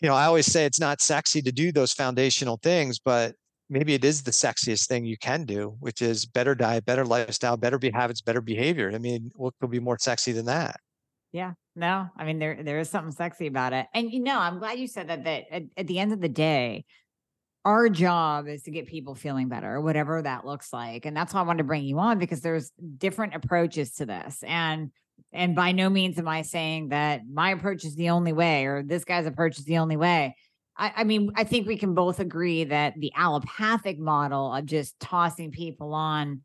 you 0.00 0.08
know, 0.08 0.14
I 0.14 0.24
always 0.24 0.46
say 0.46 0.64
it's 0.64 0.80
not 0.80 1.00
sexy 1.00 1.42
to 1.42 1.52
do 1.52 1.72
those 1.72 1.92
foundational 1.92 2.58
things, 2.62 2.98
but 2.98 3.34
maybe 3.68 3.94
it 3.94 4.04
is 4.04 4.22
the 4.22 4.30
sexiest 4.30 4.86
thing 4.88 5.04
you 5.04 5.16
can 5.16 5.44
do, 5.44 5.76
which 5.80 6.02
is 6.02 6.26
better 6.26 6.54
diet, 6.54 6.84
better 6.84 7.04
lifestyle, 7.04 7.56
better 7.56 7.78
habits, 7.92 8.20
better 8.20 8.40
behavior. 8.40 8.90
I 8.94 8.98
mean, 8.98 9.30
what 9.34 9.54
could 9.60 9.70
be 9.70 9.80
more 9.80 9.98
sexy 9.98 10.32
than 10.32 10.46
that? 10.46 10.76
Yeah, 11.32 11.52
no, 11.74 12.08
I 12.16 12.24
mean 12.24 12.38
there 12.38 12.62
there 12.62 12.78
is 12.78 12.90
something 12.90 13.12
sexy 13.12 13.46
about 13.46 13.72
it, 13.72 13.86
and 13.94 14.12
you 14.12 14.20
know, 14.20 14.38
I'm 14.38 14.58
glad 14.58 14.78
you 14.78 14.86
said 14.86 15.08
that. 15.08 15.24
That 15.24 15.44
at, 15.50 15.62
at 15.76 15.86
the 15.86 15.98
end 15.98 16.12
of 16.12 16.20
the 16.20 16.28
day, 16.28 16.84
our 17.64 17.88
job 17.88 18.48
is 18.48 18.64
to 18.64 18.70
get 18.70 18.86
people 18.86 19.14
feeling 19.14 19.48
better, 19.48 19.80
whatever 19.80 20.20
that 20.20 20.44
looks 20.44 20.72
like, 20.72 21.06
and 21.06 21.16
that's 21.16 21.32
why 21.32 21.40
I 21.40 21.44
wanted 21.44 21.58
to 21.58 21.64
bring 21.64 21.84
you 21.84 21.98
on 21.98 22.18
because 22.18 22.42
there's 22.42 22.70
different 22.98 23.34
approaches 23.34 23.94
to 23.94 24.06
this, 24.06 24.44
and 24.46 24.90
and 25.32 25.54
by 25.54 25.72
no 25.72 25.88
means 25.88 26.18
am 26.18 26.28
I 26.28 26.42
saying 26.42 26.88
that 26.88 27.22
my 27.30 27.50
approach 27.50 27.84
is 27.84 27.94
the 27.94 28.10
only 28.10 28.32
way 28.32 28.66
or 28.66 28.82
this 28.82 29.04
guy's 29.04 29.26
approach 29.26 29.58
is 29.58 29.64
the 29.64 29.78
only 29.78 29.96
way. 29.96 30.36
I, 30.76 30.92
I, 30.96 31.04
mean, 31.04 31.32
I 31.34 31.44
think 31.44 31.66
we 31.66 31.76
can 31.76 31.94
both 31.94 32.20
agree 32.20 32.64
that 32.64 32.94
the 32.98 33.12
allopathic 33.16 33.98
model 33.98 34.52
of 34.52 34.66
just 34.66 34.98
tossing 35.00 35.50
people 35.50 35.94
on 35.94 36.42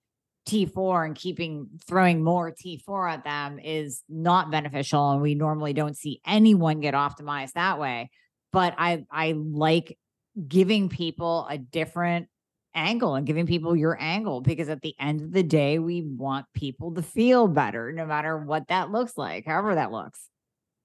T4 0.48 1.06
and 1.06 1.16
keeping 1.16 1.68
throwing 1.88 2.24
more 2.24 2.52
T4 2.54 3.12
at 3.12 3.24
them 3.24 3.60
is 3.60 4.04
not 4.08 4.52
beneficial. 4.52 5.12
And 5.12 5.22
we 5.22 5.36
normally 5.36 5.74
don't 5.74 5.98
see 5.98 6.22
anyone 6.26 6.80
get 6.80 6.94
optimized 6.94 7.54
that 7.54 7.80
way. 7.80 8.10
But 8.54 8.76
I, 8.78 9.06
I 9.12 9.34
like 9.36 9.98
giving 10.48 10.88
people 10.88 11.46
a 11.50 11.58
different 11.58 12.28
angle 12.78 13.16
and 13.16 13.26
giving 13.26 13.48
people 13.48 13.76
your 13.76 13.98
angle 14.00 14.40
because 14.40 14.70
at 14.70 14.82
the 14.82 14.96
end 15.00 15.22
of 15.22 15.32
the 15.32 15.44
day, 15.44 15.80
we 15.80 16.04
want 16.04 16.46
people 16.54 16.94
to 16.94 17.02
feel 17.02 17.48
better, 17.48 17.92
no 17.92 18.06
matter 18.06 18.38
what 18.38 18.68
that 18.68 18.92
looks 18.92 19.18
like, 19.18 19.46
however 19.46 19.76
that 19.76 19.92
looks. 19.92 20.30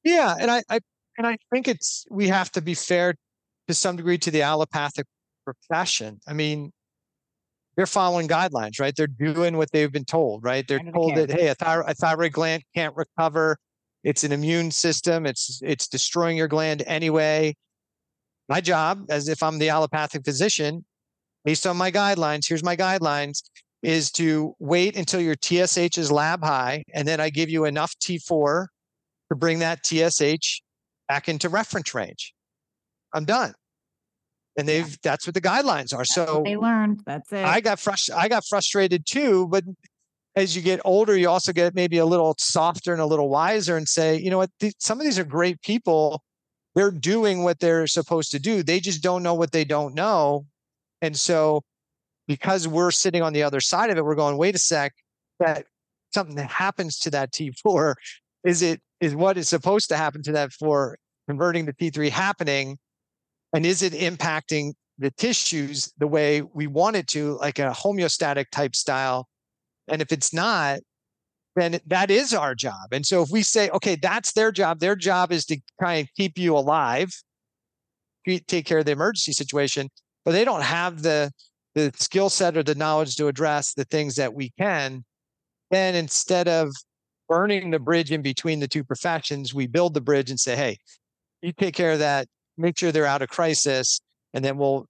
Yeah. 0.03 0.35
And 0.39 0.51
I, 0.51 0.63
I 0.69 0.81
and 1.19 1.27
I 1.27 1.37
think 1.53 1.69
it's 1.69 2.07
we 2.11 2.29
have 2.29 2.51
to 2.53 2.61
be 2.61 2.75
fair 2.75 3.15
to 3.69 3.75
some 3.75 3.97
degree 3.97 4.19
to 4.19 4.31
the 4.31 4.43
allopathic 4.43 5.07
profession. 5.45 6.21
I 6.27 6.33
mean, 6.33 6.73
they're 7.77 7.87
following 7.87 8.29
guidelines, 8.29 8.81
right? 8.81 8.95
They're 8.97 9.07
doing 9.07 9.57
what 9.57 9.71
they've 9.73 9.93
been 9.93 10.05
told, 10.05 10.43
right? 10.43 10.67
They're 10.67 10.81
told 10.93 11.17
that 11.17 11.31
hey, 11.31 11.49
a, 11.49 11.55
thyroid, 11.55 11.91
a 11.91 11.95
thyroid 11.95 12.33
gland 12.33 12.63
can't 12.75 12.95
recover. 12.97 13.57
It's 14.05 14.25
an 14.25 14.33
immune 14.33 14.71
system. 14.71 15.27
It's 15.27 15.61
it's 15.63 15.89
destroying 15.89 16.37
your 16.37 16.49
gland 16.49 16.83
anyway. 16.87 17.55
My 18.49 18.61
job, 18.61 19.07
as 19.09 19.29
if 19.29 19.43
I'm 19.43 19.59
the 19.59 19.69
allopathic 19.69 20.25
physician, 20.25 20.85
based 21.45 21.67
on 21.67 21.77
my 21.77 21.91
guidelines, 21.91 22.49
here's 22.49 22.65
my 22.65 22.77
guidelines, 22.77 23.43
is 23.83 24.11
to 24.13 24.55
wait 24.59 24.97
until 24.97 25.21
your 25.21 25.35
TSH 25.41 25.99
is 25.99 26.13
lab 26.13 26.45
high, 26.45 26.85
and 26.95 27.07
then 27.07 27.21
I 27.21 27.31
give 27.31 27.51
you 27.51 27.65
enough 27.65 27.95
T4 27.99 28.67
to 29.31 29.37
bring 29.37 29.59
that 29.59 29.85
TSH 29.85 30.61
back 31.09 31.29
into 31.29 31.49
reference 31.49 31.95
range. 31.95 32.33
I'm 33.13 33.25
done. 33.25 33.55
And 34.57 34.69
they've 34.69 34.89
yeah. 34.89 34.97
that's 35.03 35.27
what 35.27 35.35
the 35.35 35.41
guidelines 35.41 35.95
are. 35.95 35.99
That's 35.99 36.15
so 36.15 36.43
they 36.45 36.57
learned. 36.57 37.01
That's 37.07 37.33
it. 37.33 37.45
I 37.45 37.61
got 37.61 37.79
frust- 37.79 38.15
I 38.15 38.29
got 38.29 38.45
frustrated 38.45 39.07
too, 39.07 39.49
but 39.49 39.65
as 40.37 40.55
you 40.55 40.63
get 40.63 40.81
older, 40.85 41.17
you 41.17 41.29
also 41.29 41.53
get 41.53 41.75
maybe 41.75 41.99
a 41.99 42.07
little 42.07 42.35
softer 42.39 42.93
and 42.93 43.01
a 43.01 43.07
little 43.07 43.29
wiser 43.29 43.77
and 43.77 43.89
say, 43.89 44.19
you 44.19 44.31
know 44.31 44.39
what, 44.39 44.51
th- 44.61 44.75
some 44.79 44.99
of 44.99 45.05
these 45.05 45.19
are 45.19 45.25
great 45.25 45.61
people. 45.63 46.23
They're 46.75 46.91
doing 46.91 47.45
what 47.45 47.61
they're 47.61 47.87
supposed 47.87 48.31
to 48.33 48.39
do. 48.39 48.63
They 48.63 48.81
just 48.81 49.03
don't 49.03 49.23
know 49.23 49.35
what 49.35 49.53
they 49.53 49.65
don't 49.65 49.95
know. 49.95 50.47
And 51.03 51.19
so 51.19 51.63
because 52.27 52.67
we're 52.67 52.93
sitting 52.93 53.21
on 53.21 53.33
the 53.33 53.43
other 53.43 53.61
side 53.61 53.91
of 53.91 53.99
it, 53.99 54.05
we're 54.05 54.15
going, 54.15 54.39
wait 54.39 54.55
a 54.55 54.59
sec, 54.59 54.93
that 55.41 55.67
something 56.15 56.37
that 56.37 56.51
happens 56.51 56.99
to 57.01 57.11
that 57.11 57.33
T4, 57.33 57.95
is 58.45 58.63
it 58.63 58.81
is 59.01 59.15
what 59.15 59.37
is 59.37 59.49
supposed 59.49 59.89
to 59.89 59.97
happen 59.97 60.23
to 60.23 60.33
that 60.33 60.53
for 60.53 60.97
converting 61.29 61.67
the 61.67 61.73
T3 61.73 62.09
happening? 62.09 62.79
And 63.53 63.67
is 63.67 63.83
it 63.83 63.93
impacting 63.93 64.73
the 64.99 65.11
tissues 65.11 65.93
the 65.99 66.07
way 66.07 66.43
we 66.43 66.69
want 66.69 66.97
it 66.97 67.09
to, 67.09 67.37
like 67.39 67.59
a 67.59 67.71
homeostatic 67.71 68.47
type 68.51 68.77
style? 68.77 69.27
And 69.89 70.01
if 70.01 70.13
it's 70.13 70.33
not, 70.33 70.79
then 71.57 71.81
that 71.87 72.11
is 72.11 72.33
our 72.33 72.55
job. 72.55 72.93
And 72.93 73.05
so 73.05 73.23
if 73.23 73.29
we 73.31 73.43
say, 73.43 73.69
okay, 73.71 73.97
that's 73.97 74.33
their 74.33 74.53
job, 74.53 74.79
their 74.79 74.97
job 74.97 75.33
is 75.33 75.45
to 75.47 75.59
try 75.81 75.95
and 75.95 76.09
keep 76.17 76.39
you 76.39 76.57
alive, 76.57 77.11
take 78.47 78.65
care 78.65 78.79
of 78.79 78.87
the 78.87 78.93
emergency 78.93 79.33
situation, 79.33 79.91
but 80.25 80.33
they 80.33 80.45
don't 80.45 80.63
have 80.63 81.03
the 81.03 81.31
the 81.75 81.91
skill 81.97 82.29
set 82.29 82.57
or 82.57 82.63
the 82.63 82.75
knowledge 82.75 83.17
to 83.17 83.29
address 83.29 83.73
the 83.73 83.85
things 83.85 84.17
that 84.17 84.35
we 84.35 84.51
can, 84.59 85.03
then 85.71 85.95
instead 85.95 86.47
of 86.47 86.71
burning 87.29 87.71
the 87.71 87.79
bridge 87.79 88.13
in 88.13 88.21
between 88.21 88.61
the 88.61 88.69
two 88.69 88.85
professions, 88.85 89.55
we 89.55 89.67
build 89.67 89.95
the 89.95 90.01
bridge 90.01 90.29
and 90.29 90.39
say, 90.39 90.55
hey, 90.55 90.77
you 91.41 91.51
take 91.53 91.75
care 91.75 91.93
of 91.93 92.01
that 92.01 92.29
make 92.57 92.79
sure 92.79 92.93
they're 92.93 93.07
out 93.07 93.23
of 93.23 93.29
crisis, 93.29 94.01
and 94.35 94.45
then 94.45 94.57
we'll 94.57 94.87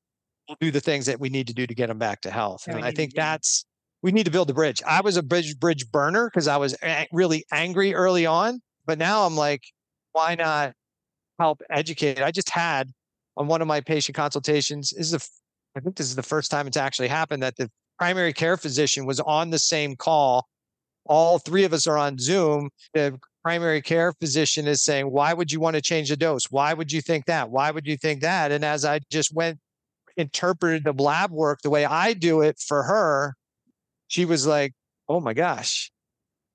we'll 0.48 0.56
do 0.60 0.70
the 0.70 0.80
things 0.80 1.06
that 1.06 1.20
we 1.20 1.28
need 1.28 1.46
to 1.46 1.54
do 1.54 1.66
to 1.66 1.74
get 1.74 1.88
them 1.88 1.98
back 1.98 2.20
to 2.22 2.30
health. 2.30 2.64
And 2.66 2.80
oh, 2.80 2.86
I 2.86 2.92
think 2.92 3.14
that's 3.14 3.64
we 4.02 4.12
need 4.12 4.24
to 4.24 4.30
build 4.30 4.50
a 4.50 4.54
bridge. 4.54 4.82
I 4.86 5.00
was 5.00 5.16
a 5.16 5.22
bridge 5.22 5.58
bridge 5.58 5.90
burner 5.90 6.28
because 6.28 6.48
I 6.48 6.56
was 6.56 6.76
a- 6.82 7.06
really 7.12 7.44
angry 7.52 7.94
early 7.94 8.26
on, 8.26 8.60
but 8.86 8.98
now 8.98 9.24
I'm 9.26 9.36
like, 9.36 9.62
why 10.12 10.34
not 10.34 10.74
help 11.38 11.62
educate. 11.70 12.20
I 12.22 12.30
just 12.30 12.50
had 12.50 12.90
on 13.36 13.46
one 13.46 13.62
of 13.62 13.68
my 13.68 13.80
patient 13.80 14.16
consultations 14.16 14.90
this 14.90 15.06
is 15.06 15.10
the 15.12 15.28
I 15.76 15.80
think 15.80 15.96
this 15.96 16.08
is 16.08 16.16
the 16.16 16.22
first 16.22 16.50
time 16.50 16.66
it's 16.66 16.76
actually 16.76 17.08
happened 17.08 17.42
that 17.42 17.56
the 17.56 17.70
primary 17.98 18.32
care 18.32 18.56
physician 18.56 19.06
was 19.06 19.20
on 19.20 19.50
the 19.50 19.58
same 19.58 19.96
call. 19.96 20.46
All 21.06 21.38
three 21.38 21.64
of 21.64 21.72
us 21.72 21.86
are 21.86 21.98
on 21.98 22.18
Zoom. 22.18 22.70
The 22.94 23.18
primary 23.42 23.80
care 23.82 24.12
physician 24.12 24.66
is 24.66 24.82
saying, 24.82 25.10
Why 25.10 25.32
would 25.32 25.50
you 25.50 25.60
want 25.60 25.76
to 25.76 25.82
change 25.82 26.10
the 26.10 26.16
dose? 26.16 26.44
Why 26.50 26.74
would 26.74 26.92
you 26.92 27.00
think 27.00 27.26
that? 27.26 27.50
Why 27.50 27.70
would 27.70 27.86
you 27.86 27.96
think 27.96 28.20
that? 28.20 28.52
And 28.52 28.64
as 28.64 28.84
I 28.84 29.00
just 29.10 29.34
went, 29.34 29.58
interpreted 30.16 30.84
the 30.84 30.92
lab 30.92 31.30
work 31.30 31.60
the 31.62 31.70
way 31.70 31.84
I 31.84 32.12
do 32.12 32.42
it 32.42 32.58
for 32.58 32.82
her, 32.82 33.34
she 34.08 34.24
was 34.24 34.46
like, 34.46 34.72
Oh 35.08 35.20
my 35.20 35.32
gosh. 35.32 35.90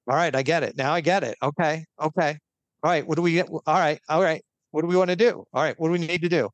All 0.09 0.15
right, 0.15 0.33
I 0.33 0.41
get 0.41 0.63
it. 0.63 0.77
Now 0.77 0.93
I 0.93 1.01
get 1.01 1.23
it. 1.23 1.37
Okay. 1.41 1.83
Okay. 2.01 2.37
All 2.83 2.91
right. 2.91 3.05
What 3.05 3.15
do 3.15 3.21
we 3.21 3.33
get? 3.33 3.49
All 3.49 3.61
right. 3.67 3.99
All 4.07 4.21
right. 4.21 4.41
What 4.71 4.81
do 4.81 4.87
we 4.87 4.95
want 4.95 5.09
to 5.09 5.15
do? 5.15 5.43
All 5.53 5.63
right. 5.63 5.77
What 5.77 5.87
do 5.89 5.91
we 5.91 5.99
need 5.99 6.21
to 6.21 6.29
do? 6.29 6.49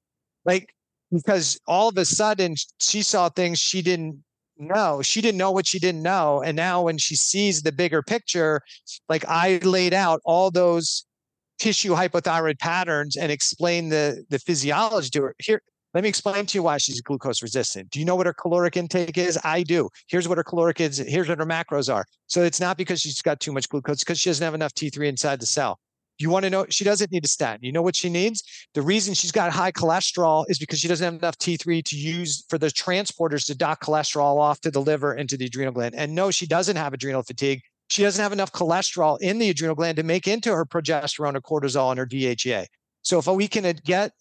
Like, 0.45 0.73
because 1.11 1.59
all 1.67 1.89
of 1.89 1.97
a 1.97 2.05
sudden 2.05 2.55
she 2.79 3.01
saw 3.01 3.29
things 3.29 3.59
she 3.59 3.81
didn't 3.81 4.23
know. 4.57 5.01
She 5.01 5.21
didn't 5.21 5.37
know 5.37 5.51
what 5.51 5.67
she 5.67 5.79
didn't 5.79 6.01
know. 6.01 6.41
And 6.41 6.55
now 6.55 6.83
when 6.83 6.97
she 6.97 7.15
sees 7.15 7.61
the 7.61 7.71
bigger 7.71 8.01
picture, 8.01 8.61
like 9.09 9.25
I 9.27 9.57
laid 9.63 9.93
out 9.93 10.21
all 10.25 10.51
those 10.51 11.05
tissue 11.59 11.93
hypothyroid 11.93 12.59
patterns 12.59 13.15
and 13.15 13.31
explained 13.31 13.91
the, 13.91 14.25
the 14.29 14.39
physiology 14.39 15.09
to 15.11 15.21
her. 15.23 15.35
Here, 15.39 15.61
let 15.93 16.03
me 16.03 16.09
explain 16.09 16.45
to 16.47 16.57
you 16.57 16.63
why 16.63 16.77
she's 16.77 17.01
glucose 17.01 17.43
resistant. 17.43 17.91
Do 17.91 17.99
you 17.99 18.05
know 18.05 18.15
what 18.15 18.25
her 18.25 18.33
caloric 18.33 18.75
intake 18.75 19.17
is? 19.17 19.37
I 19.43 19.61
do. 19.61 19.89
Here's 20.07 20.27
what 20.27 20.39
her 20.39 20.43
caloric 20.43 20.81
is. 20.81 20.97
Here's 20.97 21.29
what 21.29 21.37
her 21.37 21.45
macros 21.45 21.93
are. 21.93 22.05
So 22.27 22.41
it's 22.41 22.59
not 22.59 22.77
because 22.77 23.01
she's 23.01 23.21
got 23.21 23.39
too 23.39 23.51
much 23.51 23.69
glucose, 23.69 23.99
because 23.99 24.19
she 24.19 24.29
doesn't 24.29 24.43
have 24.43 24.55
enough 24.55 24.73
T3 24.73 25.07
inside 25.07 25.39
the 25.39 25.45
cell. 25.45 25.79
You 26.19 26.29
want 26.29 26.43
to 26.43 26.49
know 26.49 26.65
she 26.69 26.83
doesn't 26.83 27.11
need 27.11 27.25
a 27.25 27.27
statin. 27.27 27.65
You 27.65 27.71
know 27.71 27.81
what 27.81 27.95
she 27.95 28.09
needs? 28.09 28.43
The 28.73 28.81
reason 28.81 29.13
she's 29.13 29.31
got 29.31 29.51
high 29.51 29.71
cholesterol 29.71 30.45
is 30.47 30.59
because 30.59 30.79
she 30.79 30.87
doesn't 30.87 31.03
have 31.03 31.21
enough 31.21 31.37
T3 31.37 31.83
to 31.83 31.95
use 31.95 32.45
for 32.49 32.57
the 32.57 32.67
transporters 32.67 33.45
to 33.47 33.55
dock 33.55 33.83
cholesterol 33.83 34.37
off 34.37 34.61
to 34.61 34.71
the 34.71 34.81
liver 34.81 35.13
and 35.13 35.27
to 35.29 35.37
the 35.37 35.45
adrenal 35.45 35.73
gland. 35.73 35.95
And 35.95 36.13
no, 36.13 36.29
she 36.31 36.45
doesn't 36.45 36.75
have 36.75 36.93
adrenal 36.93 37.23
fatigue. 37.23 37.61
She 37.89 38.03
doesn't 38.03 38.21
have 38.21 38.31
enough 38.31 38.51
cholesterol 38.51 39.17
in 39.21 39.39
the 39.39 39.49
adrenal 39.49 39.75
gland 39.75 39.97
to 39.97 40.03
make 40.03 40.27
into 40.27 40.53
her 40.53 40.65
progesterone 40.65 41.35
or 41.35 41.41
cortisol 41.41 41.89
and 41.91 41.99
her 41.99 42.05
DHEA. 42.05 42.67
So 43.01 43.19
if 43.19 43.27
we 43.27 43.47
can 43.47 43.65
uh, 43.65 43.73
get 43.83 44.11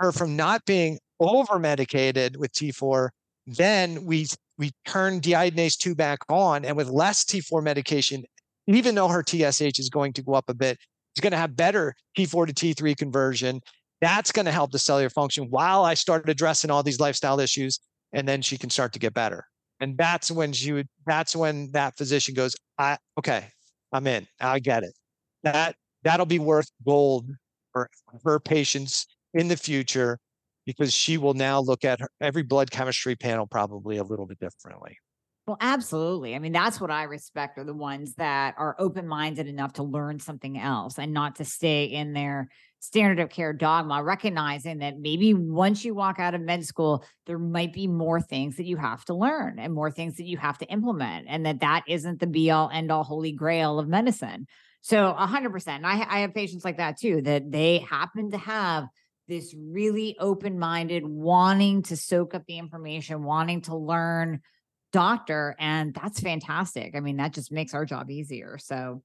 her 0.00 0.12
from 0.12 0.36
not 0.36 0.64
being 0.64 0.98
over 1.20 1.58
medicated 1.58 2.36
with 2.36 2.52
T4, 2.52 3.10
then 3.46 4.04
we 4.04 4.26
we 4.58 4.72
turn 4.86 5.20
deiodinase 5.20 5.76
2 5.76 5.94
back 5.94 6.20
on 6.28 6.64
and 6.64 6.76
with 6.76 6.88
less 6.88 7.24
T4 7.24 7.62
medication, 7.62 8.24
even 8.66 8.94
though 8.94 9.08
her 9.08 9.22
TSH 9.22 9.78
is 9.78 9.90
going 9.90 10.14
to 10.14 10.22
go 10.22 10.32
up 10.32 10.46
a 10.48 10.54
bit, 10.54 10.78
it's 11.16 11.22
going 11.22 11.32
to 11.32 11.38
have 11.38 11.56
better 11.56 11.94
T4 12.18 12.46
to 12.46 12.52
T3 12.52 12.94
conversion. 12.94 13.62
That's 14.02 14.30
going 14.30 14.44
to 14.44 14.52
help 14.52 14.70
the 14.70 14.78
cellular 14.78 15.08
function 15.08 15.44
while 15.48 15.82
I 15.82 15.94
start 15.94 16.28
addressing 16.28 16.70
all 16.70 16.82
these 16.82 17.00
lifestyle 17.00 17.40
issues. 17.40 17.80
And 18.12 18.28
then 18.28 18.42
she 18.42 18.58
can 18.58 18.68
start 18.68 18.92
to 18.92 18.98
get 18.98 19.14
better. 19.14 19.46
And 19.80 19.96
that's 19.96 20.30
when 20.30 20.52
she 20.52 20.72
would, 20.72 20.88
that's 21.06 21.34
when 21.34 21.72
that 21.72 21.96
physician 21.96 22.34
goes, 22.34 22.54
I, 22.78 22.98
okay, 23.18 23.48
I'm 23.92 24.06
in. 24.06 24.26
I 24.40 24.58
get 24.58 24.82
it. 24.82 24.92
That, 25.42 25.76
that'll 26.02 26.26
be 26.26 26.38
worth 26.38 26.70
gold 26.84 27.30
for 27.72 27.88
her 28.24 28.38
patients 28.38 29.06
in 29.32 29.48
the 29.48 29.56
future 29.56 30.18
because 30.66 30.92
she 30.92 31.16
will 31.16 31.34
now 31.34 31.60
look 31.60 31.82
at 31.82 32.00
her, 32.00 32.08
every 32.20 32.42
blood 32.42 32.70
chemistry 32.70 33.16
panel 33.16 33.46
probably 33.46 33.96
a 33.96 34.04
little 34.04 34.26
bit 34.26 34.38
differently. 34.38 34.98
Well, 35.46 35.56
absolutely. 35.60 36.34
I 36.34 36.40
mean, 36.40 36.50
that's 36.52 36.80
what 36.80 36.90
I 36.90 37.04
respect 37.04 37.56
are 37.58 37.64
the 37.64 37.72
ones 37.72 38.14
that 38.16 38.56
are 38.58 38.74
open 38.80 39.06
minded 39.06 39.46
enough 39.46 39.74
to 39.74 39.84
learn 39.84 40.18
something 40.18 40.58
else 40.58 40.98
and 40.98 41.12
not 41.12 41.36
to 41.36 41.44
stay 41.44 41.84
in 41.84 42.14
their 42.14 42.48
standard 42.80 43.20
of 43.20 43.30
care 43.30 43.52
dogma, 43.52 44.02
recognizing 44.02 44.78
that 44.78 44.98
maybe 44.98 45.34
once 45.34 45.84
you 45.84 45.94
walk 45.94 46.18
out 46.18 46.34
of 46.34 46.40
med 46.40 46.64
school, 46.64 47.04
there 47.26 47.38
might 47.38 47.72
be 47.72 47.86
more 47.86 48.20
things 48.20 48.56
that 48.56 48.66
you 48.66 48.76
have 48.76 49.04
to 49.04 49.14
learn 49.14 49.60
and 49.60 49.72
more 49.72 49.90
things 49.90 50.16
that 50.16 50.26
you 50.26 50.36
have 50.36 50.58
to 50.58 50.66
implement, 50.66 51.26
and 51.28 51.46
that 51.46 51.60
that 51.60 51.84
isn't 51.86 52.18
the 52.18 52.26
be 52.26 52.50
all 52.50 52.68
end 52.72 52.90
all 52.90 53.04
holy 53.04 53.32
grail 53.32 53.78
of 53.78 53.86
medicine. 53.86 54.46
So, 54.80 55.12
100%. 55.12 55.84
I, 55.84 56.04
I 56.08 56.18
have 56.20 56.34
patients 56.34 56.64
like 56.64 56.78
that 56.78 56.98
too, 56.98 57.22
that 57.22 57.52
they 57.52 57.78
happen 57.78 58.32
to 58.32 58.38
have 58.38 58.86
this 59.28 59.54
really 59.56 60.16
open 60.20 60.58
minded, 60.58 61.04
wanting 61.04 61.82
to 61.82 61.96
soak 61.96 62.34
up 62.34 62.42
the 62.46 62.58
information, 62.58 63.24
wanting 63.24 63.62
to 63.62 63.76
learn 63.76 64.40
doctor 64.92 65.56
and 65.58 65.94
that's 65.94 66.20
fantastic. 66.20 66.94
I 66.94 67.00
mean 67.00 67.16
that 67.16 67.32
just 67.32 67.52
makes 67.52 67.74
our 67.74 67.84
job 67.84 68.10
easier 68.10 68.58
so 68.58 69.02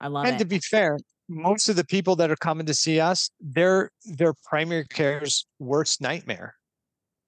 i 0.00 0.08
love 0.08 0.24
and 0.24 0.30
it. 0.30 0.32
And 0.32 0.38
to 0.40 0.44
be 0.46 0.58
fair 0.58 0.98
most 1.28 1.68
of 1.68 1.76
the 1.76 1.84
people 1.84 2.16
that 2.16 2.30
are 2.30 2.36
coming 2.36 2.66
to 2.66 2.74
see 2.74 3.00
us 3.00 3.30
their 3.40 3.90
their 4.04 4.34
primary 4.44 4.84
care's 4.86 5.46
worst 5.58 6.00
nightmare 6.00 6.54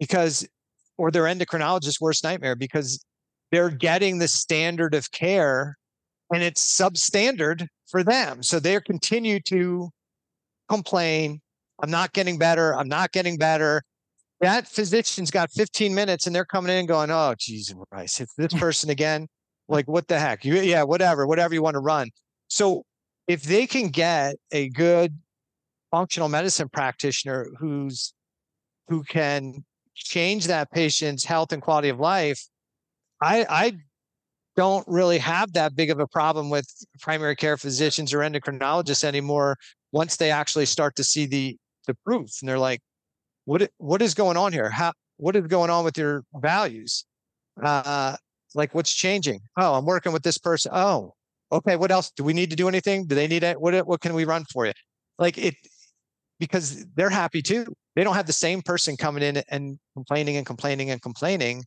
because 0.01 0.47
or 0.99 1.11
their 1.11 1.25
endocrinologist's 1.25 2.01
worst 2.01 2.25
nightmare 2.25 2.57
because 2.57 3.05
they're 3.53 3.71
getting 3.71 4.19
the 4.19 4.29
standard 4.29 4.95
of 4.95 5.11
care 5.13 5.77
and 6.33 6.43
it's 6.43 6.77
substandard 6.77 7.67
for 7.87 8.03
them. 8.03 8.43
So 8.43 8.59
they 8.59 8.81
continue 8.81 9.39
to 9.41 9.91
complain 10.69 11.41
i'm 11.83 11.91
not 11.91 12.13
getting 12.13 12.39
better 12.39 12.75
i'm 12.77 12.89
not 12.89 13.13
getting 13.13 13.37
better 13.37 13.83
that 14.41 14.67
physician's 14.67 15.31
got 15.31 15.51
15 15.53 15.95
minutes 15.95 16.27
and 16.27 16.35
they're 16.35 16.45
coming 16.45 16.73
in 16.73 16.79
and 16.79 16.89
going, 16.89 17.11
oh, 17.11 17.35
Jesus 17.39 17.75
Christ, 17.91 18.21
it's 18.21 18.35
this 18.35 18.53
person 18.59 18.91
again. 18.91 19.29
Like, 19.69 19.89
what 19.89 20.09
the 20.09 20.19
heck? 20.19 20.45
You, 20.45 20.57
yeah, 20.57 20.83
whatever, 20.83 21.27
whatever 21.27 21.55
you 21.55 21.63
want 21.63 21.75
to 21.75 21.81
run. 21.81 22.11
So, 22.49 22.85
if 23.27 23.43
they 23.43 23.67
can 23.67 23.89
get 23.89 24.37
a 24.53 24.69
good 24.69 25.17
functional 25.91 26.29
medicine 26.29 26.69
practitioner 26.69 27.49
who's 27.59 28.13
who 28.89 29.03
can 29.03 29.65
change 29.95 30.47
that 30.47 30.71
patient's 30.71 31.25
health 31.25 31.53
and 31.53 31.63
quality 31.63 31.89
of 31.89 31.99
life, 31.99 32.47
I, 33.23 33.47
I 33.49 33.73
don't 34.57 34.87
really 34.87 35.19
have 35.19 35.55
that 35.55 35.75
big 35.75 35.91
of 35.91 36.01
a 36.01 36.07
problem 36.07 36.51
with 36.51 36.69
primary 37.01 37.35
care 37.35 37.57
physicians 37.57 38.13
or 38.13 38.19
endocrinologists 38.19 39.05
anymore 39.05 39.57
once 39.93 40.17
they 40.17 40.31
actually 40.31 40.67
start 40.67 40.97
to 40.97 41.05
see 41.05 41.27
the 41.27 41.57
the 41.87 41.95
proof 42.05 42.31
and 42.41 42.49
they're 42.49 42.59
like 42.59 42.81
what 43.45 43.71
what 43.79 44.03
is 44.03 44.15
going 44.15 44.37
on 44.37 44.53
here? 44.53 44.71
How 44.71 44.93
what 45.17 45.37
is 45.37 45.47
going 45.47 45.71
on 45.71 45.85
with 45.85 45.97
your 45.97 46.25
values? 46.35 47.05
Uh, 47.63 48.17
like 48.55 48.75
what's 48.75 48.93
changing? 48.93 49.41
Oh, 49.57 49.75
I'm 49.75 49.85
working 49.85 50.13
with 50.13 50.23
this 50.23 50.39
person. 50.39 50.73
Oh, 50.75 51.15
okay. 51.53 51.77
What 51.77 51.91
else? 51.91 52.11
Do 52.17 52.25
we 52.25 52.33
need 52.33 52.51
to 52.51 52.57
do 52.57 52.69
anything? 52.69 53.07
Do 53.07 53.15
they 53.15 53.27
need 53.27 53.43
it? 53.43 53.61
What 53.61 53.87
what 53.87 54.01
can 54.01 54.15
we 54.15 54.25
run 54.25 54.45
for 54.53 54.67
you? 54.67 54.73
Like 55.19 55.39
it 55.39 55.55
because 56.41 56.85
they're 56.95 57.11
happy 57.11 57.43
too. 57.43 57.67
They 57.95 58.03
don't 58.03 58.15
have 58.15 58.27
the 58.27 58.33
same 58.33 58.63
person 58.63 58.97
coming 58.97 59.23
in 59.23 59.43
and 59.49 59.79
complaining 59.95 60.37
and 60.37 60.45
complaining 60.45 60.91
and 60.91 61.01
complaining 61.01 61.65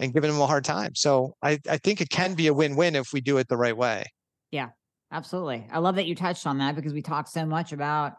and 0.00 0.14
giving 0.14 0.30
them 0.30 0.40
a 0.40 0.46
hard 0.46 0.64
time. 0.64 0.94
So 0.94 1.34
I, 1.42 1.58
I 1.68 1.76
think 1.78 2.00
it 2.00 2.08
can 2.08 2.34
be 2.34 2.46
a 2.46 2.54
win-win 2.54 2.96
if 2.96 3.12
we 3.12 3.20
do 3.20 3.38
it 3.38 3.48
the 3.48 3.56
right 3.56 3.76
way. 3.76 4.04
Yeah, 4.50 4.68
absolutely. 5.12 5.66
I 5.70 5.78
love 5.78 5.96
that 5.96 6.06
you 6.06 6.14
touched 6.14 6.46
on 6.46 6.58
that 6.58 6.74
because 6.74 6.94
we 6.94 7.02
talk 7.02 7.28
so 7.28 7.44
much 7.44 7.72
about 7.72 8.14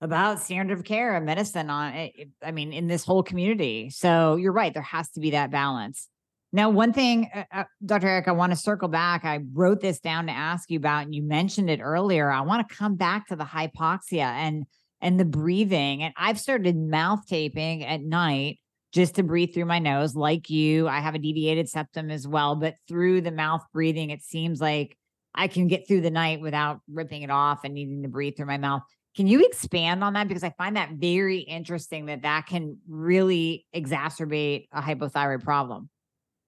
about 0.00 0.40
standard 0.40 0.78
of 0.78 0.84
care 0.84 1.16
and 1.16 1.24
medicine 1.24 1.70
on 1.70 1.92
eh, 1.92 2.10
I 2.42 2.50
mean, 2.52 2.72
in 2.72 2.86
this 2.86 3.04
whole 3.04 3.22
community. 3.22 3.90
So 3.90 4.36
you're 4.36 4.52
right. 4.52 4.72
There 4.72 4.82
has 4.82 5.08
to 5.10 5.20
be 5.20 5.30
that 5.30 5.50
balance. 5.50 6.08
Now, 6.52 6.70
one 6.70 6.92
thing, 6.92 7.28
uh, 7.34 7.44
uh 7.52 7.64
Dr. 7.84 8.08
Eric, 8.08 8.28
I 8.28 8.32
want 8.32 8.52
to 8.52 8.56
circle 8.56 8.88
back. 8.88 9.24
I 9.24 9.40
wrote 9.52 9.80
this 9.80 10.00
down 10.00 10.26
to 10.26 10.32
ask 10.32 10.70
you 10.70 10.78
about, 10.78 11.04
and 11.04 11.14
you 11.14 11.22
mentioned 11.22 11.70
it 11.70 11.80
earlier. 11.80 12.30
I 12.30 12.42
want 12.42 12.68
to 12.68 12.74
come 12.74 12.96
back 12.96 13.28
to 13.28 13.36
the 13.36 13.44
hypoxia 13.44 14.24
and 14.24 14.66
and 15.00 15.20
the 15.20 15.24
breathing. 15.24 16.02
And 16.02 16.14
I've 16.16 16.40
started 16.40 16.76
mouth 16.76 17.26
taping 17.26 17.84
at 17.84 18.00
night 18.00 18.58
just 18.92 19.16
to 19.16 19.22
breathe 19.22 19.52
through 19.52 19.66
my 19.66 19.78
nose, 19.78 20.14
like 20.14 20.48
you. 20.48 20.88
I 20.88 21.00
have 21.00 21.14
a 21.14 21.18
deviated 21.18 21.68
septum 21.68 22.10
as 22.10 22.26
well, 22.26 22.54
but 22.54 22.76
through 22.88 23.20
the 23.20 23.30
mouth 23.30 23.62
breathing, 23.72 24.10
it 24.10 24.22
seems 24.22 24.60
like 24.60 24.96
I 25.34 25.48
can 25.48 25.68
get 25.68 25.86
through 25.86 26.00
the 26.00 26.10
night 26.10 26.40
without 26.40 26.80
ripping 26.90 27.22
it 27.22 27.30
off 27.30 27.64
and 27.64 27.74
needing 27.74 28.02
to 28.02 28.08
breathe 28.08 28.36
through 28.36 28.46
my 28.46 28.56
mouth. 28.56 28.82
Can 29.16 29.26
you 29.26 29.40
expand 29.40 30.04
on 30.04 30.12
that? 30.12 30.28
Because 30.28 30.44
I 30.44 30.50
find 30.50 30.76
that 30.76 30.90
very 30.92 31.38
interesting 31.38 32.06
that 32.06 32.22
that 32.22 32.46
can 32.46 32.78
really 32.86 33.66
exacerbate 33.74 34.68
a 34.72 34.82
hypothyroid 34.82 35.42
problem. 35.42 35.88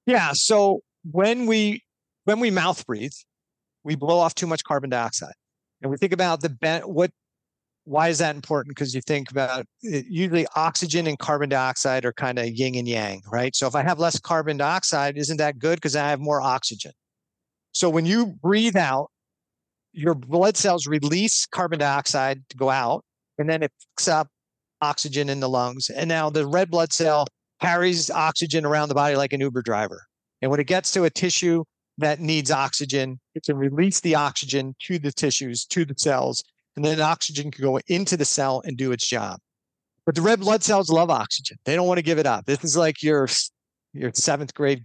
Yeah. 0.05 0.33
So 0.35 0.81
when 1.11 1.47
we 1.47 1.83
when 2.25 2.41
we 2.41 2.51
mouth 2.51 2.87
breathe, 2.87 3.13
we 3.85 3.95
blow 3.97 4.19
off 4.19 4.35
too 4.35 4.47
much 4.47 4.65
carbon 4.65 4.91
dioxide, 4.91 5.33
and 5.81 5.91
we 5.91 5.97
think 5.97 6.13
about 6.13 6.41
the 6.43 6.51
ben- 6.51 6.83
what. 6.83 7.11
Why 7.85 8.11
is 8.11 8.19
that 8.19 8.37
important? 8.37 8.77
Because 8.77 8.95
you 8.95 9.01
think 9.01 9.31
about 9.31 9.65
it, 9.81 10.05
usually 10.11 10.47
oxygen 10.55 11.07
and 11.07 11.19
carbon 11.19 11.49
dioxide 11.49 12.05
are 12.05 12.13
kind 12.13 12.39
of 12.39 12.47
yin 12.49 12.75
and 12.75 12.87
yang, 12.87 13.23
right? 13.33 13.57
So 13.57 13.67
if 13.67 13.75
I 13.75 13.83
have 13.83 13.99
less 13.99 14.21
carbon 14.21 14.59
dioxide, 14.59 15.17
isn't 15.17 15.39
that 15.39 15.59
good? 15.59 15.77
Because 15.77 15.97
I 15.97 16.11
have 16.11 16.21
more 16.21 16.43
oxygen. 16.43 16.93
So 17.73 17.89
when 17.89 18.05
you 18.05 18.27
breathe 18.43 18.77
out, 18.77 19.11
your 19.99 20.15
blood 20.15 20.57
cells 20.57 20.87
release 20.87 21.45
carbon 21.47 21.81
dioxide 21.81 22.49
to 22.51 22.57
go 22.57 22.71
out, 22.71 23.05
and 23.37 23.51
then 23.51 23.63
it 23.65 23.73
picks 23.97 24.07
up 24.07 24.29
oxygen 24.81 25.29
in 25.29 25.41
the 25.41 25.49
lungs. 25.49 25.91
And 25.91 26.09
now 26.09 26.31
the 26.31 26.47
red 26.47 26.71
blood 26.71 26.93
cell 26.93 27.27
carries 27.61 28.09
oxygen 28.09 28.65
around 28.65 28.91
the 28.91 28.95
body 28.95 29.17
like 29.17 29.33
an 29.33 29.41
Uber 29.41 29.63
driver. 29.63 30.05
And 30.41 30.53
when 30.53 30.61
it 30.61 30.69
gets 30.69 30.93
to 30.93 31.05
a 31.05 31.11
tissue 31.11 31.65
that 31.99 32.21
needs 32.21 32.53
oxygen, 32.53 33.19
it 33.35 33.43
can 33.43 33.57
release 33.57 33.99
the 33.99 34.15
oxygen 34.15 34.77
to 34.85 35.01
the 35.01 35.11
tissues, 35.11 35.65
to 35.67 35.85
the 35.85 35.95
cells. 35.97 36.45
and 36.77 36.85
then 36.85 37.01
oxygen 37.01 37.51
can 37.51 37.65
go 37.65 37.81
into 37.89 38.17
the 38.17 38.25
cell 38.25 38.63
and 38.65 38.77
do 38.77 38.93
its 38.93 39.05
job. 39.05 39.41
But 40.07 40.15
the 40.15 40.23
red 40.23 40.39
blood 40.39 40.63
cells 40.63 40.91
love 40.91 41.11
oxygen. 41.11 41.59
They 41.65 41.75
don't 41.75 41.89
want 41.89 41.99
to 41.99 42.05
give 42.05 42.19
it 42.19 42.27
up. 42.27 42.47
This 42.47 42.63
is 42.63 42.77
like 42.77 43.03
your 43.03 43.29
your 43.93 44.13
seventh 44.15 44.55
grade 44.55 44.85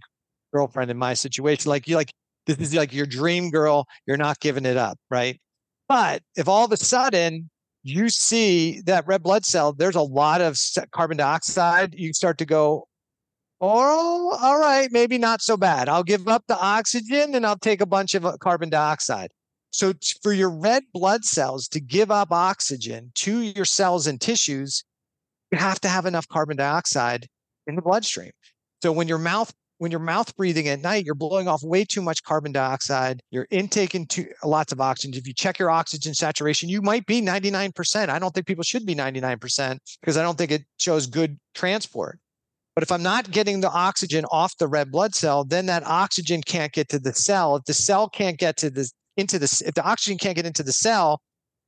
girlfriend 0.52 0.90
in 0.90 0.98
my 0.98 1.14
situation. 1.14 1.68
Like 1.70 1.86
you 1.86 1.94
like 1.94 2.10
this 2.46 2.58
is 2.58 2.74
like 2.74 2.92
your 2.92 3.06
dream 3.06 3.50
girl. 3.50 3.86
You're 4.06 4.16
not 4.16 4.40
giving 4.40 4.66
it 4.66 4.76
up, 4.76 4.98
right? 5.10 5.40
But 5.88 6.22
if 6.36 6.48
all 6.48 6.64
of 6.64 6.72
a 6.72 6.76
sudden 6.76 7.50
you 7.82 8.08
see 8.08 8.80
that 8.86 9.06
red 9.06 9.22
blood 9.22 9.44
cell, 9.44 9.72
there's 9.72 9.94
a 9.94 10.02
lot 10.02 10.40
of 10.40 10.58
carbon 10.90 11.18
dioxide, 11.18 11.94
you 11.94 12.12
start 12.12 12.38
to 12.38 12.46
go, 12.46 12.88
oh, 13.60 14.36
all 14.40 14.58
right, 14.58 14.88
maybe 14.90 15.18
not 15.18 15.42
so 15.42 15.56
bad. 15.56 15.88
I'll 15.88 16.02
give 16.02 16.28
up 16.28 16.44
the 16.48 16.58
oxygen 16.58 17.34
and 17.34 17.46
I'll 17.46 17.58
take 17.58 17.80
a 17.80 17.86
bunch 17.86 18.14
of 18.14 18.24
uh, 18.24 18.36
carbon 18.38 18.70
dioxide. 18.70 19.30
So, 19.70 19.92
for 20.22 20.32
your 20.32 20.50
red 20.50 20.84
blood 20.92 21.24
cells 21.24 21.66
to 21.68 21.80
give 21.80 22.10
up 22.10 22.30
oxygen 22.30 23.10
to 23.16 23.40
your 23.40 23.64
cells 23.64 24.06
and 24.06 24.20
tissues, 24.20 24.84
you 25.50 25.58
have 25.58 25.80
to 25.80 25.88
have 25.88 26.06
enough 26.06 26.28
carbon 26.28 26.56
dioxide 26.56 27.26
in 27.66 27.74
the 27.74 27.82
bloodstream. 27.82 28.30
So, 28.82 28.92
when 28.92 29.08
your 29.08 29.18
mouth 29.18 29.52
when 29.78 29.90
you're 29.90 30.00
mouth 30.00 30.34
breathing 30.36 30.68
at 30.68 30.80
night, 30.80 31.04
you're 31.04 31.14
blowing 31.14 31.48
off 31.48 31.62
way 31.62 31.84
too 31.84 32.02
much 32.02 32.22
carbon 32.22 32.52
dioxide. 32.52 33.20
You're 33.30 33.46
intaking 33.50 34.06
too, 34.06 34.28
lots 34.44 34.72
of 34.72 34.80
oxygen. 34.80 35.18
If 35.18 35.26
you 35.26 35.34
check 35.34 35.58
your 35.58 35.70
oxygen 35.70 36.14
saturation, 36.14 36.68
you 36.68 36.80
might 36.80 37.06
be 37.06 37.20
99%. 37.20 38.08
I 38.08 38.18
don't 38.18 38.32
think 38.32 38.46
people 38.46 38.64
should 38.64 38.86
be 38.86 38.94
99% 38.94 39.78
because 40.00 40.16
I 40.16 40.22
don't 40.22 40.38
think 40.38 40.52
it 40.52 40.64
shows 40.78 41.06
good 41.06 41.38
transport. 41.54 42.18
But 42.74 42.82
if 42.82 42.90
I'm 42.90 43.02
not 43.02 43.30
getting 43.30 43.60
the 43.60 43.70
oxygen 43.70 44.24
off 44.32 44.56
the 44.58 44.66
red 44.68 44.90
blood 44.90 45.14
cell, 45.14 45.44
then 45.44 45.66
that 45.66 45.86
oxygen 45.86 46.42
can't 46.42 46.72
get 46.72 46.88
to 46.88 46.98
the 46.98 47.14
cell. 47.14 47.56
If 47.56 47.64
the 47.64 47.74
cell 47.74 48.08
can't 48.08 48.38
get 48.38 48.56
to 48.58 48.70
the 48.70 48.90
into 49.16 49.38
the 49.38 49.62
if 49.64 49.74
the 49.74 49.84
oxygen 49.84 50.18
can't 50.18 50.34
get 50.34 50.46
into 50.46 50.64
the 50.64 50.72
cell, 50.72 51.20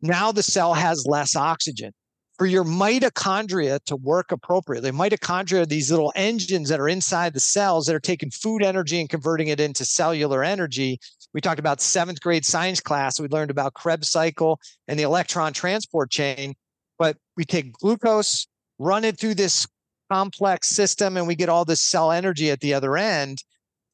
now 0.03 0.33
the 0.33 0.43
cell 0.43 0.75
has 0.75 1.07
less 1.07 1.37
oxygen 1.37 1.93
for 2.39 2.47
your 2.47 2.65
mitochondria 2.65 3.81
to 3.87 3.97
work 3.97 4.31
appropriately. 4.31 4.91
Mitochondria 4.91 5.63
are 5.63 5.67
these 5.67 5.91
little 5.91 6.13
engines 6.15 6.69
that 6.69 6.81
are 6.81 6.89
inside 6.89 7.33
the 7.33 7.41
cells 7.41 7.87
that 7.87 7.95
are 7.95 8.01
taking 8.01 8.31
food 8.31 8.63
energy 8.63 9.01
and 9.01 9.09
converting 9.09 9.49
it 9.49 9.59
into 9.59 9.85
cellular 9.85 10.45
energy. 10.45 10.99
We 11.33 11.41
talked 11.41 11.59
about 11.59 11.81
seventh 11.81 12.21
grade 12.21 12.45
science 12.45 12.81
class. 12.81 13.19
We 13.19 13.29
learned 13.29 13.51
about 13.51 13.75
Krebs 13.75 14.11
cycle 14.11 14.61
and 14.87 14.99
the 14.99 15.05
electron 15.05 15.53
transport 15.53 16.11
chain. 16.11 16.55
But 16.99 17.17
we 17.37 17.45
take 17.45 17.73
glucose, 17.73 18.47
run 18.79 19.05
it 19.05 19.19
through 19.19 19.35
this 19.35 19.67
complex 20.11 20.69
system, 20.69 21.17
and 21.17 21.27
we 21.27 21.35
get 21.35 21.49
all 21.49 21.65
this 21.65 21.83
cell 21.83 22.13
energy 22.13 22.51
at 22.51 22.61
the 22.61 22.75
other 22.75 22.97
end. 22.97 23.39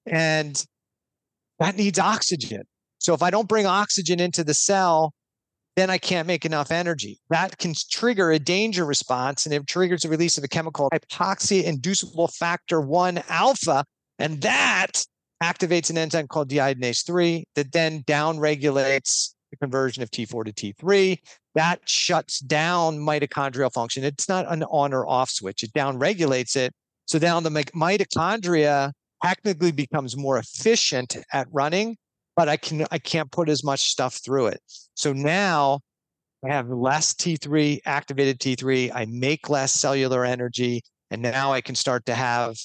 And 0.07 0.65
that 1.59 1.77
needs 1.77 1.99
oxygen. 1.99 2.63
So 2.99 3.15
if 3.15 3.23
I 3.23 3.31
don't 3.31 3.49
bring 3.49 3.67
oxygen 3.67 4.21
into 4.21 4.45
the 4.45 4.55
cell, 4.55 5.15
then 5.77 5.91
I 5.91 5.99
can't 5.99 6.27
make 6.27 6.45
enough 6.45 6.71
energy. 6.71 7.19
That 7.31 7.59
can 7.59 7.75
trigger 7.91 8.31
a 8.31 8.39
danger 8.39 8.85
response 8.85 9.47
and 9.47 9.55
it 9.55 9.67
triggers 9.67 10.03
the 10.03 10.09
release 10.09 10.37
of 10.37 10.45
a 10.45 10.49
chemical 10.49 10.91
hypoxia 10.93 11.65
inducible 11.65 12.29
factor 12.29 12.81
1 12.81 13.23
alpha. 13.29 13.85
And 14.19 14.41
that 14.43 15.05
activates 15.43 15.91
an 15.91 15.99
enzyme 15.99 16.29
called 16.29 16.51
deiodinase 16.51 17.07
3 17.07 17.45
that 17.55 17.73
then 17.73 18.03
downregulates 18.03 19.35
the 19.51 19.57
conversion 19.57 20.03
of 20.03 20.11
T4 20.11 20.45
to 20.45 20.53
T3. 20.53 21.19
That 21.55 21.89
shuts 21.89 22.41
down 22.41 22.99
mitochondrial 22.99 23.73
function. 23.73 24.05
It's 24.05 24.29
not 24.29 24.51
an 24.51 24.63
on 24.65 24.93
or 24.93 25.07
off 25.07 25.31
switch, 25.31 25.63
it 25.63 25.73
downregulates 25.73 26.57
it. 26.57 26.73
So 27.07 27.19
now 27.19 27.41
the 27.41 27.51
mitochondria 27.51 28.93
technically 29.23 29.73
becomes 29.73 30.17
more 30.17 30.39
efficient 30.39 31.17
at 31.33 31.47
running 31.51 31.97
but 32.43 32.49
I 32.49 32.57
can 32.57 32.85
I 32.91 32.99
can't 32.99 33.31
put 33.31 33.49
as 33.49 33.63
much 33.63 33.93
stuff 33.93 34.17
through 34.17 34.47
it. 34.49 34.61
So 34.95 35.13
now 35.13 35.79
I 36.45 36.53
have 36.53 36.69
less 36.69 37.15
T3 37.15 37.79
activated 37.87 38.41
T3. 38.41 38.91
I 38.93 39.07
make 39.09 39.49
less 39.49 39.75
cellular 39.75 40.25
energy, 40.25 40.83
and 41.13 41.23
now 41.23 41.53
I 41.53 41.61
can 41.61 41.77
start 41.77 42.05
to 42.07 42.15
have 42.15 42.57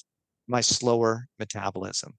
my 0.47 0.61
slower 0.61 1.27
metabolism. 1.37 2.15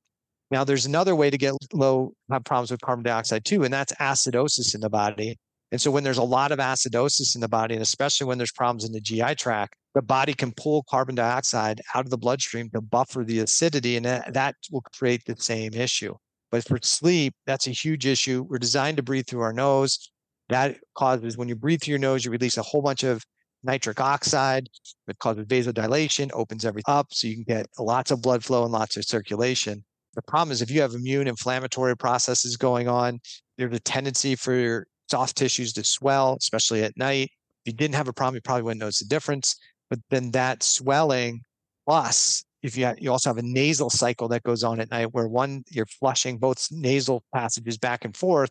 Now 0.52 0.62
there's 0.62 0.86
another 0.86 1.16
way 1.16 1.30
to 1.30 1.36
get 1.36 1.52
low 1.72 2.12
have 2.30 2.44
problems 2.44 2.70
with 2.70 2.80
carbon 2.80 3.02
dioxide 3.02 3.44
too, 3.44 3.64
and 3.64 3.74
that's 3.74 3.92
acidosis 3.94 4.76
in 4.76 4.80
the 4.80 4.88
body. 4.88 5.36
And 5.72 5.80
so 5.80 5.90
when 5.90 6.04
there's 6.04 6.16
a 6.16 6.22
lot 6.22 6.52
of 6.52 6.60
acidosis 6.60 7.34
in 7.34 7.40
the 7.40 7.48
body, 7.48 7.74
and 7.74 7.82
especially 7.82 8.28
when 8.28 8.38
there's 8.38 8.52
problems 8.52 8.84
in 8.84 8.92
the 8.92 9.00
GI 9.00 9.34
tract, 9.34 9.74
the 9.96 10.02
body 10.02 10.32
can 10.32 10.52
pull 10.52 10.84
carbon 10.88 11.16
dioxide 11.16 11.80
out 11.96 12.04
of 12.04 12.10
the 12.10 12.18
bloodstream 12.18 12.70
to 12.70 12.80
buffer 12.80 13.24
the 13.24 13.40
acidity, 13.40 13.96
and 13.96 14.06
that, 14.06 14.32
that 14.32 14.54
will 14.70 14.84
create 14.96 15.24
the 15.24 15.34
same 15.40 15.74
issue. 15.74 16.14
But 16.50 16.66
for 16.66 16.78
sleep, 16.82 17.34
that's 17.46 17.66
a 17.66 17.70
huge 17.70 18.06
issue. 18.06 18.44
We're 18.48 18.58
designed 18.58 18.96
to 18.96 19.02
breathe 19.02 19.26
through 19.26 19.42
our 19.42 19.52
nose. 19.52 20.10
That 20.48 20.76
causes, 20.94 21.36
when 21.36 21.48
you 21.48 21.56
breathe 21.56 21.82
through 21.82 21.92
your 21.92 21.98
nose, 21.98 22.24
you 22.24 22.30
release 22.30 22.56
a 22.56 22.62
whole 22.62 22.80
bunch 22.80 23.04
of 23.04 23.22
nitric 23.62 24.00
oxide. 24.00 24.68
It 25.06 25.18
causes 25.18 25.44
vasodilation, 25.46 26.30
opens 26.32 26.64
everything 26.64 26.92
up. 26.92 27.08
So 27.10 27.26
you 27.26 27.34
can 27.34 27.44
get 27.44 27.66
lots 27.78 28.10
of 28.10 28.22
blood 28.22 28.44
flow 28.44 28.64
and 28.64 28.72
lots 28.72 28.96
of 28.96 29.04
circulation. 29.04 29.84
The 30.14 30.22
problem 30.22 30.52
is 30.52 30.62
if 30.62 30.70
you 30.70 30.80
have 30.80 30.94
immune 30.94 31.28
inflammatory 31.28 31.96
processes 31.96 32.56
going 32.56 32.88
on, 32.88 33.20
there's 33.56 33.74
a 33.74 33.80
tendency 33.80 34.34
for 34.34 34.54
your 34.54 34.86
soft 35.10 35.36
tissues 35.36 35.72
to 35.74 35.84
swell, 35.84 36.36
especially 36.40 36.82
at 36.82 36.96
night. 36.96 37.30
If 37.64 37.72
you 37.72 37.72
didn't 37.74 37.94
have 37.94 38.08
a 38.08 38.12
problem, 38.12 38.36
you 38.36 38.40
probably 38.40 38.62
wouldn't 38.62 38.80
notice 38.80 39.00
the 39.00 39.06
difference. 39.06 39.56
But 39.90 40.00
then 40.10 40.30
that 40.32 40.62
swelling 40.62 41.42
plus 41.86 42.44
if 42.62 42.76
you 42.76 42.86
have, 42.86 42.98
you 42.98 43.10
also 43.10 43.30
have 43.30 43.38
a 43.38 43.42
nasal 43.42 43.90
cycle 43.90 44.28
that 44.28 44.42
goes 44.42 44.64
on 44.64 44.80
at 44.80 44.90
night 44.90 45.12
where 45.12 45.28
one 45.28 45.64
you're 45.70 45.86
flushing 45.86 46.38
both 46.38 46.66
nasal 46.70 47.22
passages 47.34 47.78
back 47.78 48.04
and 48.04 48.16
forth 48.16 48.50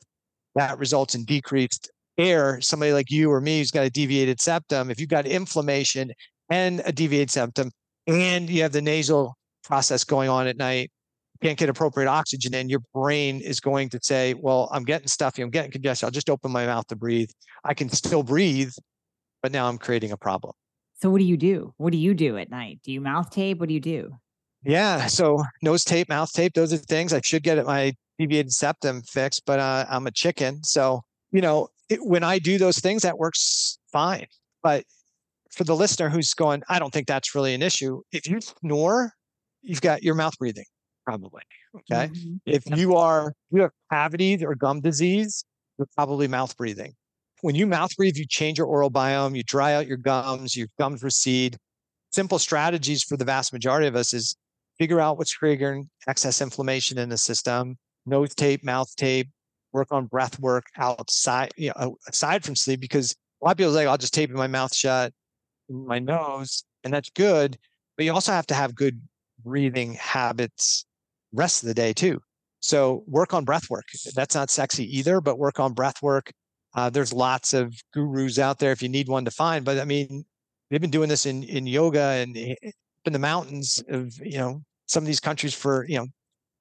that 0.55 0.79
results 0.79 1.15
in 1.15 1.25
decreased 1.25 1.91
air. 2.17 2.59
Somebody 2.61 2.93
like 2.93 3.11
you 3.11 3.31
or 3.31 3.41
me 3.41 3.59
who's 3.59 3.71
got 3.71 3.85
a 3.85 3.89
deviated 3.89 4.39
septum 4.39 4.89
if 4.89 4.99
you've 4.99 5.09
got 5.09 5.25
inflammation 5.25 6.11
and 6.49 6.81
a 6.85 6.91
deviated 6.91 7.29
septum 7.29 7.71
and 8.07 8.49
you 8.49 8.61
have 8.63 8.71
the 8.71 8.81
nasal 8.81 9.35
process 9.63 10.03
going 10.03 10.29
on 10.29 10.47
at 10.47 10.57
night 10.57 10.89
can't 11.41 11.59
get 11.59 11.69
appropriate 11.69 12.09
oxygen 12.09 12.53
in 12.53 12.69
your 12.69 12.79
brain 12.93 13.39
is 13.41 13.59
going 13.59 13.89
to 13.89 13.99
say 14.01 14.33
well 14.33 14.69
i'm 14.71 14.83
getting 14.83 15.07
stuffy 15.07 15.41
i'm 15.41 15.49
getting 15.49 15.69
congested 15.71 16.05
i'll 16.05 16.11
just 16.11 16.29
open 16.29 16.51
my 16.51 16.65
mouth 16.65 16.87
to 16.87 16.95
breathe. 16.95 17.29
I 17.63 17.73
can 17.73 17.89
still 17.89 18.23
breathe 18.23 18.71
but 19.43 19.51
now 19.51 19.67
i'm 19.67 19.77
creating 19.77 20.11
a 20.11 20.17
problem 20.17 20.53
so 20.99 21.09
what 21.09 21.19
do 21.19 21.25
you 21.25 21.37
do? 21.37 21.73
What 21.77 21.91
do 21.91 21.97
you 21.97 22.13
do 22.13 22.37
at 22.37 22.49
night? 22.49 22.79
Do 22.83 22.91
you 22.91 23.01
mouth 23.01 23.29
tape? 23.29 23.59
What 23.59 23.69
do 23.69 23.73
you 23.73 23.79
do? 23.79 24.17
Yeah, 24.63 25.05
so 25.07 25.43
nose 25.61 25.83
tape, 25.83 26.09
mouth 26.09 26.31
tape, 26.33 26.53
those 26.53 26.73
are 26.73 26.77
things 26.77 27.13
I 27.13 27.21
should 27.23 27.43
get 27.43 27.57
at 27.57 27.65
my 27.65 27.93
deviated 28.17 28.51
septum 28.51 29.03
fixed, 29.03 29.43
but 29.45 29.59
uh, 29.59 29.85
I'm 29.89 30.07
a 30.07 30.11
chicken. 30.11 30.63
So, 30.63 31.01
you 31.31 31.41
know, 31.41 31.69
it, 31.89 32.03
when 32.03 32.23
I 32.23 32.39
do 32.39 32.57
those 32.57 32.79
things, 32.79 33.03
that 33.03 33.17
works 33.17 33.77
fine. 33.91 34.25
But 34.63 34.83
for 35.51 35.63
the 35.63 35.75
listener 35.75 36.09
who's 36.09 36.33
going, 36.33 36.63
I 36.67 36.79
don't 36.79 36.91
think 36.91 37.07
that's 37.07 37.35
really 37.35 37.53
an 37.53 37.61
issue. 37.61 38.01
If 38.11 38.27
you 38.27 38.41
snore, 38.41 39.13
you've 39.61 39.81
got 39.81 40.03
your 40.03 40.15
mouth 40.15 40.37
breathing, 40.37 40.65
probably. 41.05 41.43
Okay. 41.75 42.07
Mm-hmm. 42.07 42.35
If 42.47 42.63
you 42.77 42.95
are, 42.95 43.33
you 43.51 43.61
have 43.61 43.71
cavities 43.91 44.43
or 44.43 44.55
gum 44.55 44.81
disease, 44.81 45.45
you're 45.77 45.87
probably 45.95 46.27
mouth 46.27 46.57
breathing 46.57 46.93
when 47.41 47.55
you 47.55 47.67
mouth 47.67 47.95
breathe, 47.95 48.17
you 48.17 48.25
change 48.25 48.57
your 48.57 48.67
oral 48.67 48.91
biome, 48.91 49.35
you 49.35 49.43
dry 49.43 49.73
out 49.73 49.87
your 49.87 49.97
gums, 49.97 50.55
your 50.55 50.67
gums 50.77 51.03
recede. 51.03 51.57
Simple 52.11 52.39
strategies 52.39 53.03
for 53.03 53.17
the 53.17 53.25
vast 53.25 53.53
majority 53.53 53.87
of 53.87 53.95
us 53.95 54.13
is 54.13 54.35
figure 54.79 54.99
out 54.99 55.17
what's 55.17 55.35
triggering 55.35 55.83
excess 56.07 56.41
inflammation 56.41 56.97
in 56.97 57.09
the 57.09 57.17
system, 57.17 57.77
nose 58.05 58.33
tape, 58.33 58.63
mouth 58.63 58.93
tape, 58.95 59.29
work 59.73 59.91
on 59.91 60.05
breath 60.05 60.39
work 60.39 60.65
outside, 60.77 61.51
you 61.57 61.71
know, 61.77 61.97
aside 62.07 62.43
from 62.43 62.55
sleep, 62.55 62.79
because 62.79 63.15
a 63.41 63.45
lot 63.45 63.51
of 63.51 63.57
people 63.57 63.73
say, 63.73 63.85
I'll 63.85 63.97
just 63.97 64.13
tape 64.13 64.29
my 64.31 64.47
mouth 64.47 64.75
shut, 64.75 65.13
my 65.69 65.99
nose, 65.99 66.63
and 66.83 66.93
that's 66.93 67.09
good. 67.09 67.57
But 67.97 68.05
you 68.05 68.13
also 68.13 68.31
have 68.31 68.47
to 68.47 68.53
have 68.53 68.75
good 68.75 69.01
breathing 69.43 69.93
habits 69.95 70.85
rest 71.33 71.63
of 71.63 71.67
the 71.67 71.73
day 71.73 71.93
too. 71.93 72.21
So 72.59 73.03
work 73.07 73.33
on 73.33 73.45
breath 73.45 73.69
work. 73.69 73.85
That's 74.15 74.33
not 74.33 74.49
sexy 74.49 74.97
either, 74.97 75.21
but 75.21 75.37
work 75.37 75.59
on 75.59 75.73
breath 75.73 76.01
work 76.01 76.31
uh, 76.75 76.89
there's 76.89 77.13
lots 77.13 77.53
of 77.53 77.73
gurus 77.93 78.39
out 78.39 78.59
there 78.59 78.71
if 78.71 78.81
you 78.81 78.89
need 78.89 79.07
one 79.07 79.25
to 79.25 79.31
find. 79.31 79.65
But 79.65 79.79
I 79.79 79.85
mean, 79.85 80.25
they've 80.69 80.81
been 80.81 80.89
doing 80.89 81.09
this 81.09 81.25
in 81.25 81.43
in 81.43 81.67
yoga 81.67 82.01
and 82.01 82.37
eh, 82.37 82.55
eh, 82.63 82.71
in 83.05 83.13
the 83.13 83.19
mountains 83.19 83.83
of 83.89 84.13
you 84.23 84.37
know 84.37 84.61
some 84.85 85.03
of 85.03 85.07
these 85.07 85.19
countries 85.19 85.53
for 85.53 85.85
you 85.87 85.97
know 85.97 86.07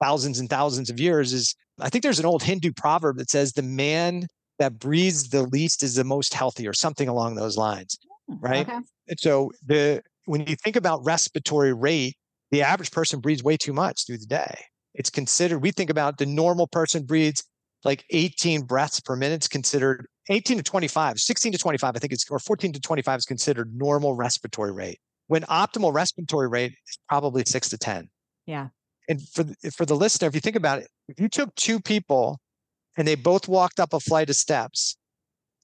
thousands 0.01 0.39
and 0.39 0.49
thousands 0.49 0.89
of 0.89 0.99
years. 0.99 1.33
Is 1.33 1.55
I 1.79 1.89
think 1.89 2.03
there's 2.03 2.19
an 2.19 2.25
old 2.25 2.43
Hindu 2.43 2.71
proverb 2.73 3.17
that 3.17 3.29
says 3.29 3.53
the 3.53 3.61
man 3.61 4.27
that 4.59 4.79
breathes 4.79 5.29
the 5.29 5.43
least 5.43 5.83
is 5.83 5.95
the 5.95 6.03
most 6.03 6.33
healthy, 6.33 6.67
or 6.67 6.73
something 6.73 7.07
along 7.07 7.35
those 7.35 7.57
lines, 7.57 7.97
hmm, 8.27 8.35
right? 8.39 8.67
Okay. 8.67 8.79
And 9.07 9.19
so 9.19 9.51
the 9.65 10.01
when 10.25 10.45
you 10.47 10.55
think 10.55 10.75
about 10.75 11.03
respiratory 11.05 11.73
rate, 11.73 12.15
the 12.51 12.61
average 12.61 12.91
person 12.91 13.19
breathes 13.19 13.43
way 13.43 13.57
too 13.57 13.73
much 13.73 14.05
through 14.05 14.17
the 14.17 14.25
day. 14.25 14.65
It's 14.93 15.09
considered. 15.09 15.59
We 15.59 15.71
think 15.71 15.89
about 15.89 16.17
the 16.17 16.25
normal 16.25 16.67
person 16.67 17.05
breathes 17.05 17.43
like 17.87 18.05
18 18.11 18.63
breaths 18.63 18.99
per 18.99 19.15
minute 19.15 19.43
is 19.43 19.47
considered 19.47 20.05
18 20.29 20.57
to 20.57 20.63
25, 20.63 21.19
16 21.19 21.51
to 21.53 21.57
25, 21.57 21.95
I 21.95 21.99
think 21.99 22.13
it's, 22.13 22.29
or 22.29 22.37
14 22.37 22.73
to 22.73 22.79
25 22.79 23.19
is 23.19 23.25
considered 23.25 23.73
normal 23.75 24.13
respiratory 24.13 24.71
rate. 24.71 24.99
When 25.27 25.43
optimal 25.43 25.93
respiratory 25.93 26.47
rate 26.47 26.73
is 26.87 26.99
probably 27.09 27.43
six 27.45 27.69
to 27.69 27.77
10. 27.77 28.09
Yeah. 28.45 28.67
And 29.09 29.27
for 29.29 29.43
the, 29.43 29.55
for 29.71 29.85
the 29.85 29.95
listener, 29.95 30.27
if 30.27 30.35
you 30.35 30.41
think 30.41 30.55
about 30.57 30.79
it, 30.79 30.89
if 31.07 31.19
you 31.19 31.29
took 31.29 31.55
two 31.55 31.79
people 31.79 32.39
and 32.97 33.07
they 33.07 33.15
both 33.15 33.47
walked 33.47 33.79
up 33.79 33.93
a 33.93 33.99
flight 33.99 34.29
of 34.29 34.35
steps 34.35 34.97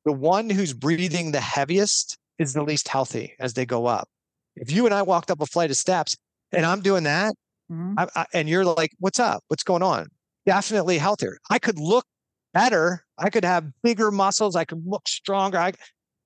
the 0.05 0.11
one 0.11 0.49
who's 0.49 0.73
breathing 0.73 1.31
the 1.31 1.39
heaviest 1.39 2.17
is 2.39 2.53
the 2.53 2.61
least 2.63 2.87
healthy 2.89 3.33
as 3.39 3.53
they 3.53 3.65
go 3.65 3.85
up. 3.85 4.09
If 4.55 4.71
you 4.71 4.85
and 4.85 4.93
I 4.93 5.01
walked 5.01 5.31
up 5.31 5.39
a 5.41 5.45
flight 5.45 5.71
of 5.71 5.77
steps 5.77 6.17
and 6.51 6.65
I'm 6.65 6.81
doing 6.81 7.03
that, 7.03 7.35
Mhm. 7.71 7.95
I, 7.97 8.07
I, 8.15 8.25
and 8.33 8.49
you're 8.49 8.65
like, 8.65 8.91
what's 8.99 9.19
up? 9.19 9.43
What's 9.47 9.63
going 9.63 9.81
on? 9.81 10.07
Definitely 10.45 10.97
healthier. 10.97 11.37
I 11.49 11.59
could 11.59 11.79
look 11.79 12.05
better. 12.53 13.03
I 13.17 13.29
could 13.29 13.45
have 13.45 13.65
bigger 13.81 14.11
muscles. 14.11 14.55
I 14.55 14.65
could 14.65 14.83
look 14.85 15.07
stronger. 15.07 15.57
I, 15.57 15.73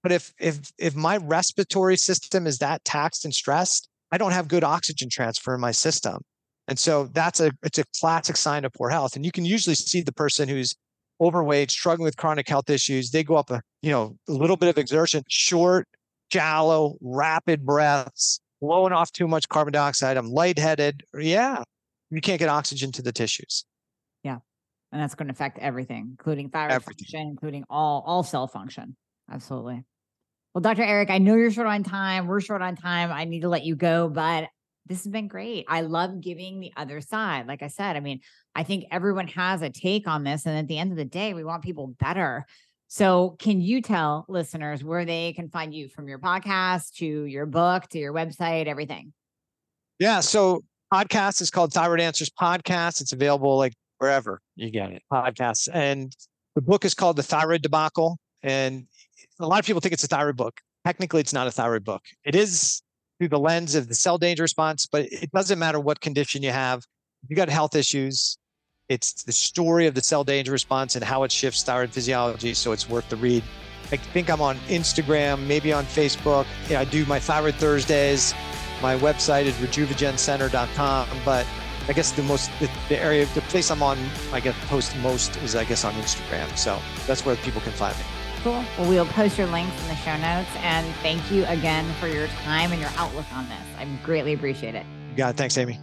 but 0.04 0.12
if 0.12 0.34
if 0.40 0.72
if 0.78 0.96
my 0.96 1.18
respiratory 1.18 1.98
system 1.98 2.48
is 2.48 2.60
that 2.60 2.84
taxed 2.86 3.26
and 3.26 3.34
stressed, 3.34 3.90
I 4.12 4.18
don't 4.18 4.32
have 4.32 4.48
good 4.48 4.64
oxygen 4.64 5.10
transfer 5.10 5.56
in 5.56 5.62
my 5.62 5.72
system. 5.72 6.22
And 6.68 6.78
so 6.78 7.06
that's 7.14 7.40
a 7.40 7.52
it's 7.64 7.80
a 7.80 7.86
classic 8.00 8.38
sign 8.38 8.66
of 8.66 8.74
poor 8.74 8.90
health. 8.90 9.16
And 9.16 9.26
you 9.26 9.32
can 9.32 9.46
usually 9.46 9.76
see 9.76 10.02
the 10.02 10.14
person 10.14 10.50
who's 10.50 10.76
overweight, 11.22 11.72
struggling 11.72 12.06
with 12.06 12.18
chronic 12.18 12.48
health 12.48 12.70
issues, 12.70 13.12
they 13.12 13.24
go 13.24 13.36
up 13.36 13.50
a, 13.50 13.62
you 13.82 13.92
know, 13.92 14.18
a 14.28 14.32
little 14.32 14.58
bit 14.58 14.70
of 14.70 14.78
exertion, 14.78 15.24
short, 15.28 15.88
shallow, 16.32 16.98
rapid 17.02 17.66
breaths, 17.66 18.40
blowing 18.62 18.94
off 18.94 19.12
too 19.12 19.28
much 19.28 19.48
carbon 19.50 19.74
dioxide. 19.74 20.18
I'm 20.18 20.30
lightheaded. 20.30 21.04
Yeah. 21.18 21.64
You 22.10 22.22
can't 22.22 22.40
get 22.40 22.50
oxygen 22.50 22.92
to 22.94 23.02
the 23.02 23.12
tissues. 23.12 23.66
And 24.92 25.02
that's 25.02 25.16
going 25.16 25.28
to 25.28 25.34
affect 25.34 25.60
everything, 25.60 26.08
including 26.12 26.50
thyroid 26.50 26.74
Everything. 26.74 27.06
function, 27.06 27.28
including 27.30 27.64
all 27.70 28.04
all 28.06 28.24
cell 28.24 28.48
function. 28.48 28.96
Absolutely. 29.32 29.84
Well, 30.54 30.62
Dr. 30.62 30.84
Eric, 30.84 31.10
I 31.10 31.18
know 31.18 31.36
you're 31.36 31.52
short 31.52 31.68
on 31.68 31.84
time. 31.84 32.28
We're 32.28 32.42
short 32.42 32.62
on 32.62 32.76
time. 32.76 33.12
I 33.12 33.26
need 33.26 33.42
to 33.42 33.50
let 33.50 33.64
you 33.64 33.76
go, 33.76 34.10
but 34.10 34.50
this 34.86 35.04
has 35.04 35.12
been 35.12 35.28
great. 35.28 35.66
I 35.68 35.82
love 35.82 36.22
giving 36.22 36.60
the 36.60 36.72
other 36.78 37.02
side. 37.02 37.46
Like 37.48 37.62
I 37.62 37.68
said, 37.68 37.96
I 37.96 38.00
mean, 38.00 38.22
I 38.56 38.64
think 38.64 38.86
everyone 38.90 39.28
has 39.28 39.62
a 39.62 39.70
take 39.70 40.08
on 40.08 40.24
this, 40.24 40.46
and 40.46 40.58
at 40.58 40.68
the 40.68 40.78
end 40.78 40.92
of 40.92 40.98
the 40.98 41.06
day, 41.06 41.34
we 41.34 41.44
want 41.44 41.64
people 41.64 41.96
better. 42.00 42.46
So, 42.88 43.36
can 43.40 43.60
you 43.60 43.82
tell 43.82 44.26
listeners 44.30 44.84
where 44.84 45.04
they 45.04 45.34
can 45.34 45.50
find 45.50 45.74
you 45.74 45.90
from 45.90 46.08
your 46.08 46.20
podcast 46.20 46.94
to 46.96 47.06
your 47.06 47.46
book 47.46 47.88
to 47.90 48.00
your 48.00 48.14
website, 48.14 48.68
everything? 48.68 49.14
Yeah. 50.00 50.20
So 50.20 50.64
podcast 50.94 51.42
is 51.42 51.50
called 51.50 51.74
Thyroid 51.74 52.00
Answers 52.00 52.30
Podcast. 52.30 53.02
It's 53.02 53.14
available 53.14 53.58
like 53.58 53.74
wherever 53.98 54.42
you 54.56 54.70
get 54.70 54.92
it, 54.92 55.04
podcasts. 55.12 55.68
And 55.72 56.16
the 56.56 56.62
book 56.62 56.86
is 56.86 56.94
called 56.94 57.16
The 57.16 57.24
Thyroid 57.24 57.62
Debacle. 57.62 58.18
And 58.44 58.88
a 59.40 59.48
lot 59.48 59.60
of 59.60 59.66
people 59.66 59.82
think 59.82 59.94
it's 59.94 60.04
a 60.04 60.08
thyroid 60.08 60.38
book. 60.38 60.60
Technically, 60.86 61.22
it's 61.22 61.34
not 61.34 61.48
a 61.48 61.52
thyroid 61.52 61.84
book. 61.84 62.02
It 62.24 62.36
is 62.36 62.82
through 63.20 63.30
the 63.30 63.40
lens 63.40 63.76
of 63.76 63.88
the 63.88 63.96
cell 63.96 64.18
danger 64.18 64.44
response, 64.44 64.86
but 64.86 65.06
it 65.12 65.32
doesn't 65.32 65.60
matter 65.60 65.80
what 65.80 66.00
condition 66.02 66.44
you 66.44 66.52
have. 66.52 66.84
If 67.24 67.30
you 67.30 67.36
got 67.36 67.50
health 67.50 67.76
issues, 67.76 68.38
it's 68.90 69.24
the 69.24 69.32
story 69.32 69.88
of 69.88 69.96
the 69.96 70.02
cell 70.02 70.24
danger 70.24 70.52
response 70.52 70.96
and 70.96 71.04
how 71.04 71.24
it 71.24 71.32
shifts 71.32 71.64
thyroid 71.64 71.92
physiology. 71.92 72.54
So 72.54 72.72
it's 72.72 72.88
worth 72.90 73.10
the 73.10 73.18
read. 73.18 73.44
I 73.92 73.98
think 73.98 74.30
I'm 74.30 74.42
on 74.42 74.58
Instagram, 74.68 75.46
maybe 75.48 75.74
on 75.74 75.86
Facebook. 75.86 76.46
I 76.70 76.86
do 76.86 77.06
my 77.06 77.20
thyroid 77.20 77.56
Thursdays. 77.56 78.34
My 78.82 78.98
website 78.98 79.46
is 79.46 79.56
rejuvegencenter.com. 79.56 81.08
But 81.26 81.46
I 81.88 81.94
guess 81.94 82.12
the 82.12 82.24
most, 82.24 82.52
the, 82.60 82.70
the 82.90 83.02
area, 83.02 83.26
the 83.34 83.42
place 83.42 83.72
I'm 83.72 83.82
on, 83.82 83.98
I 84.34 84.40
guess, 84.40 84.56
post 84.66 84.96
most 84.98 85.38
is, 85.38 85.56
I 85.56 85.64
guess, 85.64 85.86
on 85.86 85.94
Instagram. 85.94 86.58
So 86.58 86.80
that's 87.06 87.26
where 87.26 87.36
people 87.38 87.62
can 87.62 87.72
find 87.74 87.98
me. 87.98 88.04
Cool. 88.44 88.64
Well, 88.78 88.90
we'll 88.90 89.06
post 89.06 89.38
your 89.38 89.48
links 89.48 89.80
in 89.82 89.88
the 89.88 89.96
show 89.96 90.18
notes. 90.18 90.50
And 90.58 90.94
thank 90.98 91.32
you 91.32 91.46
again 91.46 91.92
for 92.00 92.08
your 92.08 92.28
time 92.44 92.72
and 92.72 92.82
your 92.82 92.92
outlook 92.98 93.26
on 93.34 93.48
this. 93.50 93.58
I 93.78 93.86
greatly 94.04 94.34
appreciate 94.34 94.76
it. 94.76 94.86
It. 95.16 95.32
Thanks, 95.32 95.58
Amy. 95.58 95.80